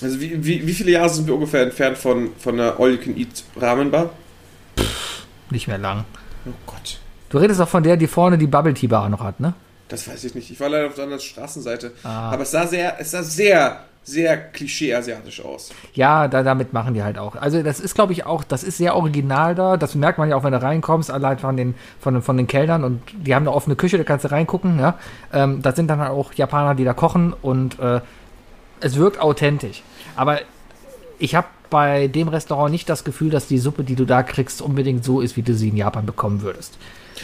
[0.02, 4.10] Also wie, wie, wie viele Jahre sind wir ungefähr entfernt von, von einer All-You-Can-Eat-Rahmenbar?
[5.50, 6.04] Nicht mehr lang.
[6.46, 6.98] Oh Gott,
[7.30, 9.54] Du redest auch von der, die vorne die Bubble Tea Bar noch hat, ne?
[9.88, 10.50] das weiß ich nicht.
[10.50, 11.92] Ich war leider auf der anderen Straßenseite.
[12.02, 12.30] Ah.
[12.30, 15.70] Aber es sah sehr, es sah sehr, sehr klischee-asiatisch aus.
[15.94, 17.36] Ja, da, damit machen die halt auch.
[17.36, 19.76] Also das ist, glaube ich, auch, das ist sehr original da.
[19.76, 22.84] Das merkt man ja auch, wenn du reinkommst, allein von den, von, von den Kellnern
[22.84, 24.98] und die haben eine offene Küche, da kannst du reingucken, ja.
[25.32, 28.00] Ähm, das sind dann halt auch Japaner, die da kochen und äh,
[28.80, 29.82] es wirkt authentisch.
[30.16, 30.40] Aber
[31.18, 34.62] ich habe bei dem Restaurant nicht das Gefühl, dass die Suppe, die du da kriegst,
[34.62, 36.78] unbedingt so ist, wie du sie in Japan bekommen würdest.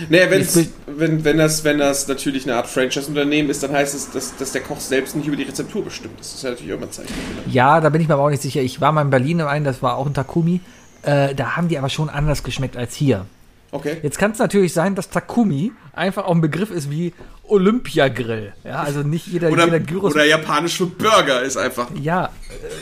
[0.09, 4.37] Naja, wenn, wenn, das, wenn das natürlich eine Art Franchise-Unternehmen ist, dann heißt es, dass,
[4.37, 6.19] dass der Koch selbst nicht über die Rezeptur bestimmt.
[6.19, 7.15] Das ist ja natürlich auch immer ein Zeichen.
[7.51, 8.61] Ja, da bin ich mir aber auch nicht sicher.
[8.61, 10.61] Ich war mal in Berlin im einen, das war auch ein Takumi.
[11.03, 13.27] Äh, da haben die aber schon anders geschmeckt als hier.
[13.71, 13.97] Okay.
[14.03, 17.13] Jetzt kann es natürlich sein, dass Takumi einfach auch ein Begriff ist wie
[17.49, 18.53] Olympiagrill.
[18.65, 20.15] Ja, also nicht jeder, Oder, jeder Gyros.
[20.15, 21.89] oder japanisch für Burger ist einfach.
[22.01, 22.27] ja,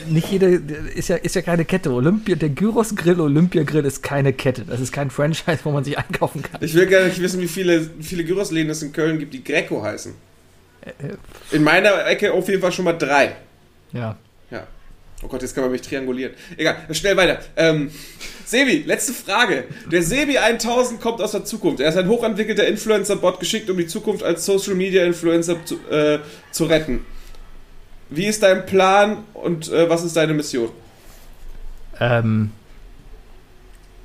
[0.06, 1.90] äh, nicht jeder ist ja, ist ja keine Kette.
[1.92, 4.62] Olympia, der Gyros Grill, Olympiagrill ist keine Kette.
[4.64, 6.62] Das ist kein Franchise, wo man sich einkaufen kann.
[6.62, 9.82] Ich will gar nicht wissen, wie viele, viele Gyros-Läden es in Köln gibt, die Greco
[9.82, 10.14] heißen.
[11.52, 13.36] In meiner Ecke auf jeden Fall schon mal drei.
[13.92, 14.16] Ja.
[15.22, 16.34] Oh Gott, jetzt kann man mich triangulieren.
[16.56, 17.38] Egal, schnell weiter.
[17.56, 17.90] Ähm,
[18.44, 19.64] Sebi, letzte Frage.
[19.90, 21.80] Der Sebi 1000 kommt aus der Zukunft.
[21.80, 26.18] Er ist ein hochentwickelter Influencer-Bot, geschickt, um die Zukunft als Social-Media-Influencer zu, äh,
[26.50, 27.06] zu retten.
[28.10, 30.70] Wie ist dein Plan und äh, was ist deine Mission?
[32.00, 32.50] Ähm,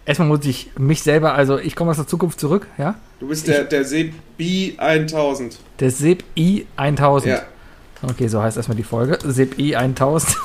[0.05, 2.95] erstmal muss ich mich selber, also ich komme aus der Zukunft zurück, ja?
[3.19, 5.57] Du bist der, der Sebi 1000.
[5.79, 7.33] Der Seb I 1000.
[7.33, 7.41] Ja.
[8.03, 9.17] Okay, so heißt erstmal die Folge.
[9.23, 10.37] Seb I 1000.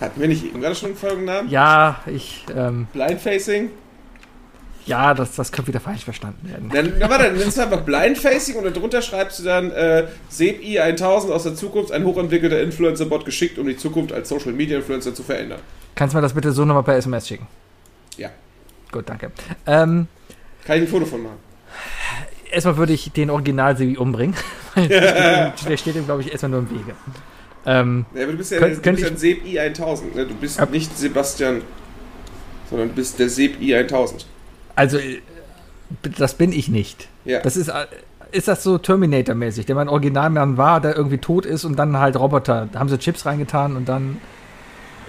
[0.00, 1.50] Hatten wir nicht gerade schon einen Folgennamen?
[1.50, 3.70] ja, ich, ähm, Blindfacing?
[4.86, 6.70] ja, das, das könnte wieder falsch verstanden werden.
[6.72, 10.80] Dann, na, warte, dann nimmst du einfach Blindfacing und darunter schreibst du dann äh, Sebi
[10.80, 15.60] 1000 aus der Zukunft, ein hochentwickelter Influencer-Bot geschickt, um die Zukunft als Social-Media-Influencer zu verändern.
[15.94, 17.46] Kannst du mir das bitte so nochmal per SMS schicken?
[18.16, 18.30] Ja.
[18.90, 19.30] Gut, danke.
[19.66, 20.08] Ähm,
[20.64, 21.36] Kann ich ein Foto von machen?
[22.50, 24.34] erstmal würde ich den Original Sebi umbringen.
[24.74, 26.94] Weil der steht- der steht ihm, glaube ich, erstmal nur im Wege.
[27.66, 30.14] Ähm, Ja, aber du bist ja, Könnt- du bist ja ich- ein Sebi 1000.
[30.14, 30.26] Ne?
[30.26, 31.62] Du bist Ab- nicht Sebastian,
[32.70, 34.26] sondern du bist der Sebi 1000.
[34.76, 35.20] also, äh,
[36.18, 37.08] das bin ich nicht.
[37.24, 37.40] Ja.
[37.40, 37.86] Das ist, äh,
[38.32, 42.16] ist das so Terminator-mäßig, der mein Originalmann war, der irgendwie tot ist und dann halt
[42.18, 42.68] Roboter.
[42.72, 44.18] Da haben sie Chips reingetan und dann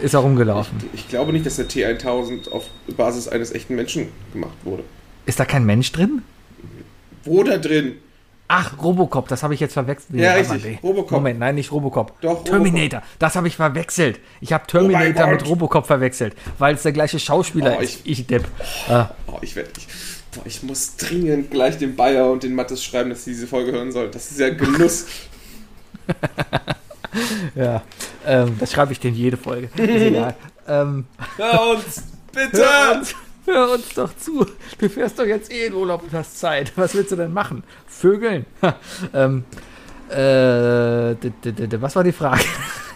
[0.02, 0.78] ist er rumgelaufen.
[0.93, 2.66] Ich glaube nicht, dass der T1000 auf
[2.97, 4.84] Basis eines echten Menschen gemacht wurde.
[5.28, 6.24] Ist da kein Mensch drin?
[7.24, 7.97] Wo da drin?
[8.54, 10.20] Ach, Robocop, das habe ich jetzt verwechselt.
[10.20, 10.80] Ja, richtig, nee.
[10.84, 11.12] Robocop.
[11.12, 12.20] Moment, nein, nicht Robocop.
[12.20, 14.20] Doch, Terminator, das habe ich verwechselt.
[14.41, 15.32] Ich habe Oh Terminator Gott.
[15.32, 18.02] mit Robocop verwechselt, weil es der gleiche Schauspieler Oh, ist.
[18.04, 18.43] Ich Depp.
[18.89, 19.70] Ah, Oh, ich werde.
[19.78, 19.88] Ich,
[20.36, 23.72] boah, ich muss dringend gleich dem Bayer und den Mattes schreiben, dass sie diese Folge
[23.72, 24.12] hören sollen.
[24.12, 25.06] Das ist ja Genuss.
[27.56, 27.82] ja,
[28.28, 29.70] ähm, das schreibe ich denen jede Folge.
[29.78, 30.36] Ist egal.
[30.68, 31.06] ähm,
[31.38, 32.58] Hör uns, bitte!
[32.66, 34.45] hör, uns, hör uns doch zu.
[34.79, 36.71] Du fährst doch jetzt eh in Urlaub und hast Zeit.
[36.75, 37.63] Was willst du denn machen?
[37.87, 38.45] Vögeln?
[39.13, 39.43] Ähm,
[40.09, 41.15] äh,
[41.79, 42.43] was war die Frage?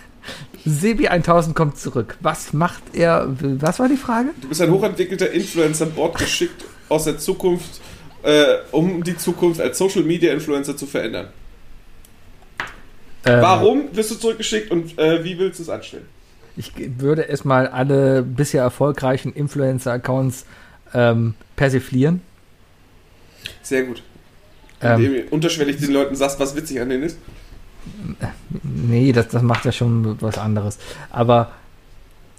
[0.66, 2.18] Sebi 1000 kommt zurück.
[2.22, 3.28] Was macht er?
[3.60, 4.30] Was war die Frage?
[4.42, 7.82] Du bist ein hochentwickelter Influencer-Bot geschickt aus der Zukunft,
[8.24, 11.28] äh, um die Zukunft als Social-Media-Influencer zu verändern.
[13.26, 16.08] Ähm, Warum wirst du zurückgeschickt und äh, wie willst du es anstellen?
[16.58, 20.46] Ich würde erstmal alle bisher erfolgreichen Influencer-Accounts
[20.94, 22.22] ähm, persiflieren.
[23.62, 24.02] Sehr gut.
[24.82, 27.18] Ähm, Indem du unterschwellig den Leuten sagst, was witzig an denen ist.
[28.64, 30.78] nee, das, das macht ja schon was anderes.
[31.12, 31.52] Aber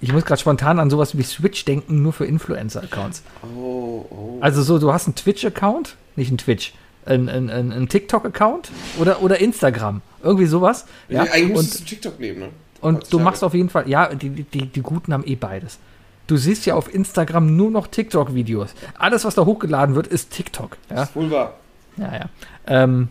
[0.00, 3.22] ich muss gerade spontan an sowas wie Switch denken, nur für Influencer-Accounts.
[3.42, 4.38] Oh, oh.
[4.40, 9.40] Also so, du hast einen Twitch-Account, nicht einen Twitch, einen, einen, einen, TikTok-Account oder, oder
[9.40, 10.02] Instagram.
[10.22, 10.86] Irgendwie sowas.
[11.08, 11.22] Ja?
[11.22, 12.48] Eigentlich Und, müsstest du TikTok nehmen, ne?
[12.80, 15.78] Und du machst auf jeden Fall, ja, die, die, die Guten haben eh beides.
[16.26, 18.70] Du siehst ja auf Instagram nur noch TikTok-Videos.
[18.98, 20.76] Alles, was da hochgeladen wird, ist TikTok.
[20.90, 21.54] Ja, Ist wohl wahr.
[21.96, 22.12] ja.
[22.12, 22.24] ja.
[22.66, 23.08] Ähm,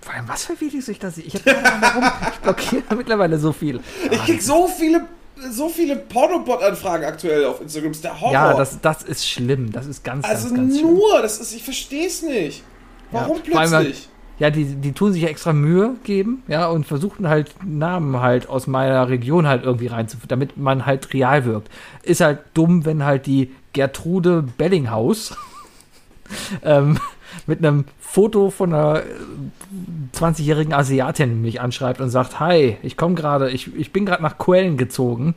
[0.00, 1.24] vor allem, was für Videos ich da sehe.
[1.24, 1.42] Ich, ich
[2.42, 3.80] blockiere mittlerweile so viel.
[4.10, 5.02] Ich krieg so viele,
[5.50, 7.90] so viele Pornobot-Anfragen aktuell auf Instagram.
[7.90, 8.32] Das ist der Horror.
[8.32, 9.70] Ja, das, das ist schlimm.
[9.72, 10.94] Das ist ganz, also ganz, ganz schlimm.
[10.94, 12.62] nur, das ist, ich versteh's nicht.
[13.10, 14.08] Warum Ja, plötzlich?
[14.40, 18.48] Ja, die, die tun sich ja extra Mühe geben, ja, und versuchen halt Namen halt
[18.48, 21.68] aus meiner Region halt irgendwie reinzuführen, damit man halt real wirkt.
[22.02, 25.36] Ist halt dumm, wenn halt die Gertrude Bellinghaus
[26.64, 26.98] ähm,
[27.46, 33.16] mit einem Foto von einer äh, 20-jährigen Asiatin mich anschreibt und sagt, hi, ich komme
[33.16, 35.34] gerade, ich, ich bin gerade nach Quellen gezogen,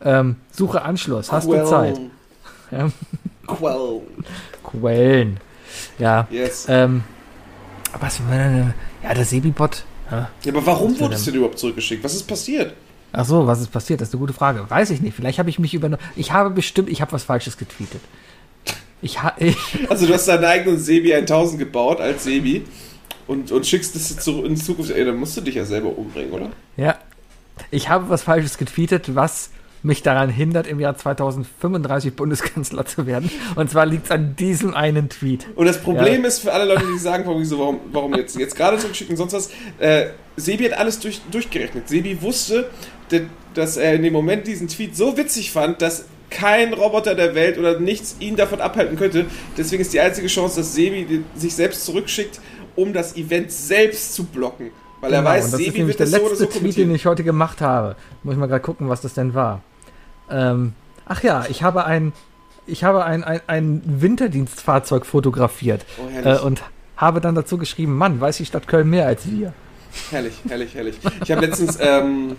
[0.00, 2.00] ähm, suche Anschluss, hast du Zeit?
[2.70, 2.88] Ja.
[3.48, 4.00] Quell.
[4.62, 5.40] Quellen.
[5.98, 6.28] Ja.
[6.30, 6.66] Yes.
[6.68, 7.02] Ähm,
[8.00, 8.64] was, äh,
[9.02, 9.84] ja, der Sebi-Bot.
[10.10, 10.30] Ja.
[10.44, 12.04] Ja, aber warum wurdest du denn überhaupt zurückgeschickt?
[12.04, 12.74] Was ist passiert?
[13.12, 14.00] Ach so, was ist passiert?
[14.00, 14.68] Das ist eine gute Frage.
[14.68, 15.14] Weiß ich nicht.
[15.14, 16.02] Vielleicht habe ich mich übernommen.
[16.16, 18.00] Ich habe bestimmt, ich habe was Falsches getweetet.
[19.02, 19.56] Ich, ha ich
[19.88, 22.64] Also du hast deinen eigenen Sebi 1000 gebaut als Sebi
[23.26, 24.90] und, und schickst es zurück in Zukunft.
[24.90, 26.50] Ey, dann musst du dich ja selber umbringen, oder?
[26.76, 26.98] ja,
[27.70, 29.50] ich habe was Falsches getweetet, was
[29.84, 33.30] mich daran hindert, im Jahr 2035 Bundeskanzler zu werden.
[33.54, 35.46] Und zwar liegt es an diesem einen Tweet.
[35.54, 38.56] Und das Problem ist für alle Leute, die sagen, warum, so, warum, warum jetzt, jetzt
[38.56, 40.06] gerade zurückschicken, sonst was, äh,
[40.36, 41.88] Sebi hat alles durch, durchgerechnet.
[41.88, 42.70] Sebi wusste,
[43.52, 47.58] dass er in dem Moment diesen Tweet so witzig fand, dass kein Roboter der Welt
[47.58, 49.26] oder nichts ihn davon abhalten könnte.
[49.56, 52.40] Deswegen ist die einzige Chance, dass Sebi sich selbst zurückschickt,
[52.74, 54.70] um das Event selbst zu blocken.
[55.00, 56.52] Weil er Genau, weiß, und das ist Sebi nämlich wird der das so oder letzte
[56.54, 57.96] so Tweet, den ich heute gemacht habe.
[58.22, 59.62] Muss ich mal gerade gucken, was das denn war.
[60.30, 60.72] Ähm,
[61.06, 62.12] ach ja, ich habe ein,
[62.66, 66.62] ich habe ein, ein, ein Winterdienstfahrzeug fotografiert Oh, äh, und
[66.96, 69.52] habe dann dazu geschrieben, Mann, weiß die Stadt Köln mehr als wir.
[70.10, 70.96] Herrlich, herrlich, herrlich.
[71.22, 72.36] Ich habe letztens, ähm,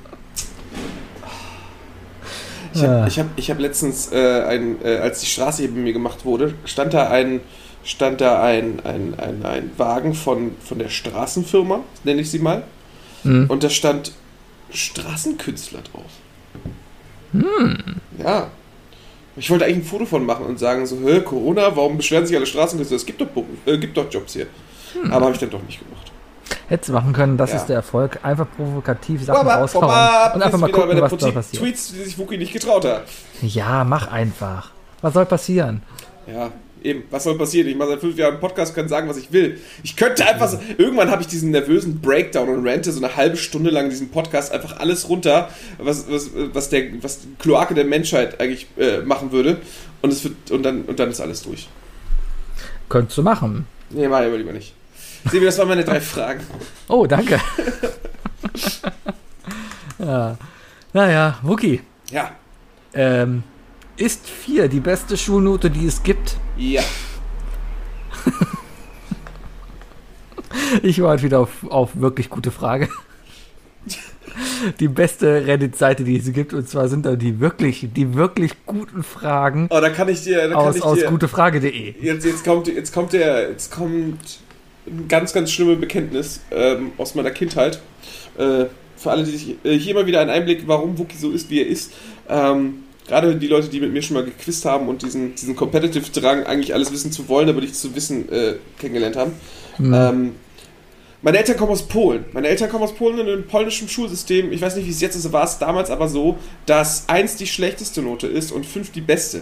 [2.73, 3.07] ich habe Ah.
[3.07, 6.25] ich hab, ich hab letztens, äh, ein, äh, als die Straße hier bei mir gemacht
[6.25, 7.39] wurde, stand da ein,
[7.83, 12.63] stand da ein, ein, ein, ein Wagen von, von der Straßenfirma, nenne ich sie mal,
[13.23, 13.45] Mhm.
[13.49, 14.11] und da stand
[14.71, 16.03] Straßenkünstler drauf.
[17.41, 17.77] Hm.
[18.23, 18.47] Ja.
[19.37, 22.35] Ich wollte eigentlich ein Foto von machen und sagen so, hä, Corona, warum beschweren sich
[22.37, 22.95] alle Straßenkünstler?
[22.95, 23.27] Es gibt doch,
[23.65, 24.47] äh, gibt doch Jobs hier.
[24.93, 25.11] Hm.
[25.11, 26.11] Aber habe ich dann doch nicht gemacht.
[26.67, 27.57] Hättest machen können, das Ja.
[27.57, 28.19] ist der Erfolg.
[28.23, 31.61] Einfach provokativ Sachen Aber, raushauen aber, und einfach mal gucken, was da passiert.
[31.61, 33.03] Tweets, die sich Wookie nicht getraut hat.
[33.41, 34.71] Ja, mach einfach.
[35.01, 35.83] Was soll passieren?
[36.27, 36.49] Ja,
[36.85, 37.03] eben.
[37.09, 37.67] Was soll passieren?
[37.67, 39.59] Ich mache seit fünf Jahren einen Podcast, kann sagen, was ich will.
[39.83, 43.37] Ich könnte einfach so, irgendwann habe ich diesen nervösen Breakdown und rante so eine halbe
[43.37, 47.85] Stunde lang diesen Podcast einfach alles runter, was, was, was der, was die Kloake der
[47.85, 49.57] Menschheit eigentlich äh, machen würde.
[50.01, 51.67] Und es wird, und dann, und dann ist alles durch.
[52.89, 53.67] Könntest du machen.
[53.89, 54.73] Nee, mach ich aber lieber nicht.
[55.31, 56.41] Sebi, das waren meine drei Fragen.
[56.87, 57.39] Oh, danke.
[59.99, 60.37] ja.
[60.93, 61.81] Naja, Wookie.
[62.11, 62.31] Ja.
[62.93, 63.43] Ähm,
[63.97, 66.37] ist 4 die beste Schulnote, die es gibt?
[66.57, 66.83] Ja.
[70.83, 72.89] Ich war heute wieder auf, auf wirklich gute Frage.
[74.79, 79.03] Die beste Reddit-Seite, die es gibt, und zwar sind da die wirklich, die wirklich guten
[79.03, 81.07] Fragen Oh, da kann ich dir, da kann aus, ich aus dir.
[81.07, 81.95] gutefrage.de.
[82.01, 84.39] Jetzt, jetzt kommt, jetzt kommt der, jetzt kommt
[84.87, 87.81] ein ganz, ganz schlimme Bekenntnis ähm, aus meiner Kindheit.
[88.37, 88.65] Äh,
[88.97, 91.61] für alle, die sich äh, hier mal wieder einen Einblick, warum Wookie so ist, wie
[91.61, 91.93] er ist.
[92.27, 96.43] Ähm, Gerade die Leute, die mit mir schon mal gequizt haben und diesen, diesen Competitive-Drang,
[96.43, 99.33] eigentlich alles wissen zu wollen, aber nicht zu wissen, äh, kennengelernt haben.
[99.79, 100.31] Ähm,
[101.21, 102.25] meine Eltern kommen aus Polen.
[102.33, 104.51] Meine Eltern kommen aus Polen in einem polnischen Schulsystem.
[104.51, 107.47] Ich weiß nicht, wie es jetzt ist, war es damals aber so, dass 1 die
[107.47, 109.41] schlechteste Note ist und 5 die beste.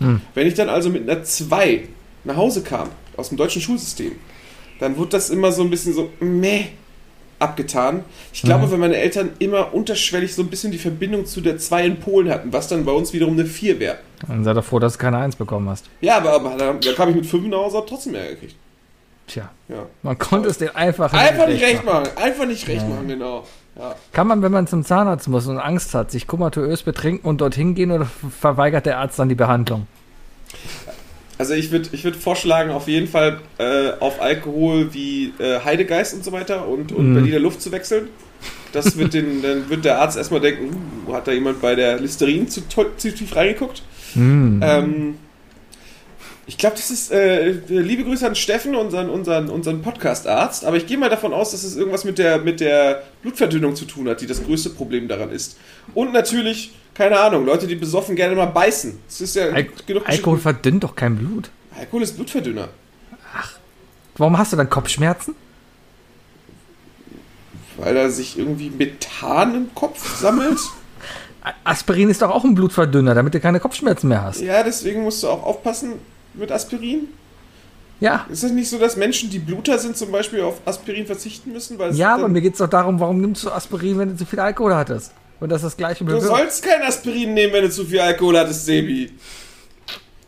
[0.00, 0.20] Hm.
[0.34, 1.88] Wenn ich dann also mit einer 2
[2.24, 4.12] nach Hause kam, aus dem deutschen Schulsystem,
[4.80, 6.66] dann wurde das immer so ein bisschen so meh
[7.44, 8.04] abgetan.
[8.32, 11.84] Ich glaube, weil meine Eltern immer unterschwellig so ein bisschen die Verbindung zu der 2
[11.86, 13.98] in Polen hatten, was dann bei uns wiederum eine 4 wäre.
[14.26, 15.86] Dann sei doch froh, dass du keine 1 bekommen hast.
[16.00, 18.56] Ja, aber, aber da, da kam ich mit 5 nach Hause, hab trotzdem mehr gekriegt.
[19.26, 19.86] Tja, Ja.
[20.02, 22.08] man konnte es den einfach, Einfach nicht recht machen.
[22.16, 23.46] Einfach nicht recht machen, genau.
[23.78, 23.94] Ja.
[24.12, 27.74] Kann man, wenn man zum Zahnarzt muss und Angst hat, sich komatös betrinken und dorthin
[27.74, 28.06] gehen oder
[28.38, 29.86] verweigert der Arzt dann die Behandlung?
[31.38, 36.14] Also ich würde ich würd vorschlagen, auf jeden Fall äh, auf Alkohol wie äh, Heidegeist
[36.14, 37.14] und so weiter und, und Mhm.
[37.14, 38.08] Berliner Luft zu wechseln.
[38.72, 40.76] Das wird den, dann wird der Arzt erstmal denken,
[41.06, 43.82] uh, hat da jemand bei der Listerin zu, zu tief reingeguckt?
[44.14, 44.60] Hm.
[44.62, 45.14] Ähm,
[46.46, 50.86] ich glaube, das ist, äh, liebe Grüße an Steffen, unseren, unseren, unseren Podcast-Arzt, aber ich
[50.86, 54.20] gehe mal davon aus, dass es irgendwas mit der, mit der Blutverdünnung zu tun hat,
[54.20, 55.56] die das größte Problem daran ist.
[55.94, 58.98] Und natürlich, keine Ahnung, Leute, die besoffen gerne mal beißen.
[59.08, 61.50] Es ist ja Al genug Alkohol verdünnt doch kein Blut.
[61.78, 62.68] Alkohol ist Blutverdünner.
[64.16, 65.34] Warum hast du dann Kopfschmerzen?
[67.78, 70.58] Weil da sich irgendwie Methan im Kopf sammelt.
[71.64, 74.40] Aspirin ist doch auch ein Blutverdünner, damit du keine Kopfschmerzen mehr hast.
[74.40, 75.94] Ja, deswegen musst du auch aufpassen
[76.34, 77.08] mit Aspirin.
[78.00, 78.26] Ja.
[78.28, 81.78] Ist es nicht so, dass Menschen, die Bluter sind, zum Beispiel auf Aspirin verzichten müssen?
[81.92, 84.40] Ja, aber mir geht es doch darum, warum nimmst du Aspirin, wenn du zu viel
[84.40, 85.12] Alkohol hattest?
[85.40, 86.26] Und das ist das gleiche Du bewirkt.
[86.26, 89.12] sollst kein Aspirin nehmen, wenn du zu viel Alkohol hattest, Sebi.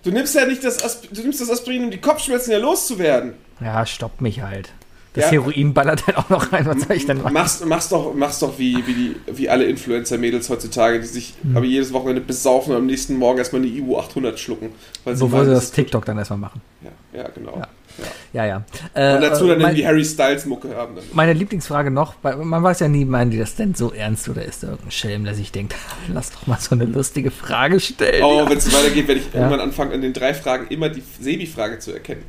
[0.03, 3.35] Du nimmst ja nicht das, Asp du nimmst das Aspirin, um die Kopfschmerzen ja loszuwerden.
[3.61, 4.71] Ja, stopp mich halt.
[5.17, 5.31] Das Ja.
[5.33, 7.33] Heroin ballert halt auch noch rein, was soll ich denn machen?
[7.33, 11.57] Machst, machst doch, machst doch wie, wie, die, wie alle Influencer-Mädels heutzutage, die sich Hm.
[11.57, 14.71] aber jedes Wochenende besaufen und am nächsten Morgen erstmal eine IU 800 schlucken.
[15.05, 16.61] Weil sie Bevor meinen, sie das TikTok dann erstmal machen.
[16.83, 17.57] Ja, ja, genau.
[17.57, 17.67] Ja.
[17.99, 18.05] Ja.
[18.35, 18.65] Ja, ja.
[18.93, 20.97] Äh, Und dazu äh, dann mein, irgendwie Harry Styles Mucke haben.
[20.97, 21.05] Dann.
[21.15, 24.45] Meine Lieblingsfrage noch, weil man weiß ja nie, meinen die das denn so ernst oder
[24.45, 25.75] ist da irgendein Schelm, der sich denkt,
[26.13, 28.23] lass doch mal so eine lustige Frage stellen.
[28.23, 29.41] Oh, wenn es weitergeht, werde ich Ja.
[29.41, 32.23] irgendwann anfangen, in den drei Fragen immer die Sebi-Frage zu erkennen.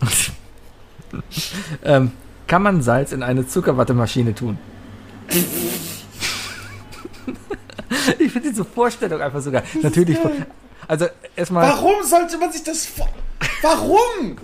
[1.84, 2.12] Ähm,
[2.46, 4.58] kann man Salz in eine Zuckerwattemaschine tun?
[8.18, 9.64] ich finde diese Vorstellung einfach so geil.
[9.82, 10.18] Natürlich,
[10.86, 12.88] also erstmal, Warum sollte man sich das.
[13.62, 14.36] Warum?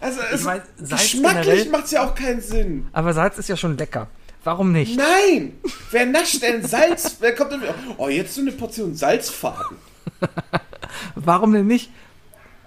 [0.00, 2.86] Also, es, Ich mein, geschmacklich macht es ja auch keinen Sinn.
[2.92, 4.08] aber Salz ist ja schon lecker.
[4.44, 4.98] Warum nicht?
[4.98, 5.58] Nein!
[5.90, 7.16] Wer nascht denn Salz?
[7.20, 7.62] Wer kommt denn...
[7.96, 9.78] Oh, jetzt so eine Portion Salzfaden.
[11.14, 11.90] Warum denn nicht?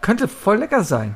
[0.01, 1.15] Könnte voll lecker sein.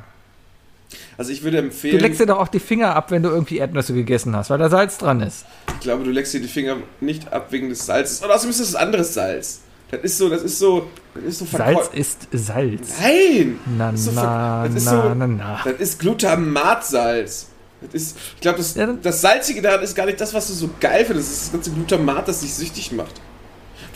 [1.18, 2.00] Also ich würde Du empfehlen...
[2.00, 4.68] leckst dir doch auch die Finger ab, wenn du irgendwie Erdnüsse gegessen hast, weil da
[4.70, 5.44] Salz dran ist.
[5.74, 8.22] Ich glaube, du leckst dir die Finger nicht ab wegen des Salzes.
[8.22, 9.60] Oder außerdem ist das anderes Salz.
[9.90, 12.94] Das ist so, das ist so, das ist so Salz ist Salz.
[13.00, 13.58] Nein!
[13.76, 15.60] Na, das ist so, na, das ist na, so, na, na.
[15.64, 17.48] Das ist Glutamatsalz.
[17.82, 20.54] Das ist, ich glaube, das, Ja, das Salzige daran ist gar nicht das, was du
[20.54, 21.28] so geil findest.
[21.28, 23.20] Das ist das ganze Glutamat, das dich süchtig macht.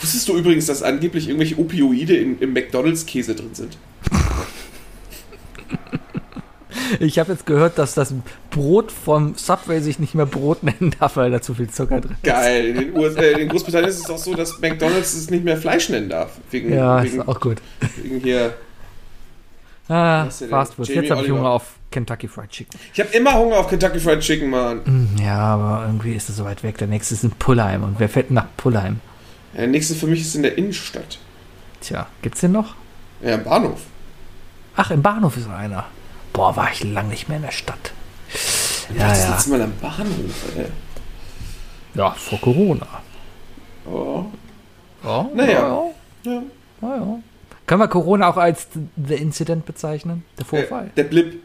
[0.00, 3.78] Wusstest du übrigens, dass angeblich irgendwelche Opioide in, im McDonalds-Käse drin sind?
[7.00, 8.12] Ich habe jetzt gehört, dass das
[8.50, 12.12] Brot vom Subway sich nicht mehr Brot nennen darf, weil da zu viel Zucker drin
[12.12, 12.22] ist.
[12.22, 12.66] Geil.
[12.66, 15.56] In, den US, äh, in Großbritannien ist es auch so, dass McDonalds es nicht mehr
[15.56, 16.32] Fleisch nennen darf.
[16.50, 17.58] Wegen, Ja, ist wegen, auch gut.
[18.02, 18.54] wegen hier.
[19.88, 20.44] Ah, ist?
[20.46, 20.88] Fast Food.
[20.88, 21.30] Jetzt habe ich.
[21.30, 22.78] Hunger auf Kentucky Fried Chicken.
[22.92, 24.80] Ich habe immer Hunger auf Kentucky Fried Chicken, Mann.
[24.84, 26.76] Hm, Ja, aber irgendwie ist es so weit weg.
[26.78, 27.84] Der nächste ist in Pullheim.
[27.84, 29.00] Und wer fährt nach Pullheim?
[29.56, 31.18] Der nächste für mich ist in der Innenstadt.
[31.80, 32.74] Tja, gibt's den noch?
[33.22, 33.80] Ja, im Bahnhof.
[34.74, 35.84] Ach, im Bahnhof ist einer.
[36.36, 37.92] Boah, war ich lang nicht mehr in der Stadt.
[38.96, 39.30] Ja, das ja.
[39.30, 40.66] letzte Mal am Bahnhof, ey.
[41.94, 42.86] Ja, vor Corona.
[43.90, 44.26] Oh.
[45.02, 45.52] Ja, Naja.
[46.24, 46.42] Ja, Ja.
[46.82, 47.18] ja, ja.
[47.66, 48.68] Können wir Corona auch als
[49.08, 50.24] The Incident bezeichnen?
[50.38, 50.86] Der Vorfall?
[50.88, 51.42] Äh, der Blip.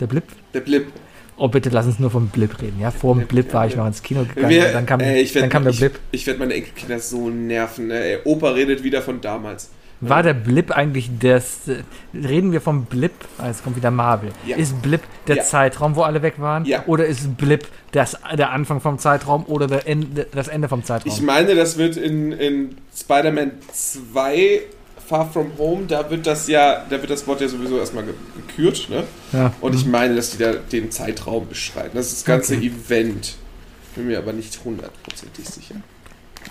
[0.00, 0.24] Der Blip?
[0.54, 0.92] Der Blip.
[1.36, 2.78] Oh, bitte lass uns nur vom Blip reden.
[2.80, 4.48] Ja, vor dem Der- Blip war ich der- noch ins Kino gegangen.
[4.50, 5.98] Wir, dann kam, ey, ich werd, dann kam der ich, Blip.
[6.12, 7.88] Ich werde meine Enkelkinder so nerven.
[7.88, 7.98] Ne?
[8.02, 9.70] Ey, Opa redet wieder von damals.
[10.08, 11.68] War der Blip eigentlich das.
[11.68, 13.12] äh, Reden wir vom Blip?
[13.38, 14.30] Ah, jetzt kommt wieder Marvel.
[14.44, 14.56] Ja.
[14.56, 15.42] Ist Blip der Ja.
[15.44, 16.64] Zeitraum, wo alle weg waren?
[16.64, 16.84] Ja.
[16.86, 21.12] Oder ist Blip das, der Anfang vom Zeitraum oder der Ende, das Ende vom Zeitraum?
[21.12, 24.60] Ich meine, das wird in, in Spider-Man 2
[25.08, 28.14] Far From Home, da wird das ja, da wird das Wort ja sowieso erstmal ge
[28.36, 29.02] gekürt, ne?
[29.32, 29.52] ja.
[29.60, 31.90] Und ich meine, dass die da den Zeitraum beschreiben.
[31.94, 32.68] Das ist das ganze Okay.
[32.68, 33.34] Event.
[33.94, 35.74] Bin mir aber nicht hundertprozentig sicher.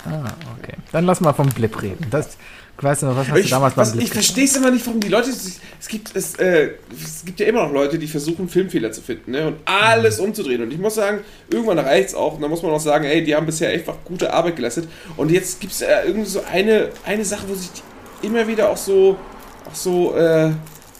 [0.05, 0.25] Ah,
[0.59, 0.75] okay.
[0.91, 2.05] Dann lass mal vom Blip reden.
[2.11, 2.37] Das,
[2.79, 4.99] weißt du noch, was hast Ich, du damals was, ich verstehe es immer nicht, warum
[4.99, 5.31] die Leute.
[5.31, 6.71] sich- Es gibt, es, äh,
[7.03, 9.47] es gibt ja immer noch Leute, die versuchen, Filmfehler zu finden ne?
[9.47, 10.25] und alles Mhm.
[10.25, 10.61] umzudrehen.
[10.63, 11.19] Und ich muss sagen,
[11.51, 12.35] irgendwann reicht es auch.
[12.35, 14.87] Und da muss man auch sagen, ey, die haben bisher einfach gute Arbeit geleistet.
[15.17, 17.69] Und jetzt gibt es ja irgendwie so eine, eine Sache, wo sich
[18.21, 19.17] immer wieder auch so,
[19.69, 20.51] auch so äh,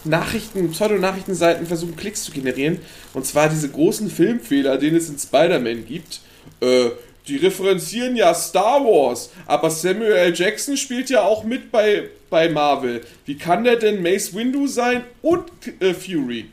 [0.04, 2.80] Nachrichten, Pseudonachrichtenseiten versuchen, Klicks zu generieren.
[3.14, 6.20] Und zwar diese großen Filmfehler, den es in Spider-Man gibt.
[6.60, 6.90] Äh,
[7.28, 10.34] die referenzieren ja Star Wars, aber Samuel L.
[10.34, 13.02] Jackson spielt ja auch mit bei, bei Marvel.
[13.26, 15.44] Wie kann der denn Mace Windu sein und
[15.80, 16.46] äh, Fury?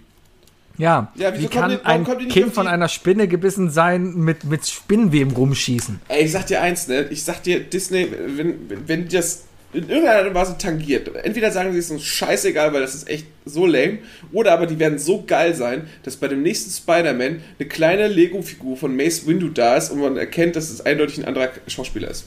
[0.77, 5.33] Ja, Ja, wie kann warum ein Kind von einer Spinne gebissen sein mit, mit Spinnenweben
[5.33, 5.99] rumschießen?
[6.07, 7.07] Ey, ich sag dir eins, ne?
[7.09, 9.43] Ich sag dir, Disney, wenn, wenn, das
[9.73, 13.65] in irgendeiner Weise tangiert, entweder sagen sie, es uns scheißegal, weil das ist echt so
[13.65, 13.99] lame,
[14.31, 18.77] oder aber die werden so geil sein, dass bei dem nächsten Spider-Man eine kleine Lego-Figur
[18.77, 22.25] von Mace Windu da ist und man erkennt, dass es eindeutig ein anderer Schauspieler ist.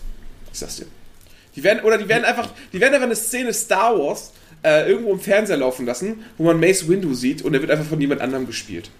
[0.52, 0.86] Ich sag's dir.
[1.56, 4.32] Die werden, oder die werden einfach, die werden einfach eine Szene Star Wars
[4.62, 7.86] äh, irgendwo im Fernseher laufen lassen, wo man Mace Windu sieht und er wird einfach
[7.86, 8.90] von jemand anderem gespielt.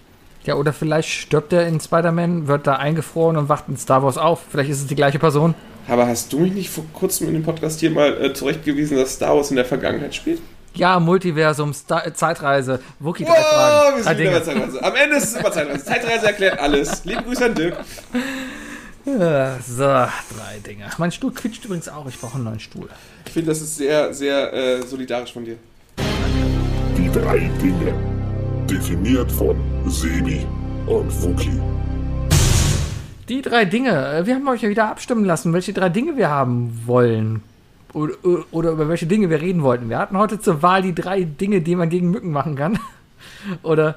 [0.44, 4.18] Ja, oder vielleicht stirbt er in Spider-Man, wird da eingefroren und wacht in Star Wars
[4.18, 4.40] auf.
[4.50, 5.54] Vielleicht ist es die gleiche Person.
[5.88, 9.14] Aber hast du mich nicht vor kurzem in dem Podcast hier mal äh, zurechtgewiesen, dass
[9.14, 10.40] Star Wars in der Vergangenheit spielt?
[10.74, 13.96] Ja, Multiversum, Star äh, Zeitreise, Wookie drei Wow, Fragen.
[13.96, 14.40] wir Drei sind wieder bei.
[14.40, 14.84] Zeitreise.
[14.84, 15.84] Am Ende ist es immer Zeitreise.
[15.84, 17.04] Zeitreise erklärt alles.
[17.04, 17.76] Liebe Grüße an Dirk.
[19.04, 20.84] Ja, so, drei Dinge.
[20.96, 22.06] Mein Stuhl quietscht übrigens auch.
[22.06, 22.88] Ich brauche einen neuen Stuhl.
[23.26, 25.56] Ich finde, das ist sehr, sehr äh, solidarisch von dir.
[26.96, 27.92] Die drei Dinge.
[28.70, 29.56] Definiert von
[29.90, 30.46] Sebi
[30.86, 31.60] und Wookie.
[33.28, 34.22] Die drei Dinge.
[34.24, 37.42] Wir haben euch ja wieder abstimmen lassen, welche drei Dinge wir haben wollen.
[37.94, 38.14] Oder,
[38.50, 39.88] oder über welche Dinge wir reden wollten.
[39.88, 42.78] Wir hatten heute zur Wahl die drei Dinge, die man gegen Mücken machen kann.
[43.62, 43.96] Oder,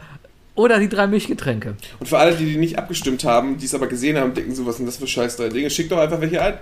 [0.56, 1.76] oder die drei Milchgetränke.
[2.00, 4.66] Und für alle, die, die nicht abgestimmt haben, die es aber gesehen haben, denken so,
[4.66, 6.56] was sind das für scheiß drei Dinge, schickt doch einfach welche ein.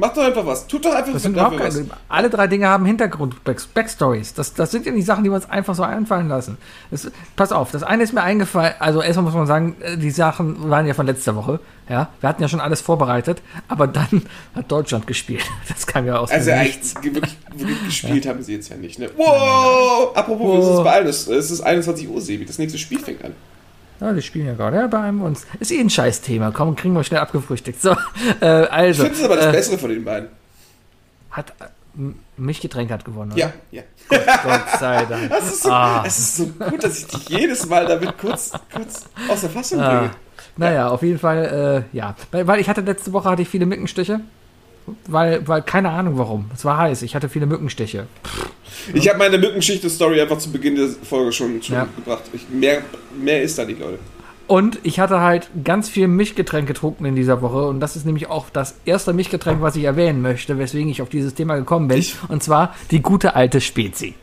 [0.00, 0.66] Macht doch einfach was.
[0.66, 4.32] Tut doch einfach Das sind überhaupt keine, alle drei Dinge haben Hintergrund, Back- Backstories.
[4.34, 6.56] Das, das sind ja nicht Sachen, die wir uns einfach so einfallen lassen.
[6.90, 10.10] Das, pass auf, das eine ist mir eingefallen, also erstmal muss man sagen, äh, die
[10.10, 11.60] Sachen waren ja von letzter Woche.
[11.88, 14.22] Ja, wir hatten ja schon alles vorbereitet, aber dann
[14.54, 15.42] hat Deutschland gespielt.
[15.68, 19.10] Das kam ja aus Also eigentlich wirklich, wirklich gespielt haben sie jetzt ja nicht, ne?
[19.16, 20.16] Wow!
[20.16, 22.44] Apropos, es ist bald, es es ist 21 Uhr, Sebi.
[22.46, 23.32] Das nächste Spiel fängt an.
[24.00, 25.46] Ja, die spielen ja gerade ja, bei einem uns.
[25.58, 26.52] Ist eh ein Scheißthema.
[26.52, 27.80] Komm, kriegen wir schnell abgefrühstückt.
[27.82, 27.90] So,
[28.40, 29.02] äh, Ich also.
[29.04, 30.28] finde es aber das äh, Bessere von den beiden.
[31.30, 31.64] hat, äh,
[32.36, 33.40] Milchgetränk hat gewonnen, oder?
[33.40, 33.82] Ja, ja.
[34.08, 35.28] Gott sei Dank.
[35.30, 36.02] Das ist, so, Ah.
[36.04, 39.80] das ist so gut, dass ich dich jedes Mal damit kurz, kurz aus der Fassung
[39.80, 40.10] Ah, bringe.
[40.56, 42.14] naja, auf jeden Fall, äh, ja.
[42.30, 44.20] Weil, weil ich hatte letzte Woche hatte ich viele Mückenstiche.
[45.06, 46.50] Weil, weil, keine Ahnung warum.
[46.54, 47.02] Es war heiß.
[47.02, 48.06] Ich hatte viele Mückenstiche.
[48.94, 51.88] Ich habe meine Mückenschichte-Story einfach zu Beginn der Folge schon, schon Ja.
[51.96, 52.22] gebracht.
[52.32, 52.82] Ich, mehr,
[53.20, 53.98] mehr ist da nicht, Leute.
[54.46, 57.68] Und ich hatte halt ganz viel Milchgetränk getrunken in dieser Woche.
[57.68, 61.08] Und das ist nämlich auch das erste Milchgetränk, was ich erwähnen möchte, weswegen ich auf
[61.08, 61.98] dieses Thema gekommen bin.
[61.98, 64.14] Ich- und zwar die gute alte Spezi.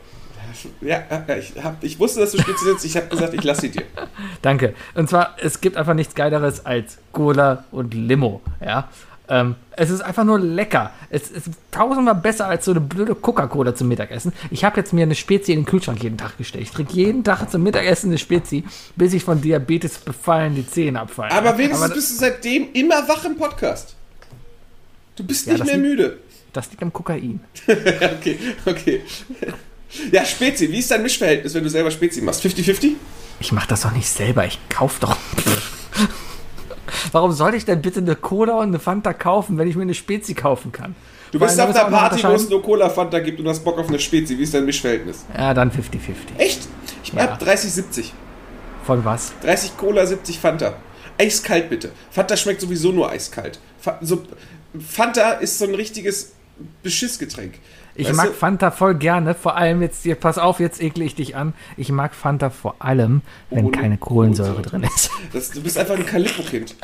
[0.80, 1.02] Ja,
[1.38, 2.84] ich, hab, ich wusste, dass du Spitze sitzt.
[2.84, 3.82] Ich habe gesagt, ich lasse sie dir.
[4.42, 4.74] Danke.
[4.94, 8.40] Und zwar, es gibt einfach nichts Geileres als Cola und Limo.
[8.60, 8.88] Ja.
[9.30, 10.90] Ähm, es ist einfach nur lecker.
[11.10, 14.32] Es ist tausendmal besser als so eine blöde Coca-Cola zum Mittagessen.
[14.50, 16.64] Ich habe jetzt mir eine Spezie in den Kühlschrank jeden Tag gestellt.
[16.64, 18.64] Ich trinke jeden Tag zum Mittagessen eine Spezie,
[18.96, 21.32] bis ich von Diabetes befallen die Zähne abfallen.
[21.32, 23.94] Aber wenigstens Aber bist du seitdem immer wach im Podcast.
[25.16, 26.18] Du bist Ja, nicht mehr liegt- müde.
[26.52, 27.40] das liegt am Kokain.
[27.68, 29.02] okay, okay.
[30.10, 32.44] Ja, Spezi, wie ist dein Mischverhältnis, wenn du selber Spezi machst?
[32.44, 32.92] 50-50?
[33.40, 34.44] Ich mache das doch nicht selber.
[34.46, 35.16] Ich kauf doch.
[37.12, 39.94] Warum sollte ich denn bitte eine Cola und eine Fanta kaufen, wenn ich mir eine
[39.94, 40.94] Spezi kaufen kann?
[41.30, 43.88] Du bist auf einer Party, wo es nur Cola Fanta gibt und hast Bock auf
[43.88, 44.38] eine Spezi.
[44.38, 45.24] Wie ist dein Mischverhältnis?
[45.36, 46.38] Ja, dann 50-50.
[46.38, 46.60] Echt?
[47.04, 47.22] Ich Ja.
[47.22, 48.12] hab 30-70.
[48.84, 49.32] Von was?
[49.42, 50.74] 30 Cola, 70 Fanta.
[51.18, 51.90] Eiskalt bitte.
[52.10, 53.60] Fanta schmeckt sowieso nur eiskalt.
[54.00, 54.22] So,
[54.80, 56.32] Fanta ist so ein richtiges
[56.82, 57.54] Beschissgetränk.
[58.00, 58.32] Ich Weißt mag du?
[58.32, 61.52] Fanta voll gerne, vor allem jetzt, hier, pass auf, jetzt ekle ich dich an.
[61.76, 64.70] Ich mag Fanta vor allem, wenn Ohne keine Kohlensäure Kohlensäure.
[64.80, 65.10] drin ist.
[65.32, 66.76] Das, du bist einfach ein Calippo-Kind.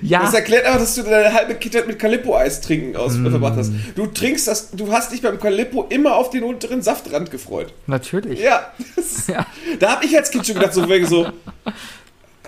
[0.00, 3.28] Ja, Das erklärt aber, dass du deine halbe Kindheit mit Calippo-Eis trinken aus Mm.
[3.28, 3.72] verbracht hast.
[3.94, 7.72] Du trinkst das, du hast dich beim Calippo immer auf den unteren Saftrand gefreut.
[7.86, 8.40] natürlich.
[8.40, 8.72] Ja.
[8.96, 9.44] Das, Ja.
[9.80, 11.26] Da habe ich als Kind schon gedacht, so, wegen so,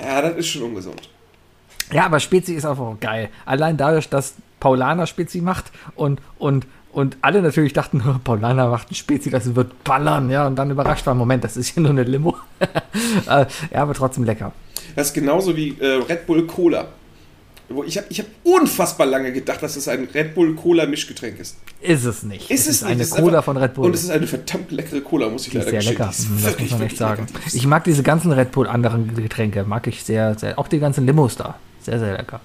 [0.03, 1.03] ja, das ist schon ungesund.
[1.93, 3.29] Ja, aber Spezi ist einfach geil.
[3.45, 8.91] Allein dadurch, dass Paulaner Spezi macht und, und, und alle natürlich dachten, "Oh, Paulaner macht
[8.91, 11.91] ein Spezi, das wird ballern, ja, und dann überrascht war, Moment, das ist ja nur
[11.91, 12.37] eine Limo.
[13.29, 14.53] Äh, ja, aber trotzdem lecker.
[14.97, 16.87] Das ist genauso wie äh, Red Bull Cola.
[17.87, 21.57] Ich habe ich hab unfassbar lange gedacht, dass es ein Red Bull Cola Mischgetränk ist.
[21.81, 22.51] Ist es nicht.
[22.51, 22.93] Ist es es ist nicht.
[22.93, 23.87] eine Es ist Cola einfach- von Red Bull.
[23.87, 25.99] Und es ist eine verdammt leckere Cola, muss ich Die ist leider sehr gestehen.
[25.99, 26.11] lecker.
[26.11, 27.27] Die ist Das muss man echt sagen.
[27.27, 27.41] lecker.
[27.53, 30.59] Ich mag diese ganzen Red Bull anderen Getränke, mag ich sehr, sehr.
[30.59, 31.57] Auch die ganzen Limos da.
[31.81, 32.41] Sehr, sehr lecker.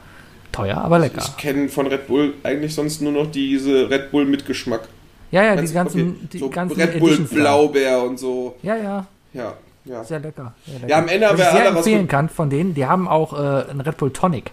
[0.51, 1.19] Teuer, aber lecker.
[1.19, 4.87] Ich kenne von Red Bull eigentlich sonst nur noch diese Red Bull mit Geschmack.
[5.31, 6.27] Ja, ja, Ganz- die ganzen, okay.
[6.33, 7.35] die so ganzen Red Bull Editions da.
[7.35, 8.55] Blaubeer und so.
[8.63, 9.53] Ja, ja, Ja,
[9.85, 10.03] ja.
[10.03, 10.53] sehr lecker.
[10.65, 10.89] Sehr lecker.
[10.89, 13.33] Ja, am Ende haben was wir alle was empfehlen kann von denen, die haben auch
[13.33, 14.51] äh, einen Red Bull Tonic.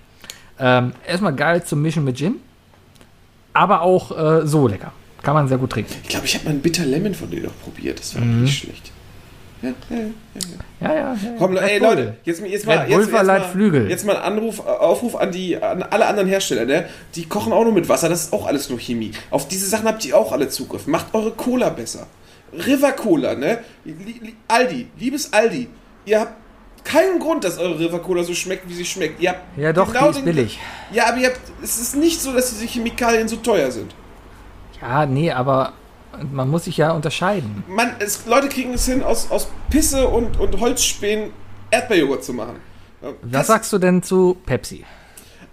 [0.59, 2.36] Ähm, erstmal geil zum Mischen mit Gin,
[3.52, 4.93] aber auch äh, so lecker.
[5.23, 5.93] Kann man sehr gut trinken.
[6.02, 7.98] Ich glaube, ich habe mal einen Bitter Lemon von denen noch probiert.
[7.98, 8.43] Das war Mhm.
[8.43, 8.93] nicht schlecht.
[9.62, 9.73] Ja,
[10.81, 11.16] ja, ja.
[11.39, 11.78] Komm, ey.
[11.78, 13.89] Leute, jetzt, jetzt mal, jetzt, jetzt, mal, Flügel.
[13.89, 16.87] jetzt mal ein Anruf, äh, Aufruf an die an alle anderen Hersteller, ne?
[17.15, 19.12] Die kochen auch nur mit Wasser, das ist auch alles nur Chemie.
[19.31, 20.87] Auf diese Sachen habt ihr auch alle Zugriff.
[20.87, 22.07] Macht eure Cola besser.
[22.53, 23.59] River Cola, ne?
[24.49, 25.69] Aldi, liebes Aldi,
[26.05, 26.35] ihr habt
[26.85, 29.20] keinen Grund, dass eure River Cola so schmeckt, wie sie schmeckt.
[29.20, 30.59] Ihr habt Ja, doch, genau die ist billig.
[30.93, 33.95] Ja, aber ihr habt, es ist nicht so, dass diese Chemikalien so teuer sind.
[34.81, 35.73] Ja, nee, aber
[36.32, 37.64] man muss sich ja unterscheiden.
[37.68, 41.30] Man, es, Leute kriegen es hin, aus, aus Pisse und, und Holzspänen
[41.70, 42.56] Erdbeerjoghurt zu machen.
[43.01, 44.84] Was Das- sagst du denn zu Pepsi?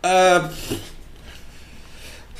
[0.02, 0.40] Äh,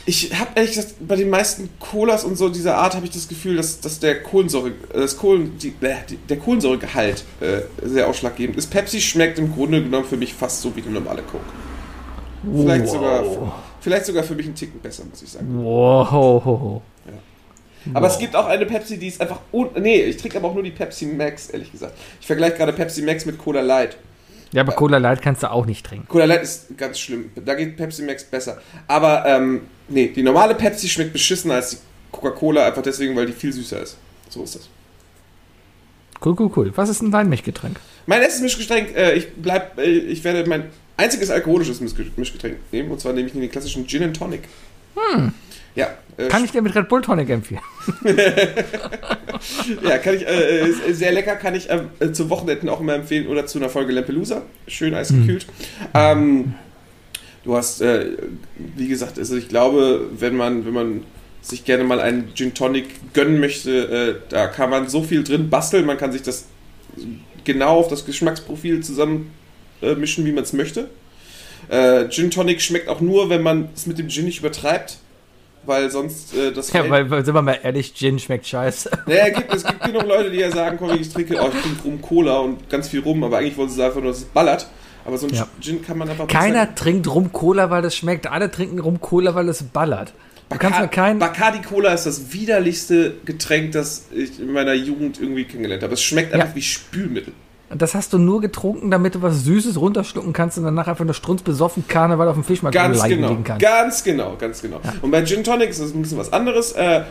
[0.06, 3.28] ich habe ehrlich gesagt, bei den meisten Colas und so dieser Art habe ich das
[3.30, 5.74] Gefühl, dass, dass der Kohlensäure, äh, das Kohlen, die,
[6.30, 8.70] der Kohlensäuregehalt äh, sehr ausschlaggebend ist.
[8.70, 11.44] Pepsi schmeckt im Grunde genommen für mich fast so wie eine normale Coke.
[12.44, 13.24] Vielleicht, sogar,
[13.80, 15.48] vielleicht sogar für mich einen Ticken besser, muss ich sagen.
[15.64, 16.82] Wow.
[17.94, 19.40] Aber es gibt auch eine Pepsi, die ist einfach.
[19.52, 21.98] Un nee, ich trinke aber auch nur die Pepsi Max, ehrlich gesagt.
[22.22, 23.98] Ich vergleiche gerade Pepsi Max mit Cola Light.
[24.52, 26.08] Ja, aber Cola Light kannst du auch nicht trinken.
[26.08, 27.32] Cola Light ist ganz schlimm.
[27.36, 28.62] Da geht Pepsi Max besser.
[28.88, 31.78] Aber, ähm, nee, die normale Pepsi schmeckt beschissener als die
[32.12, 33.98] Coca-Cola, einfach deswegen, weil die viel süßer ist.
[34.30, 34.70] So ist das.
[36.24, 36.72] Cool, cool, cool.
[36.76, 37.80] Was ist denn dein Mischgetränk?
[38.06, 40.66] Mein letztes Mischgetränk, äh, ich bleib, äh, ich werde mein
[40.98, 44.42] einziges alkoholisches Mischge- Mischgetränk nehmen, und zwar nehme ich den klassischen Gin and Tonic.
[45.76, 45.88] Ja,
[46.18, 47.62] äh, Kann ich dir mit Red Bull Tonic empfehlen?
[49.84, 53.28] Ja, kann ich, äh, sehr lecker, kann ich ähm, äh, zu Wochenenden auch immer empfehlen
[53.28, 54.44] oder zu einer Folge Lampelusa.
[54.68, 55.46] Schön eisgekühlt.
[55.94, 56.54] Ähm,
[57.44, 58.06] du hast, äh,
[58.76, 61.04] wie gesagt, also ich glaube, wenn man, wenn man
[61.42, 65.50] sich gerne mal einen Gin Tonic gönnen möchte, äh, da kann man so viel drin
[65.50, 66.46] basteln, man kann sich das
[67.44, 69.32] genau auf das Geschmacksprofil zusammen
[69.82, 70.90] äh, wie man es möchte.
[71.70, 75.00] Äh, Gin Tonic schmeckt auch nur, wenn man es mit dem Gin nicht übertreibt,
[75.66, 78.90] weil sonst äh, das Ja, weil, sind wir mal ehrlich, Gin schmeckt scheiße.
[79.06, 81.84] naja, gibt, es gibt genug Leute, die ja sagen, komm, ich trinke, oh, ich trinke
[81.84, 84.68] Rum Cola und ganz viel Rum, aber eigentlich wollen sie einfach nur, dass es ballert.
[85.06, 85.48] Aber so ein Ja.
[85.60, 88.28] Gin kann man einfach Keiner trinkt Rum Cola, weil es schmeckt.
[88.28, 90.14] Alle trinken Rum Cola, weil es ballert.
[90.50, 90.80] Du kannst.
[91.20, 95.94] Bacardi Cola ist das widerlichste Getränk, das ich in meiner Jugend irgendwie kennengelernt habe.
[95.96, 96.40] Es schmeckt Ja.
[96.42, 97.34] einfach wie Spülmittel.
[97.76, 101.14] Das hast du nur getrunken, damit du was Süßes runterschlucken kannst und danach einfach nur
[101.14, 103.30] strunzbesoffen Karneval auf dem Fischmarkt Ganz genau.
[103.30, 103.62] liegen kannst.
[103.62, 104.80] Ganz genau, ganz genau.
[105.02, 106.74] Und bei Gin Tonic ist das ein bisschen was anderes.
[106.74, 107.04] Äh,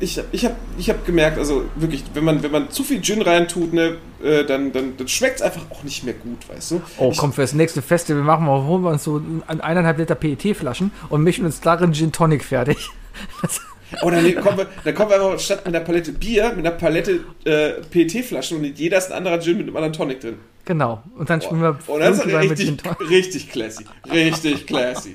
[0.00, 3.20] ich ich habe ich hab gemerkt, also wirklich, wenn man, wenn man zu viel Gin
[3.20, 6.82] reintut, ne, äh, dann, dann, dann schmeckt es einfach auch nicht mehr gut, weißt du?
[6.98, 10.14] Oh, Ich- komm, fürs nächste Festival machen wir, holen wir uns so ein- eineinhalb Liter
[10.14, 12.90] PET-Flaschen und mischen uns darin Gin Tonic fertig.
[13.42, 13.60] Das,
[14.02, 16.76] Oder nee, kommen wir, dann kommen wir einfach statt mit einer Palette Bier, mit einer
[16.76, 20.38] Palette äh, PET-Flaschen und jeder ist ein anderer Gin mit einem anderen Tonic drin.
[20.64, 21.02] Genau.
[21.16, 23.84] Und dann spielen wir Und das ist irgendwann mit richtig, richtig classy.
[24.12, 25.12] Richtig classy.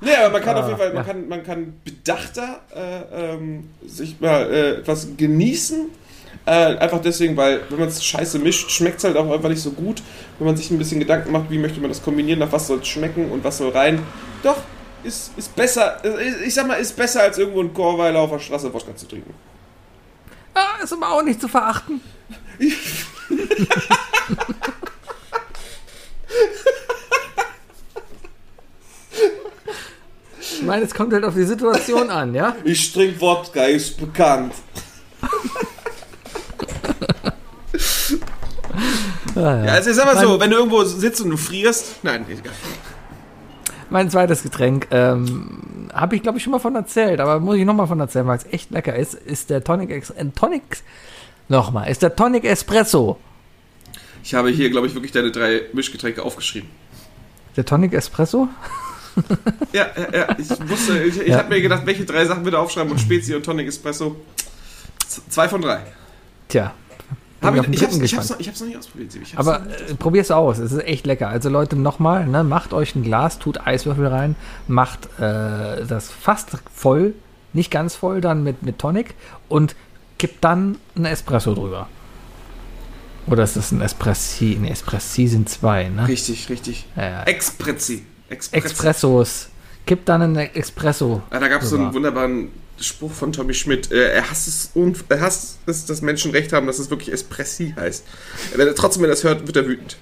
[0.00, 1.12] Nee, aber man kann auf jeden Fall, man, Ah, ja.
[1.12, 5.88] kann, man kann bedachter äh, ähm, sich mal äh, etwas genießen.
[6.46, 9.60] Äh, einfach deswegen, weil wenn man es scheiße mischt, schmeckt es halt auch einfach nicht
[9.60, 10.02] so gut.
[10.38, 12.78] Wenn man sich ein bisschen Gedanken macht, wie möchte man das kombinieren, nach was soll
[12.78, 14.00] es schmecken und was soll rein.
[14.42, 14.56] Doch,
[15.06, 18.38] ist, ist besser, äh, ich sag mal, ist besser als irgendwo in Chorweiler auf der
[18.38, 19.32] Straße Wodka zu trinken.
[20.54, 22.00] Ah, ist aber auch nicht zu verachten.
[30.38, 32.56] Ich meine, es kommt halt auf die Situation an, ja?
[32.64, 34.52] Ich trinke Wodka, ist bekannt.
[39.34, 39.64] Ah, ja.
[39.64, 42.54] Ja, also ich sag mal so, wenn du irgendwo sitzt und du frierst, nein, egal.
[43.90, 47.64] Mein zweites Getränk, ähm, habe ich glaube ich schon mal von erzählt, aber muss ich
[47.64, 50.62] nochmal von erzählen, weil es echt lecker ist, ist der Tonic, Ex äh, Tonic,
[51.48, 53.18] nochmal, ist der Tonic Espresso.
[54.24, 56.68] Ich habe hier, glaube ich, wirklich deine drei Mischgetränke aufgeschrieben.
[57.56, 58.48] Der Tonic Espresso?
[59.72, 60.36] Ja, ja, ja.
[60.36, 61.38] Ich wusste, ich, ich Ja.
[61.38, 64.16] habe mir gedacht, welche drei Sachen wir da aufschreiben und Spezi und Tonic Espresso.
[65.06, 65.80] Z- Zwei von drei.
[66.48, 66.74] Tja.
[67.42, 69.24] Hab ich, ich, hab's, ich, hab's noch, ich hab's noch nicht ausprobiert, Sibi.
[69.24, 71.28] Ich Aber nicht äh, probier's aus, es ist echt lecker.
[71.28, 74.36] Also Leute, nochmal, ne, macht euch ein Glas, tut Eiswürfel rein,
[74.68, 77.14] macht äh, das fast voll,
[77.52, 79.14] nicht ganz voll, dann mit, mit Tonic
[79.48, 79.76] und
[80.18, 81.88] kippt dann einen Espresso drüber.
[83.26, 84.56] Oder ist das ein Espressi?
[84.60, 86.08] Ne, Espressi sind zwei, ne?
[86.08, 86.86] Richtig, richtig.
[86.96, 87.22] Ja, ja.
[87.24, 88.04] Expressi.
[88.28, 88.66] Expressi.
[88.66, 89.48] Expressos.
[89.86, 91.22] Kippt dann einen Espresso.
[91.30, 92.50] Ah, da gab es so einen wunderbaren
[92.80, 93.90] Spruch von Tommy Schmidt.
[93.90, 94.70] Äh, er hasst es,
[95.08, 98.04] er hasst es, dass Menschen recht haben, dass es wirklich Espressi heißt.
[98.54, 99.96] Wenn er trotzdem, wenn er das hört, wird er wütend.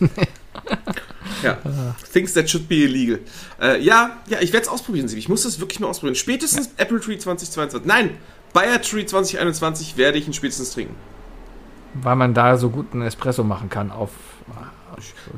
[1.42, 1.58] ja.
[2.12, 3.20] Things that should be illegal.
[3.60, 5.20] Äh, ja, ja, ich werde es ausprobieren, Sibi.
[5.20, 6.16] Ich muss das wirklich mal ausprobieren.
[6.16, 7.86] Spätestens Apple Tree 2022.
[7.86, 8.16] Nein,
[8.52, 10.94] Bayer Tree 2021 werde ich ihn spätestens trinken.
[11.94, 14.10] Weil man da so gut einen Espresso machen kann auf.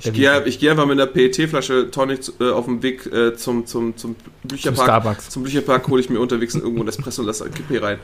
[0.00, 3.66] Ich gehe ich geh einfach mit einer PET-Flasche Tonic äh, auf dem Weg äh, zum,
[3.66, 4.84] zum, zum Bücherpark.
[4.86, 5.28] Starbucks.
[5.30, 7.98] Zum Bücherpark hole ich mir unterwegs irgendwo ein Espresso und lasse ein Kippe rein.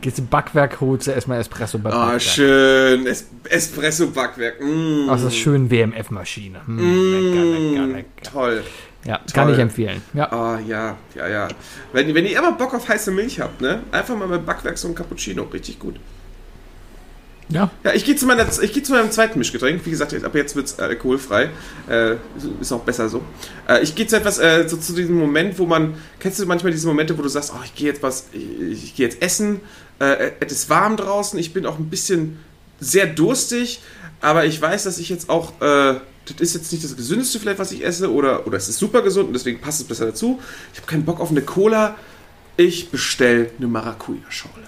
[0.00, 2.22] Gehst im Backwerk, holst du erstmal Espresso bei Ah, Backwerk.
[2.22, 3.06] schön.
[3.06, 4.60] Es Espresso-Backwerk.
[4.60, 5.08] Mm.
[5.08, 6.60] Aus der schönen WMF-Maschine.
[6.66, 8.08] Hm, lecker, lecker, Mm, lecker.
[8.32, 8.62] Toll.
[9.04, 9.54] Ja, kann Toll.
[9.54, 10.02] ich empfehlen.
[10.14, 10.30] Ja.
[10.32, 11.48] Ah, ja, ja, ja.
[11.92, 13.80] Wenn, wenn ihr immer Bock auf heiße Milch habt, ne?
[13.90, 15.42] Einfach mal beim Backwerk so ein Cappuccino.
[15.44, 15.96] Richtig gut.
[17.48, 17.70] Ja.
[17.84, 19.84] Ja, ich gehe zu, meiner- ich geh zu meinem zweiten Mischgetränk.
[19.84, 21.50] Wie gesagt, ab jetzt wird es alkoholfrei.
[21.88, 22.16] Äh,
[22.60, 23.22] ist auch besser so.
[23.68, 25.94] Äh, ich gehe zu etwas, äh, so zu diesem Moment, wo man.
[26.20, 28.94] Kennst du manchmal diese Momente, wo du sagst, oh, ich gehe jetzt was, ich, ich
[28.94, 29.60] gehe jetzt essen,
[29.98, 32.38] äh, es ist warm draußen, ich bin auch ein bisschen
[32.80, 33.80] sehr durstig,
[34.20, 35.60] aber ich weiß, dass ich jetzt auch.
[35.60, 38.78] Äh, das ist jetzt nicht das gesündeste vielleicht, was ich esse, oder, oder es ist
[38.78, 40.38] super gesund und deswegen passt es besser dazu.
[40.74, 41.96] Ich habe keinen Bock auf eine Cola.
[42.58, 44.66] Ich bestelle eine Maracuja-Schorle.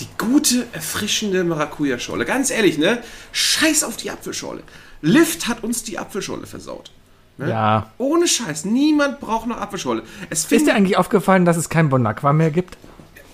[0.00, 2.24] Die gute, erfrischende Maracuja-Schorle.
[2.24, 3.02] Ganz ehrlich, ne?
[3.32, 4.62] Scheiß auf die Apfelschorle.
[5.02, 6.90] Lift hat uns die Apfelschorle versaut.
[7.36, 7.50] Ne?
[7.50, 7.90] ja.
[7.98, 8.64] Ohne Scheiß.
[8.64, 10.02] Niemand braucht noch Apfelschorle.
[10.30, 12.76] Es Ist dir eigentlich aufgefallen, dass es kein Bon Aqua mehr gibt?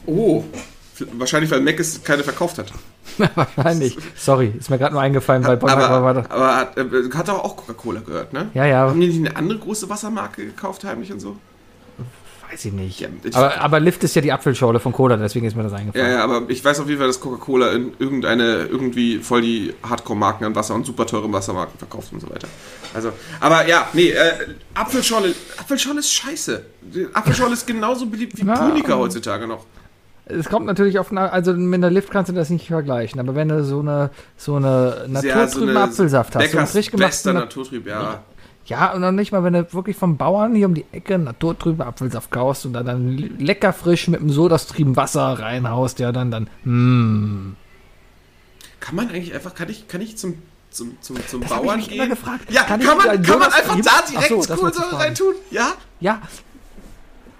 [0.06, 0.44] oh,
[1.12, 2.72] wahrscheinlich, weil Mac es keine verkauft hat.
[3.34, 3.97] Wahrscheinlich.
[4.16, 6.24] Sorry, ist mir gerade nur eingefallen, weil Bon aber Aqua war da.
[6.28, 6.84] aber hat, äh,
[7.14, 8.51] hat doch auch Coca-Cola gehört, ne?
[8.55, 11.36] Ja, ja, Haben die nicht eine andere große Wassermarke gekauft, heimlich und so?
[12.56, 13.00] Weiß ich nicht.
[13.00, 15.72] Ja, ich- aber, aber Lift ist ja die Apfelschorle von Cola, deswegen ist mir das
[15.72, 16.10] Ja, eingefallen.
[16.12, 20.44] ja, aber ich weiß auf jeden Fall, dass Coca-Cola in irgendeine, irgendwie voll die Hardcore-Marken
[20.44, 22.48] an Wasser und super teure Wassermarken verkauft und so weiter.
[22.94, 24.32] Also, aber ja, nee, äh,
[24.74, 26.64] Apfelschorle, Apfelschorle ist scheiße.
[27.12, 28.54] Apfelschorle ist genauso beliebt wie Ja.
[28.68, 29.64] Punika heutzutage noch.
[30.28, 33.48] Es kommt natürlich auf, also mit einer Lift kannst du das nicht vergleichen, aber wenn
[33.48, 38.02] du so eine, so eine naturtrüben Apfelsaft hast, so einen Beckers frisch bester Naturtrieb, ja.
[38.02, 38.22] ja,
[38.94, 42.30] und noch nicht mal, wenn du wirklich vom Bauern hier um die Ecke naturtrüben Apfelsaft
[42.30, 47.56] kaufst und dann, dann lecker frisch mit dem sodastrüben Wasser reinhaust, ja, dann, dann, hm.
[48.80, 50.34] Kann man eigentlich einfach, kann ich, kann ich zum,
[50.70, 52.09] zum, zum, zum Das Bauern ich mich gehen?
[52.09, 52.51] gefragt.
[52.51, 55.34] Ja, Kann kann, man, kann man einfach da Ach direkt so, Kohlensäure reintun?
[55.51, 55.72] Ja?
[56.01, 56.20] Ja.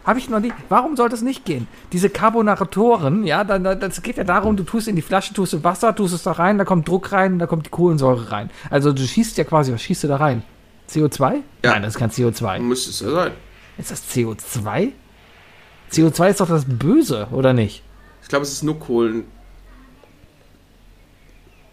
[0.05, 0.53] Habe ich noch nie.
[0.69, 1.67] Warum sollte es nicht gehen?
[1.93, 5.53] Diese Carbonatoren, ja, dann, dann, das geht ja darum, du tust in die Flasche, tust
[5.53, 8.51] du Wasser, tust es da rein, da kommt Druck rein, da kommt die Kohlensäure rein.
[8.71, 10.45] Also du schießt ja quasi, was schießt du da rein?
[10.91, 11.43] CO2?
[11.65, 11.73] Ja.
[11.73, 12.59] Nein, das ist kein CO2.
[12.61, 13.33] Müsste es ja sein.
[13.79, 14.93] Ist das CO2?
[15.93, 17.83] CO2 ist doch das Böse, oder nicht?
[18.23, 19.25] Ich glaube, es ist nur Kohlen.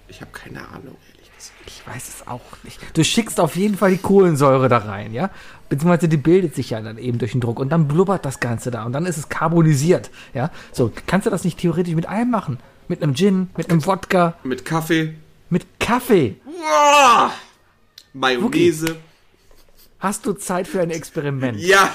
[0.08, 1.60] Ich habe keine Ahnung, ehrlich gesagt.
[1.66, 2.80] Ich weiß es auch nicht.
[2.96, 5.30] Du schickst auf jeden Fall die Kohlensäure da rein, ja?
[5.70, 8.70] Beziehungsweise die bildet sich ja dann eben durch den Druck und dann blubbert das Ganze
[8.70, 10.52] da und dann ist es carbonisiert, ja?
[10.72, 12.60] So, kannst du das nicht theoretisch mit allem machen?
[12.88, 15.16] Mit einem Gin, mit einem Wodka, Mit Kaffee.
[15.50, 16.36] mit Kaffee.
[16.46, 17.32] Uah!
[18.14, 18.96] Mayonnaise.
[20.00, 21.58] Hast du Zeit für ein Experiment?
[21.60, 21.90] Ja,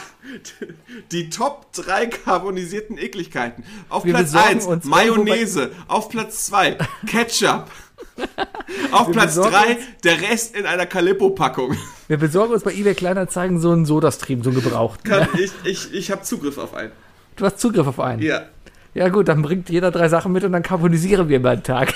[1.13, 3.65] die Top 3 carbonisierten Ekligkeiten.
[3.91, 7.71] Auf Wir Platz besorgen 1 uns Mayonnaise, auf Platz 2 Ketchup,
[8.93, 11.77] auf Platz besorgen 3 uns- der Rest in einer Calippo-Packung.
[12.09, 15.05] Wir besorgen uns bei eBay Kleinanzeigen so einen Sodastream, so einen gebrauchten.
[15.11, 16.93] Kann- Ich, ich, ich habe Zugriff auf einen.
[17.37, 18.23] Du hast Zugriff auf einen.
[18.23, 18.47] Ja,
[18.95, 21.93] Ja gut, dann bringt jeder drei Sachen mit und dann carbonisieren wir mal einen Tag.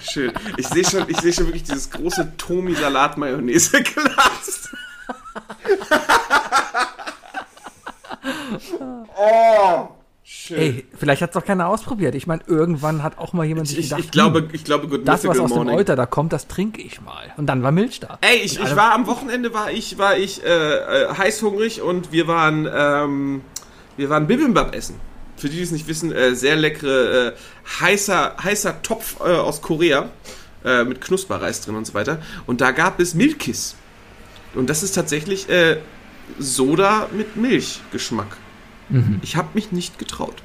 [0.00, 0.32] Schön.
[0.56, 4.70] Ich sehe schon, ich sehe schon wirklich dieses große Tomi-Salat-Mayonnaise-Glas.
[9.16, 9.88] oh,
[10.22, 10.58] schön.
[10.58, 12.14] Ey, vielleicht hat es doch keiner ausprobiert.
[12.14, 15.00] Ich meine, irgendwann hat auch mal jemand sich ich, gedacht, ich glaube, ich glaube, Good
[15.00, 15.76] hm, das, was aus dem Morning.
[15.76, 17.32] Euter da kommt, das trinke ich mal.
[17.36, 18.18] Und dann war Milch da.
[18.20, 22.26] Ey, ich, ich war am Wochenende war ich war ich äh, äh, heißhungrig und wir
[22.26, 23.42] waren ähm,
[23.96, 25.00] wir waren Bibimbap essen.
[25.42, 27.32] Für die, die es nicht wissen, äh, sehr leckere äh,
[27.80, 30.08] heißer heißer Topf äh, aus Korea
[30.64, 32.22] äh, mit Knusperreis drin und so weiter.
[32.46, 33.74] Und da gab es Milkis.
[34.54, 35.78] Und das ist tatsächlich äh,
[36.38, 38.36] Soda mit Milchgeschmack.
[39.22, 40.36] Ich habe mich nicht getraut.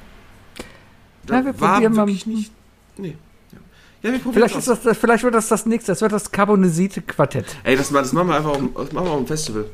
[1.26, 1.38] Da Mhm.
[1.38, 2.50] Ja, wir war probieren mal- wirklich nicht.
[2.96, 3.16] Nee.
[3.52, 3.58] Ja,
[4.02, 5.92] ja wir probieren Vielleicht, ist das, vielleicht wird das das nächste.
[5.92, 7.46] Das wird das carbonisierte Quartett.
[7.62, 9.66] Ey, das, das machen wir einfach auf, dem- das machen wir auf dem Festival.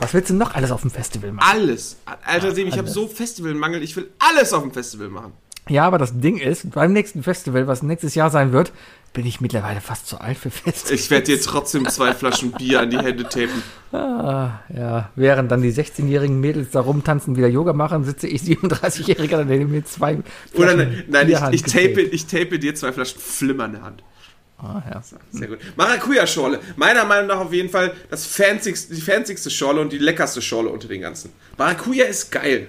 [0.00, 1.46] Was willst du noch alles auf dem Festival machen?
[1.48, 1.96] Alles.
[2.24, 3.82] Alter, Sebi, ich habe so Festivalmangel.
[3.82, 5.32] Ich will alles auf dem Festival machen.
[5.68, 8.72] Ja, aber das Ding ist, beim nächsten Festival, was nächstes Jahr sein wird,
[9.12, 11.00] bin ich mittlerweile fast zu alt für Festivals.
[11.00, 13.62] Ich werde dir trotzdem zwei Flaschen Bier an die Hände tapen.
[14.72, 19.48] Ja, während dann die 16-jährigen Mädels da rumtanzen, wieder Yoga machen, sitze ich 37-Jähriger dann
[19.48, 20.18] neben mir zwei.
[20.54, 23.82] Oder Flaschen nein, nein ich, ich, tape, ich tape dir zwei Flaschen Flimmer in der
[23.82, 24.04] Hand.
[24.62, 25.02] Ah, ja.
[25.30, 25.58] Sehr gut.
[25.76, 26.60] Maracuja-Schorle.
[26.76, 30.68] Meiner Meinung nach auf jeden Fall das fancyste, die fancyste Schorle und die leckerste Schorle
[30.68, 31.32] unter den ganzen.
[31.56, 32.66] Maracuja ist geil.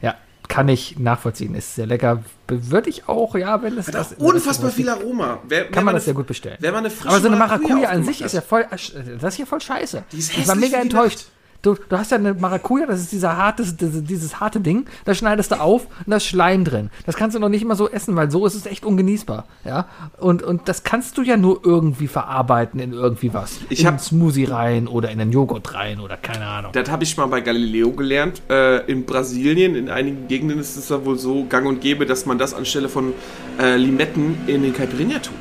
[0.00, 0.14] ja,
[0.48, 1.54] kann ich nachvollziehen.
[1.54, 2.22] Ist sehr lecker.
[2.46, 5.40] Würde ich auch, ja, wenn es Hat das auch unfassbar viel Aroma.
[5.48, 6.58] Wer, Kann man das sehr gut bestellen.
[6.60, 9.32] Wenn man eine frische Aber so eine Maracuja an aufgemacht sich ist ja voll, das
[9.34, 10.04] ist ja voll scheiße.
[10.12, 11.26] Die ist ich war mega enttäuscht.
[11.64, 15.16] Du, du hast ja eine Maracuja, das ist dieser harte, dieses, dieses harte Ding, das
[15.16, 16.90] schneidest du auf und da ist Schleim drin.
[17.06, 19.46] Das kannst du noch nicht immer so essen, weil so ist es echt ungenießbar.
[19.64, 19.86] Ja?
[20.18, 23.60] Und, und das kannst du ja nur irgendwie verarbeiten in irgendwie was.
[23.70, 26.72] Ich einen Smoothie rein oder in einen Joghurt rein oder keine Ahnung.
[26.72, 28.42] Das habe ich mal bei Galileo gelernt.
[28.50, 32.26] Äh, in Brasilien, in einigen Gegenden ist es da wohl so gang und gäbe, dass
[32.26, 33.14] man das anstelle von
[33.58, 35.34] äh, Limetten in den Caipirinha tut.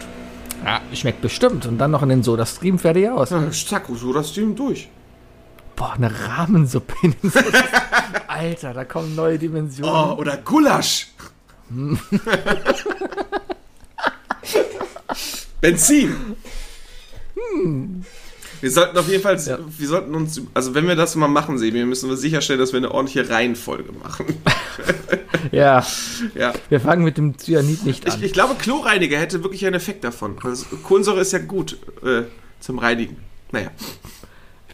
[0.63, 1.65] Ja, schmeckt bestimmt.
[1.65, 3.31] Und dann noch in den Soda Stream fertig aus.
[3.31, 4.87] Ja, zack, so das Ding durch.
[5.83, 6.93] Boah, eine Rahmensuppe
[8.27, 9.93] Alter, da kommen neue Dimensionen.
[9.93, 11.07] Oh, oder Gulasch.
[15.59, 16.15] Benzin.
[18.61, 19.37] Wir sollten auf jeden Fall,
[19.77, 22.77] wir sollten uns, also wenn wir das mal machen, sehen, müssen wir sicherstellen, dass wir
[22.77, 24.27] eine ordentliche Reihenfolge machen.
[25.51, 25.85] Ja,
[26.35, 26.53] ja.
[26.69, 28.17] wir fangen mit dem Cyanid nicht an.
[28.17, 30.37] Ich, ich glaube, Chlorreiniger hätte wirklich einen Effekt davon.
[30.41, 32.23] Also, Kohlensäure ist ja gut äh,
[32.61, 33.17] zum Reinigen.
[33.51, 33.69] Naja.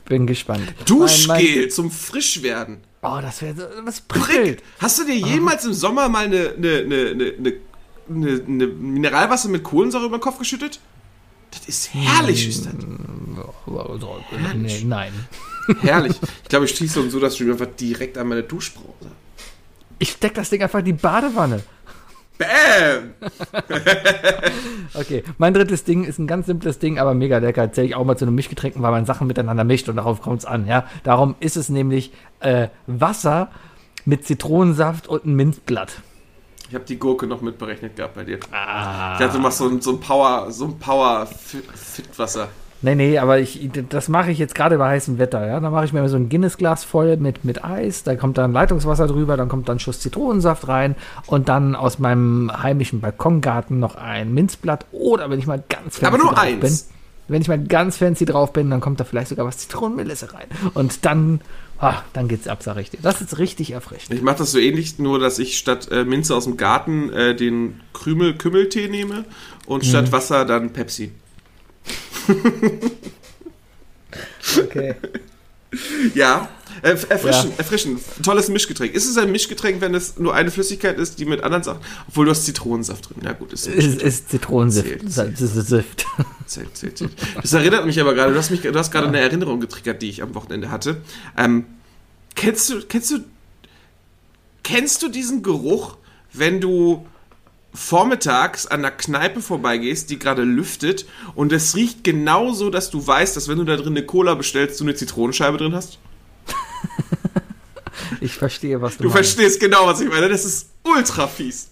[0.10, 0.74] Bin gespannt.
[0.86, 2.80] Duschgel zum Frischwerden.
[3.02, 4.24] Mein, mein, oh, das wäre so, das Prick.
[4.24, 4.64] prickelt.
[4.80, 7.54] Hast du dir jemals im Sommer mal eine, eine, eine,
[8.10, 10.80] eine, Mineralwasser mit Kohlensäure über den Kopf geschüttet?
[11.52, 12.74] Das ist herrlich, ist das.
[12.76, 14.20] So,
[14.56, 15.14] nee, nein.
[15.82, 16.16] Herrlich.
[16.44, 19.12] Ich glaube, ich schließe so das Stream einfach direkt an meine Duschbrause.
[20.00, 21.62] Ich steck das Ding einfach in die Badewanne.
[22.40, 23.14] Bam!
[24.96, 27.72] Okay, mein drittes Ding ist ein ganz simples Ding, aber mega lecker.
[27.72, 30.40] Zähle ich auch mal zu einem Mischgetränken, weil man Sachen miteinander mischt und darauf kommt
[30.40, 30.66] es an.
[30.66, 33.50] Ja, darum ist es nämlich äh, Wasser
[34.06, 36.02] mit Zitronensaft und ein Minzblatt.
[36.70, 38.38] Ich habe die Gurke noch mitberechnet gehabt bei dir.
[38.38, 42.50] Ich dachte, du machst so ein, so ein Power, so ein Power Fit, Fitwasser.
[42.82, 45.46] Nee, nee, aber ich, das mache ich jetzt gerade bei heißem Wetter.
[45.46, 45.60] Ja?
[45.60, 49.08] Da mache ich mir so ein Guinness-Glas voll mit, mit Eis, da kommt dann Leitungswasser
[49.08, 50.96] drüber, dann kommt dann ein Schuss Zitronensaft rein
[51.26, 56.06] und dann aus meinem heimischen Balkongarten noch ein Minzblatt oder wenn ich mal ganz fancy
[56.06, 56.84] Aber nur drauf eins.
[56.84, 56.96] bin.
[57.28, 60.48] Wenn ich mal ganz fancy drauf bin, dann kommt da vielleicht sogar was Zitronenmelisse rein.
[60.74, 61.42] Und dann,
[61.80, 62.98] ah, dann geht's ab, sag ich dir.
[63.04, 64.16] Das ist richtig erfrischend.
[64.16, 67.36] Ich mache das so ähnlich, nur dass ich statt äh, Minze aus dem Garten äh,
[67.36, 69.26] den Krümel-Kümmeltee nehme
[69.68, 71.12] und statt Wasser dann Pepsi.
[74.58, 74.96] Okay.
[76.16, 76.50] Ja,
[76.82, 78.02] äh, erfrischend, erfrischend.
[78.24, 78.94] Tolles Mischgetränk.
[78.94, 82.26] Ist es ein Mischgetränk, wenn es nur eine Flüssigkeit ist, die mit anderen Sachen, obwohl
[82.26, 83.18] du hast Zitronensaft drin.
[83.24, 84.88] Ja gut, ist Es ist, Zitronensift.
[85.12, 85.38] Zählt.
[86.48, 87.12] Zählt, zählt, zählt.
[87.40, 90.10] Das erinnert mich aber gerade, du hast, mich, du hast gerade eine Erinnerung getriggert, die
[90.10, 91.02] ich am Wochenende hatte.
[91.38, 91.66] Ähm,
[92.36, 93.20] kennst du, kennst du,
[94.64, 95.98] kennst du diesen Geruch,
[96.34, 97.06] wenn du
[97.74, 101.06] vormittags an der Kneipe vorbeigehst, die gerade lüftet
[101.36, 104.80] und es riecht genauso, dass du weißt, dass wenn du da drin eine Cola bestellst,
[104.80, 106.00] du eine Zitronenscheibe drin hast?
[108.22, 109.34] Ich verstehe, was du, Du meinst.
[109.34, 110.28] verstehst genau, was ich meine.
[110.30, 111.70] Das ist ultra fies.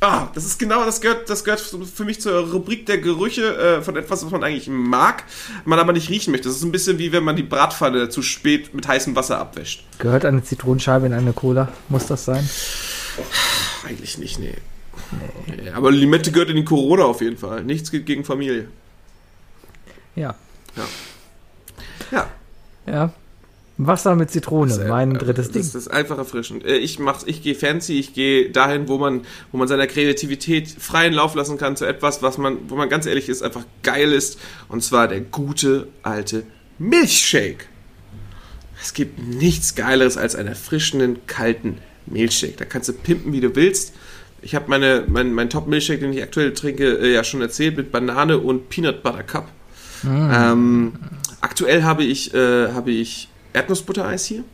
[0.00, 3.82] Ah, das ist genau, das gehört, das gehört für mich zur Rubrik der Gerüche äh,
[3.82, 5.24] von etwas, was man eigentlich mag,
[5.66, 6.48] man aber nicht riechen möchte.
[6.48, 9.84] Das ist ein bisschen wie wenn man die Bratpfanne zu spät mit heißem Wasser abwäscht.
[9.98, 11.68] Gehört eine Zitronenscheibe in eine Cola?
[11.90, 12.48] Muss das sein?
[13.86, 14.54] Eigentlich nicht, nee.
[15.46, 15.70] Nee.
[15.70, 17.64] Aber Limette gehört in die Corona auf jeden Fall.
[17.64, 18.68] Nichts geht gegen Familie.
[20.16, 20.34] Ja.
[20.76, 20.84] Ja.
[22.10, 22.30] Ja.
[22.86, 23.12] Ja.
[23.86, 25.62] Wasser mit Zitrone, Das, äh, mein drittes das, Ding.
[25.62, 26.64] Das ist einfach erfrischend.
[26.64, 29.22] Äh, Ich mach's, ich gehe fancy, ich gehe dahin, wo man,
[29.52, 33.06] wo man seiner Kreativität freien Lauf lassen kann zu etwas, was man, wo man ganz
[33.06, 34.38] ehrlich ist, einfach geil ist.
[34.68, 36.42] Und zwar der gute alte
[36.78, 37.66] Milchshake.
[38.82, 42.56] Es gibt nichts Geileres als einen erfrischenden, kalten Milchshake.
[42.56, 43.94] Da kannst du pimpen, wie du willst.
[44.42, 47.92] Ich habe meine, mein, mein Top-Milchshake, den ich aktuell trinke, äh, ja schon erzählt, mit
[47.92, 49.48] Banane und Peanut Butter Cup.
[50.04, 50.92] Ähm,
[51.40, 54.44] aktuell habe ich, äh, habe ich Erdnussbuttereis hier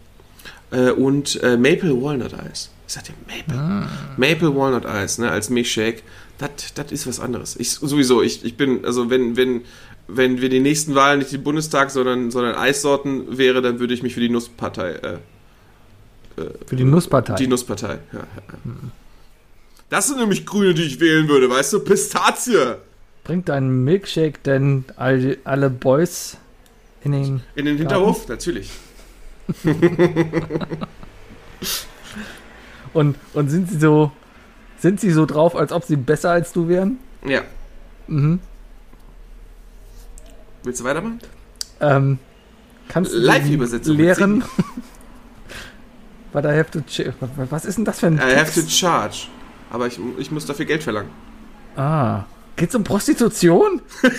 [0.72, 2.70] äh, und äh, Maple Walnut Eis.
[2.86, 3.86] Ich sagte Maple.
[4.16, 6.02] Maple Walnut Eis, ne, als Milchshake.
[6.38, 7.56] Das ist was anderes.
[7.56, 9.62] Ich sowieso, ich, ich bin, also wenn, wenn,
[10.08, 14.02] wenn wir die nächsten Wahlen nicht den Bundestag, sondern, sondern Eissorten wäre, dann würde ich
[14.02, 15.18] mich für die Nusspartei, äh,
[16.66, 17.34] Für die Nusspartei.
[17.36, 17.98] die Nusspartei.
[18.12, 18.24] Ja, ja.
[19.88, 21.80] Das sind nämlich Grüne, die ich wählen würde, weißt du?
[21.80, 22.74] Pistazie.
[23.24, 26.36] Bringt dein Milkshake denn all, alle Boys
[27.02, 27.42] in den.
[27.54, 28.70] In den Hinterhof, natürlich.
[32.92, 34.10] Und, und sind sie so.
[34.78, 36.98] Sind sie so drauf, als ob sie besser als du wären?
[37.26, 37.42] Ja.
[38.06, 38.40] Mhm.
[40.62, 41.18] Willst du weitermachen?
[41.80, 42.18] Ähm,
[42.88, 44.44] kannst du Live-Übersetzung lehren?
[46.32, 46.80] But I have to
[47.50, 48.72] Was ist denn das für ein I have to Text?
[48.72, 49.28] charge.
[49.70, 51.10] Aber ich, ich muss dafür Geld verlangen.
[51.76, 52.24] Ah.
[52.56, 53.82] Geht's um Prostitution?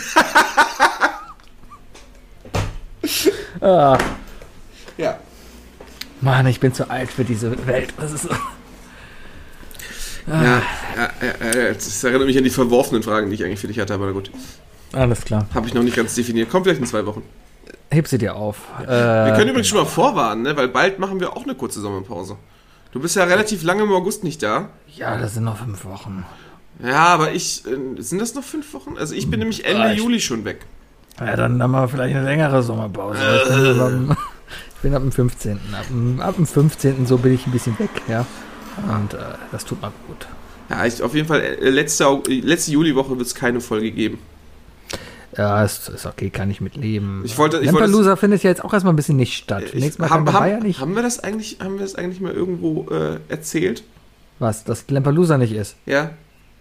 [3.61, 3.98] ah,
[4.98, 5.18] Ja.
[6.22, 7.94] Mann, ich bin zu alt für diese Welt.
[7.99, 8.30] Das ist so.
[10.28, 10.61] Ja, ja,
[11.22, 13.94] ja, ja, das erinnert mich an die verworfenen Fragen, die ich eigentlich für dich hatte,
[13.94, 14.30] aber na gut.
[14.94, 15.45] Alles klar.
[15.53, 16.49] Habe ich noch nicht ganz definiert.
[16.49, 17.22] Kommt vielleicht in zwei Wochen.
[17.90, 18.57] Heb sie dir auf.
[18.80, 18.88] Wir
[19.34, 20.57] Äh, können übrigens schon mal vorwarnen, ne?
[20.57, 22.36] weil bald machen wir auch eine kurze Sommerpause.
[22.92, 24.70] Du bist ja relativ lange im August nicht da.
[24.96, 26.26] ja, das sind noch fünf Wochen.
[26.84, 27.64] Ja, aber ich.
[27.66, 28.98] Äh, sind das noch fünf Wochen?
[28.98, 30.66] Also ich bin nämlich Ende ich- Juli schon weg.
[31.20, 33.20] Ja, dann haben wir vielleicht eine längere Sommerpause.
[33.44, 34.18] Ich bin, so am-
[34.76, 35.54] ich bin ab dem 15.
[35.74, 37.06] Ab dem, ab dem 15.
[37.08, 38.26] so bin ich ein bisschen weg, ja.
[38.88, 39.18] Und äh,
[39.52, 40.28] das tut mir gut.
[40.70, 44.20] Ja, ich, auf jeden Fall, äh, letzte, äh, letzte Juliwoche wird es keine Folge geben.
[45.38, 47.22] Ja, ist, ist okay, kann ich mitleben.
[47.24, 49.64] Ich wollte- ich wollte- Lampelusa findet ja jetzt auch erstmal ein bisschen nicht statt.
[49.66, 50.80] Ich, Nächstes Mal haben, haben, ja nicht.
[50.80, 53.84] haben wir das eigentlich, haben wir das eigentlich mal irgendwo äh, erzählt?
[54.40, 55.76] Was, dass Lampelusa nicht ist?
[55.86, 56.12] Ja?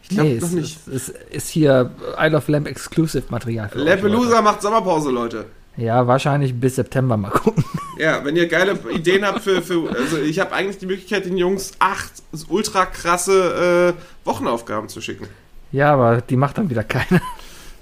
[0.03, 0.79] Ich glaube nee, noch es, nicht.
[0.89, 1.91] Es, es ist hier
[2.21, 3.71] Isle of Lamp Exclusive Material.
[3.75, 5.37] Lampelusa macht Sommerpause, Leute.
[5.39, 5.47] Leute.
[5.79, 7.65] Ja, wahrscheinlich bis September mal gucken.
[7.99, 11.39] Ja, wenn ihr geile Ideen habt für, für also ich habe eigentlich die Möglichkeit, den
[11.39, 12.11] Jungs acht
[12.51, 15.27] ultra krasse äh, Wochenaufgaben zu schicken.
[15.73, 17.23] Ja, aber die macht dann wieder keiner.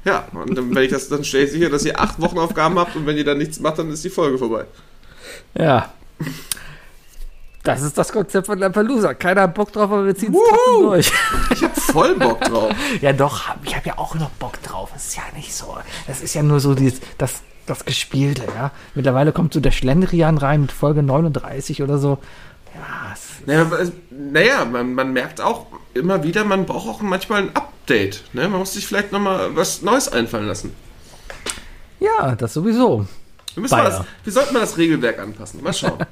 [0.04, 2.94] Ja, und dann, wenn ich das, dann stelle ich sicher, dass ihr acht Wochenaufgaben habt
[2.96, 4.66] und wenn ihr dann nichts macht, dann ist die Folge vorbei.
[5.58, 5.92] Ja.
[7.62, 9.14] Das ist das Konzept von Lampelusa.
[9.14, 11.12] Keiner hat Bock drauf, aber wir ziehen es durch.
[11.50, 12.74] Ich hab voll Bock drauf.
[13.00, 14.90] Ja, doch, ich habe ja auch noch Bock drauf.
[14.94, 15.78] Es ist ja nicht so.
[16.06, 18.70] Das ist ja nur so dieses, das, das Gespielte, ja.
[18.94, 22.18] Mittlerweile kommt so der Schlendrian rein mit Folge 39 oder so.
[22.74, 23.66] Ja, es, Naja,
[24.10, 28.24] naja man, man merkt auch immer wieder, man braucht auch manchmal ein Update.
[28.32, 28.48] Ne?
[28.48, 30.74] Man muss sich vielleicht nochmal was Neues einfallen lassen.
[32.00, 33.06] ja das sowieso.
[33.54, 35.62] Wir, müssen mal das, wir sollten mal das Regelwerk anpassen.
[35.62, 35.98] Mal schauen.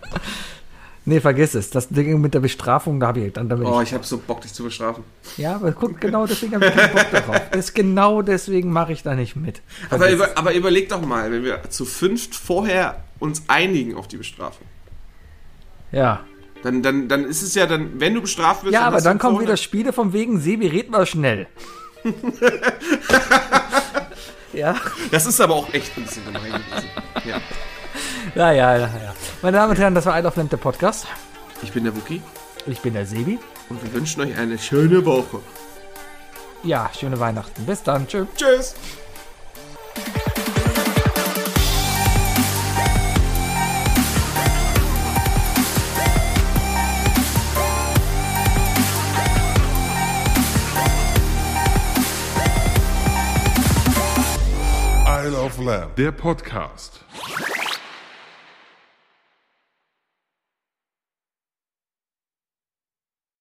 [1.05, 1.71] Nee, vergiss es.
[1.71, 3.67] Das Ding mit der Bestrafung, da habe ich dann damit.
[3.67, 5.03] Oh, ich habe so Bock, dich zu bestrafen.
[5.37, 7.41] Ja, aber guck, genau deswegen habe ich keinen Bock darauf.
[7.51, 9.63] Das genau deswegen mache ich da nicht mit.
[9.91, 14.17] Aber, über, aber überleg doch mal, wenn wir zu fünft vorher uns einigen auf die
[14.17, 14.67] Bestrafung.
[15.91, 16.21] Ja.
[16.62, 18.72] Dann, dann, dann ist es ja dann, wenn du bestraft wirst.
[18.74, 21.47] Ja, aber hast dann kommen wieder Spiele vom wegen, Sebi, red mal schnell.
[24.52, 24.76] ja.
[25.10, 26.89] Das ist aber auch echt ein bisschen gemein gewesen.
[27.24, 27.40] Ja.
[28.34, 29.14] Ja, ja, ja, ja.
[29.43, 31.06] Meine Damen und Herren, das war Isle of Lamp, der Podcast.
[31.62, 32.22] Ich bin der Wookie
[32.66, 33.39] Ich bin der Sebi.
[33.68, 35.40] und wir wünschen euch eine schöne Woche.
[36.62, 37.66] Ja, schöne Weihnachten.
[37.66, 38.06] Bis dann.
[38.06, 38.26] Tschüss.
[38.36, 38.74] Tschüss.
[55.64, 55.94] Lamb.
[55.97, 57.05] Der Podcast.